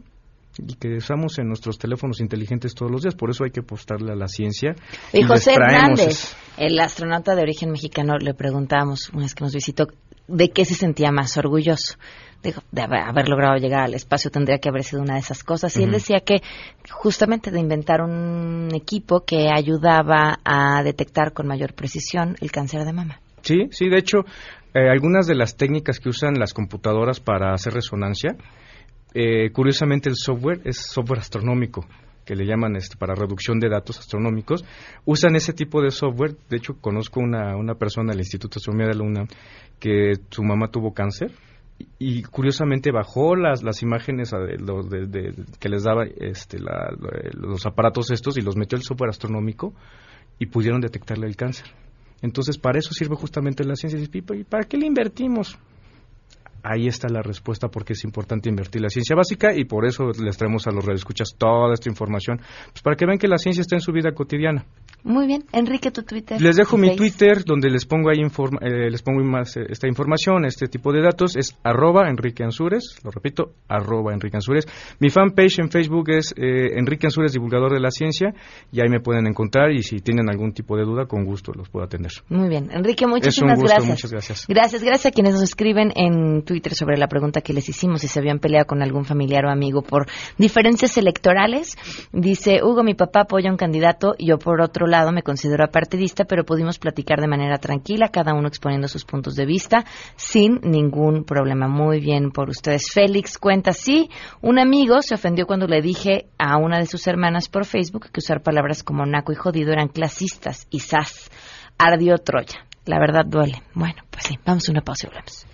y 0.58 0.74
que 0.74 0.96
usamos 0.96 1.38
en 1.38 1.48
nuestros 1.48 1.78
teléfonos 1.78 2.20
inteligentes 2.20 2.74
todos 2.74 2.90
los 2.90 3.02
días. 3.02 3.14
Por 3.14 3.30
eso 3.30 3.44
hay 3.44 3.50
que 3.50 3.60
apostarle 3.60 4.12
a 4.12 4.16
la 4.16 4.28
ciencia. 4.28 4.74
Y 5.12 5.22
José 5.22 5.54
Hernández, 5.54 6.34
el 6.56 6.78
astronauta 6.78 7.34
de 7.34 7.42
origen 7.42 7.70
mexicano, 7.70 8.16
le 8.18 8.34
preguntábamos 8.34 9.10
una 9.10 9.22
vez 9.22 9.34
que 9.34 9.44
nos 9.44 9.54
visitó 9.54 9.88
de 10.28 10.50
qué 10.50 10.64
se 10.64 10.74
sentía 10.74 11.10
más 11.10 11.36
orgulloso. 11.36 11.94
Dijo, 12.42 12.62
de 12.72 12.82
haber, 12.82 13.00
haber 13.00 13.28
logrado 13.28 13.56
llegar 13.56 13.84
al 13.84 13.94
espacio 13.94 14.30
tendría 14.30 14.58
que 14.58 14.68
haber 14.68 14.84
sido 14.84 15.00
una 15.00 15.14
de 15.14 15.20
esas 15.20 15.42
cosas. 15.42 15.74
Y 15.78 15.82
él 15.82 15.90
decía 15.90 16.20
que 16.20 16.42
justamente 16.90 17.50
de 17.50 17.58
inventar 17.58 18.02
un 18.02 18.68
equipo 18.74 19.20
que 19.20 19.48
ayudaba 19.50 20.40
a 20.44 20.82
detectar 20.82 21.32
con 21.32 21.46
mayor 21.46 21.72
precisión 21.72 22.36
el 22.40 22.52
cáncer 22.52 22.84
de 22.84 22.92
mama. 22.92 23.20
Sí, 23.40 23.68
sí, 23.70 23.88
de 23.88 23.98
hecho, 23.98 24.24
eh, 24.74 24.90
algunas 24.90 25.26
de 25.26 25.34
las 25.34 25.56
técnicas 25.56 26.00
que 26.00 26.08
usan 26.08 26.34
las 26.38 26.52
computadoras 26.52 27.20
para 27.20 27.54
hacer 27.54 27.74
resonancia, 27.74 28.36
eh, 29.14 29.50
curiosamente 29.52 30.08
el 30.08 30.16
software 30.16 30.60
es 30.64 30.76
software 30.78 31.20
astronómico 31.20 31.86
que 32.24 32.34
le 32.34 32.46
llaman 32.46 32.74
este, 32.76 32.96
para 32.96 33.14
reducción 33.14 33.60
de 33.60 33.68
datos 33.68 33.98
astronómicos, 33.98 34.64
usan 35.04 35.36
ese 35.36 35.52
tipo 35.52 35.82
de 35.82 35.90
software. 35.90 36.34
De 36.48 36.56
hecho, 36.56 36.74
conozco 36.80 37.20
una, 37.20 37.54
una 37.54 37.74
persona 37.74 38.12
del 38.12 38.20
Instituto 38.20 38.54
de 38.54 38.60
Astronomía 38.60 38.88
de 38.88 38.94
la 38.94 39.02
UNAM 39.04 39.26
que 39.78 40.14
su 40.30 40.42
mamá 40.42 40.68
tuvo 40.68 40.94
cáncer 40.94 41.32
y, 41.98 42.22
curiosamente 42.22 42.92
bajó 42.92 43.36
las, 43.36 43.62
las 43.62 43.82
imágenes 43.82 44.32
a 44.32 44.38
de- 44.38 44.56
de- 45.06 45.34
que 45.60 45.68
les 45.68 45.82
daba 45.82 46.04
este, 46.06 46.58
la- 46.60 46.90
lo- 46.98 47.50
los 47.50 47.66
aparatos 47.66 48.10
estos 48.10 48.38
y 48.38 48.40
los 48.40 48.56
metió 48.56 48.76
el 48.78 48.84
software 48.84 49.10
astronómico 49.10 49.74
y 50.38 50.46
pudieron 50.46 50.80
detectarle 50.80 51.26
el 51.26 51.36
cáncer. 51.36 51.66
Entonces, 52.22 52.56
para 52.56 52.78
eso 52.78 52.90
sirve 52.94 53.16
justamente 53.16 53.64
la 53.64 53.76
ciencia. 53.76 54.00
¿y 54.00 54.44
para 54.44 54.64
qué 54.64 54.78
le 54.78 54.86
invertimos? 54.86 55.58
Ahí 56.66 56.86
está 56.86 57.08
la 57.10 57.20
respuesta 57.20 57.68
porque 57.68 57.92
es 57.92 58.02
importante 58.04 58.48
invertir 58.48 58.80
la 58.80 58.88
ciencia 58.88 59.14
básica 59.14 59.54
y 59.54 59.64
por 59.66 59.84
eso 59.84 60.04
les 60.18 60.38
traemos 60.38 60.66
a 60.66 60.70
los 60.70 60.82
radioescuchas 60.82 61.34
toda 61.36 61.74
esta 61.74 61.90
información, 61.90 62.38
pues 62.72 62.80
para 62.82 62.96
que 62.96 63.04
vean 63.04 63.18
que 63.18 63.28
la 63.28 63.36
ciencia 63.36 63.60
está 63.60 63.76
en 63.76 63.82
su 63.82 63.92
vida 63.92 64.12
cotidiana. 64.12 64.64
Muy 65.02 65.26
bien. 65.26 65.44
Enrique, 65.52 65.90
tu 65.90 66.02
Twitter. 66.02 66.40
Les 66.40 66.56
dejo 66.56 66.78
mi. 66.78 66.96
Twitter 66.96 67.44
donde 67.44 67.68
les 67.68 67.84
pongo 67.84 68.08
ahí 68.08 68.20
informa- 68.22 68.60
eh, 68.62 68.88
les 68.90 69.02
pongo 69.02 69.22
más 69.22 69.54
eh, 69.58 69.66
esta 69.68 69.86
información, 69.86 70.46
este 70.46 70.66
tipo 70.66 70.90
de 70.94 71.02
datos 71.02 71.36
es 71.36 71.54
arroba 71.62 72.08
Enrique 72.08 72.42
Ansures, 72.42 72.98
lo 73.04 73.10
repito, 73.10 73.52
arroba 73.68 74.14
Enrique 74.14 74.38
Ansures. 74.38 74.66
Mi 75.00 75.10
fanpage 75.10 75.58
en 75.58 75.70
Facebook 75.70 76.08
es 76.08 76.32
eh, 76.38 76.78
Enrique 76.78 77.06
Ansures, 77.06 77.34
divulgador 77.34 77.74
de 77.74 77.80
la 77.80 77.90
ciencia, 77.90 78.32
y 78.72 78.80
ahí 78.80 78.88
me 78.88 79.00
pueden 79.00 79.26
encontrar 79.26 79.70
y 79.72 79.82
si 79.82 79.98
tienen 79.98 80.30
algún 80.30 80.52
tipo 80.54 80.74
de 80.78 80.84
duda, 80.84 81.04
con 81.04 81.26
gusto 81.26 81.52
los 81.52 81.68
puedo 81.68 81.84
atender. 81.84 82.12
Muy 82.30 82.48
bien. 82.48 82.70
Enrique, 82.72 83.04
Es 83.04 83.06
un 83.06 83.10
muchísimas 83.10 83.58
gusto, 83.58 83.74
gracias. 83.74 83.90
muchas 83.90 84.10
gracias. 84.10 84.46
Gracias, 84.48 84.82
gracias 84.82 85.06
a 85.06 85.14
quienes 85.14 85.34
nos 85.34 85.42
escriben 85.42 85.92
en 85.96 86.42
Twitter 86.44 86.53
sobre 86.74 86.96
la 86.96 87.08
pregunta 87.08 87.40
que 87.40 87.52
les 87.52 87.68
hicimos, 87.68 88.00
si 88.00 88.08
se 88.08 88.18
habían 88.18 88.38
peleado 88.38 88.66
con 88.66 88.82
algún 88.82 89.04
familiar 89.04 89.44
o 89.44 89.50
amigo 89.50 89.82
por 89.82 90.06
diferencias 90.38 90.96
electorales. 90.96 91.76
Dice, 92.12 92.62
Hugo, 92.62 92.82
mi 92.82 92.94
papá 92.94 93.22
apoya 93.22 93.48
a 93.48 93.52
un 93.52 93.58
candidato, 93.58 94.14
yo 94.18 94.38
por 94.38 94.60
otro 94.60 94.86
lado 94.86 95.12
me 95.12 95.22
considero 95.22 95.64
apartidista, 95.64 96.24
pero 96.24 96.44
pudimos 96.44 96.78
platicar 96.78 97.20
de 97.20 97.26
manera 97.26 97.58
tranquila, 97.58 98.08
cada 98.08 98.34
uno 98.34 98.48
exponiendo 98.48 98.88
sus 98.88 99.04
puntos 99.04 99.34
de 99.34 99.46
vista, 99.46 99.84
sin 100.16 100.60
ningún 100.62 101.24
problema. 101.24 101.68
Muy 101.68 102.00
bien 102.00 102.30
por 102.30 102.48
ustedes. 102.48 102.90
Félix 102.92 103.38
cuenta, 103.38 103.72
sí, 103.72 104.10
un 104.40 104.58
amigo 104.58 105.02
se 105.02 105.14
ofendió 105.14 105.46
cuando 105.46 105.66
le 105.66 105.82
dije 105.82 106.26
a 106.38 106.56
una 106.56 106.78
de 106.78 106.86
sus 106.86 107.06
hermanas 107.06 107.48
por 107.48 107.64
Facebook 107.64 108.10
que 108.12 108.20
usar 108.20 108.42
palabras 108.42 108.82
como 108.82 109.04
naco 109.06 109.32
y 109.32 109.36
jodido 109.36 109.72
eran 109.72 109.88
clasistas 109.88 110.66
y 110.70 110.80
sas. 110.80 111.30
Ardió 111.78 112.18
Troya. 112.18 112.66
La 112.86 112.98
verdad 112.98 113.24
duele. 113.26 113.62
Bueno, 113.74 114.02
pues 114.10 114.24
sí, 114.24 114.38
vamos 114.44 114.68
a 114.68 114.72
una 114.72 114.82
pausa 114.82 115.06
y 115.06 115.10
volvemos. 115.10 115.53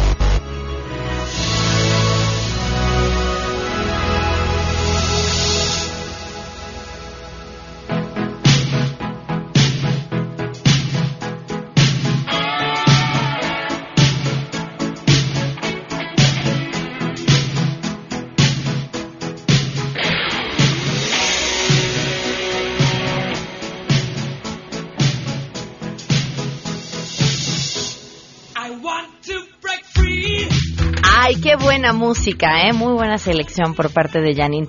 Ay, 31.33 31.39
qué 31.39 31.55
buena 31.55 31.93
música, 31.93 32.67
¿eh? 32.67 32.73
Muy 32.73 32.91
buena 32.91 33.17
selección 33.17 33.73
por 33.73 33.93
parte 33.93 34.19
de 34.19 34.35
Janine. 34.35 34.67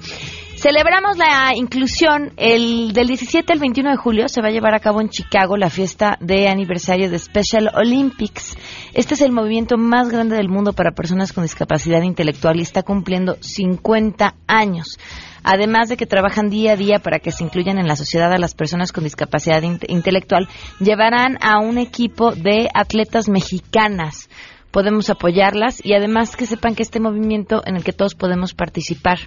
Celebramos 0.55 1.19
la 1.19 1.57
inclusión. 1.57 2.35
El 2.37 2.93
del 2.93 3.09
17 3.09 3.53
al 3.53 3.59
21 3.59 3.91
de 3.91 3.97
julio 3.97 4.29
se 4.29 4.41
va 4.41 4.47
a 4.47 4.53
llevar 4.53 4.73
a 4.73 4.79
cabo 4.79 5.01
en 5.01 5.09
Chicago 5.09 5.57
la 5.57 5.71
fiesta 5.71 6.17
de 6.21 6.47
aniversario 6.47 7.11
de 7.11 7.19
Special 7.19 7.73
Olympics. 7.75 8.57
Este 8.95 9.15
es 9.15 9.23
el 9.23 9.33
movimiento 9.33 9.77
más 9.77 10.09
grande 10.09 10.37
del 10.37 10.49
mundo 10.49 10.73
para 10.73 10.93
personas 10.93 11.33
con 11.33 11.43
discapacidad 11.43 12.03
intelectual 12.03 12.61
y 12.61 12.63
está 12.63 12.85
cumpliendo 12.85 13.39
50 13.41 14.37
años. 14.47 15.01
Además 15.43 15.89
de 15.89 15.97
que 15.97 16.07
trabajan 16.07 16.49
día 16.49 16.75
a 16.75 16.77
día 16.77 17.01
para 17.01 17.19
que 17.19 17.33
se 17.33 17.43
incluyan 17.43 17.79
en 17.79 17.89
la 17.89 17.97
sociedad 17.97 18.33
a 18.33 18.39
las 18.39 18.55
personas 18.55 18.93
con 18.93 19.03
discapacidad 19.03 19.65
intelectual, 19.89 20.49
llevarán 20.79 21.39
a 21.41 21.59
un 21.59 21.79
equipo 21.79 22.31
de 22.31 22.69
atletas 22.73 23.29
mexicanas 23.29 24.29
podemos 24.73 25.11
apoyarlas 25.11 25.85
y 25.85 25.95
además 25.95 26.37
que 26.37 26.47
sepan 26.47 26.75
que 26.75 26.83
este 26.83 26.99
movimiento 26.99 27.63
en 27.65 27.77
el 27.77 27.85
que 27.85 27.93
todos 27.93 28.15
podemos 28.15 28.55
participar 28.55 29.19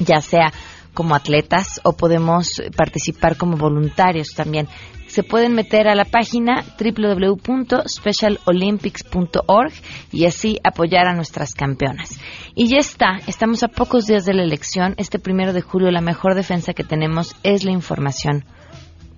ya 0.00 0.20
sea 0.20 0.52
como 0.94 1.14
atletas 1.14 1.80
o 1.84 1.92
podemos 1.92 2.60
participar 2.76 3.36
como 3.36 3.56
voluntarios 3.56 4.30
también. 4.34 4.66
Se 5.06 5.22
pueden 5.22 5.54
meter 5.54 5.86
a 5.88 5.94
la 5.94 6.04
página 6.04 6.64
www.specialolympics.org 6.78 9.72
y 10.12 10.26
así 10.26 10.58
apoyar 10.62 11.06
a 11.06 11.14
nuestras 11.14 11.54
campeonas. 11.54 12.20
Y 12.54 12.68
ya 12.68 12.76
está, 12.78 13.18
estamos 13.26 13.62
a 13.64 13.68
pocos 13.68 14.06
días 14.06 14.24
de 14.24 14.34
la 14.34 14.44
elección. 14.44 14.94
Este 14.98 15.18
primero 15.18 15.52
de 15.52 15.62
julio 15.62 15.90
la 15.90 16.00
mejor 16.00 16.36
defensa 16.36 16.74
que 16.74 16.84
tenemos 16.84 17.34
es 17.42 17.64
la 17.64 17.72
información. 17.72 18.44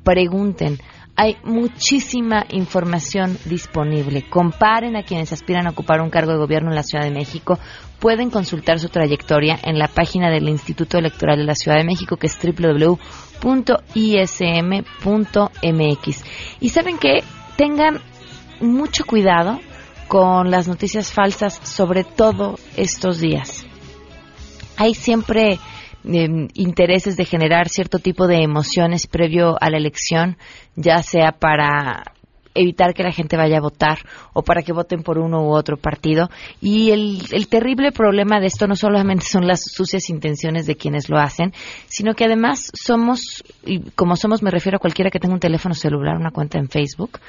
Pregunten, 0.03 0.81
hay 1.15 1.37
muchísima 1.45 2.47
información 2.51 3.39
disponible. 3.45 4.23
Comparen 4.29 4.97
a 4.97 5.03
quienes 5.03 5.33
aspiran 5.33 5.67
a 5.67 5.71
ocupar 5.71 6.01
un 6.01 6.11
cargo 6.11 6.33
de 6.33 6.39
gobierno 6.39 6.71
en 6.71 6.77
la 6.77 6.83
Ciudad 6.83 7.05
de 7.05 7.11
México. 7.11 7.59
Pueden 7.99 8.31
consultar 8.31 8.79
su 8.81 8.89
trayectoria 8.89 9.59
en 9.63 9.79
la 9.79 9.89
página 9.89 10.31
del 10.31 10.49
Instituto 10.49 10.99
Electoral 10.99 11.39
de 11.39 11.45
la 11.45 11.55
Ciudad 11.55 11.77
de 11.77 11.85
México, 11.85 12.17
que 12.17 12.27
es 12.27 12.39
www.ism.mx. 12.43 12.99
Y 16.61 16.69
saben 16.71 16.99
que 16.99 17.23
tengan 17.57 18.01
mucho 18.61 19.05
cuidado 19.05 19.61
con 20.09 20.51
las 20.51 20.67
noticias 20.67 21.13
falsas, 21.13 21.61
sobre 21.63 22.05
todo 22.05 22.59
estos 22.77 23.21
días. 23.21 23.67
Hay 24.77 24.95
siempre 24.95 25.59
intereses 26.05 27.17
de 27.17 27.25
generar 27.25 27.69
cierto 27.69 27.99
tipo 27.99 28.27
de 28.27 28.43
emociones 28.43 29.07
previo 29.07 29.57
a 29.61 29.71
la 29.71 29.79
elección, 29.79 30.37
ya 30.77 31.03
sea 31.03 31.33
para 31.33 32.03
evitar 32.55 32.95
que 32.95 33.03
la 33.03 33.13
gente 33.13 33.37
vaya 33.37 33.59
a 33.59 33.63
votar 33.63 33.99
o 34.33 34.43
para 34.43 34.63
que 34.63 34.73
voten 34.73 35.03
por 35.03 35.19
uno 35.19 35.43
u 35.43 35.55
otro 35.55 35.77
partido. 35.77 36.31
Y 36.61 36.91
el, 36.91 37.23
el, 37.33 37.49
terrible 37.49 37.93
problema 37.93 38.41
de 38.41 38.47
esto 38.47 38.67
no 38.67 38.77
solamente 38.77 39.25
son 39.27 39.47
las 39.47 39.63
sucias 39.65 40.11
intenciones 40.11 40.67
de 40.67 40.77
quienes 40.77 41.09
lo 41.09 41.19
hacen, 41.19 41.53
sino 41.87 42.15
que 42.15 42.25
además 42.25 42.71
somos, 42.75 43.43
y 43.65 43.81
como 43.91 44.17
somos 44.17 44.43
me 44.43 44.51
refiero 44.51 44.77
a 44.77 44.81
cualquiera 44.81 45.11
que 45.11 45.19
tenga 45.19 45.35
un 45.35 45.41
teléfono 45.41 45.75
celular, 45.75 46.17
una 46.17 46.31
cuenta 46.31 46.59
en 46.59 46.69
Facebook, 46.69 47.21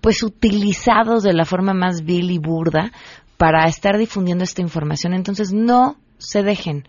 pues 0.00 0.22
utilizados 0.22 1.22
de 1.22 1.32
la 1.32 1.44
forma 1.44 1.72
más 1.72 2.04
vil 2.04 2.30
y 2.30 2.38
burda 2.38 2.92
para 3.36 3.66
estar 3.66 3.96
difundiendo 3.96 4.44
esta 4.44 4.60
información. 4.60 5.14
Entonces 5.14 5.52
no 5.52 5.96
se 6.18 6.42
dejen, 6.42 6.86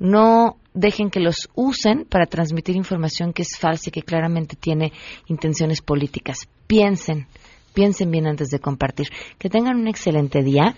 no 0.00 0.56
dejen 0.74 1.10
que 1.10 1.20
los 1.20 1.48
usen 1.54 2.06
para 2.06 2.26
transmitir 2.26 2.74
información 2.74 3.32
que 3.32 3.42
es 3.42 3.56
falsa 3.56 3.90
y 3.90 3.92
que 3.92 4.02
claramente 4.02 4.56
tiene 4.56 4.92
intenciones 5.28 5.82
políticas. 5.82 6.48
Piensen, 6.66 7.28
piensen 7.74 8.10
bien 8.10 8.26
antes 8.26 8.48
de 8.48 8.58
compartir. 8.58 9.08
Que 9.38 9.48
tengan 9.48 9.76
un 9.76 9.86
excelente 9.86 10.42
día. 10.42 10.74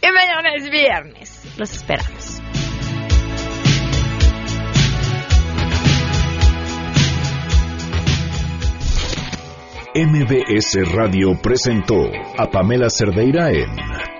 Y 0.00 0.06
mañana 0.06 0.54
es 0.56 0.70
viernes. 0.70 1.58
Los 1.58 1.72
esperamos. 1.72 2.40
MBS 9.92 10.94
Radio 10.94 11.36
presentó 11.42 11.96
a 12.38 12.46
Pamela 12.46 12.88
Cerdeira 12.88 13.50
en 13.50 14.19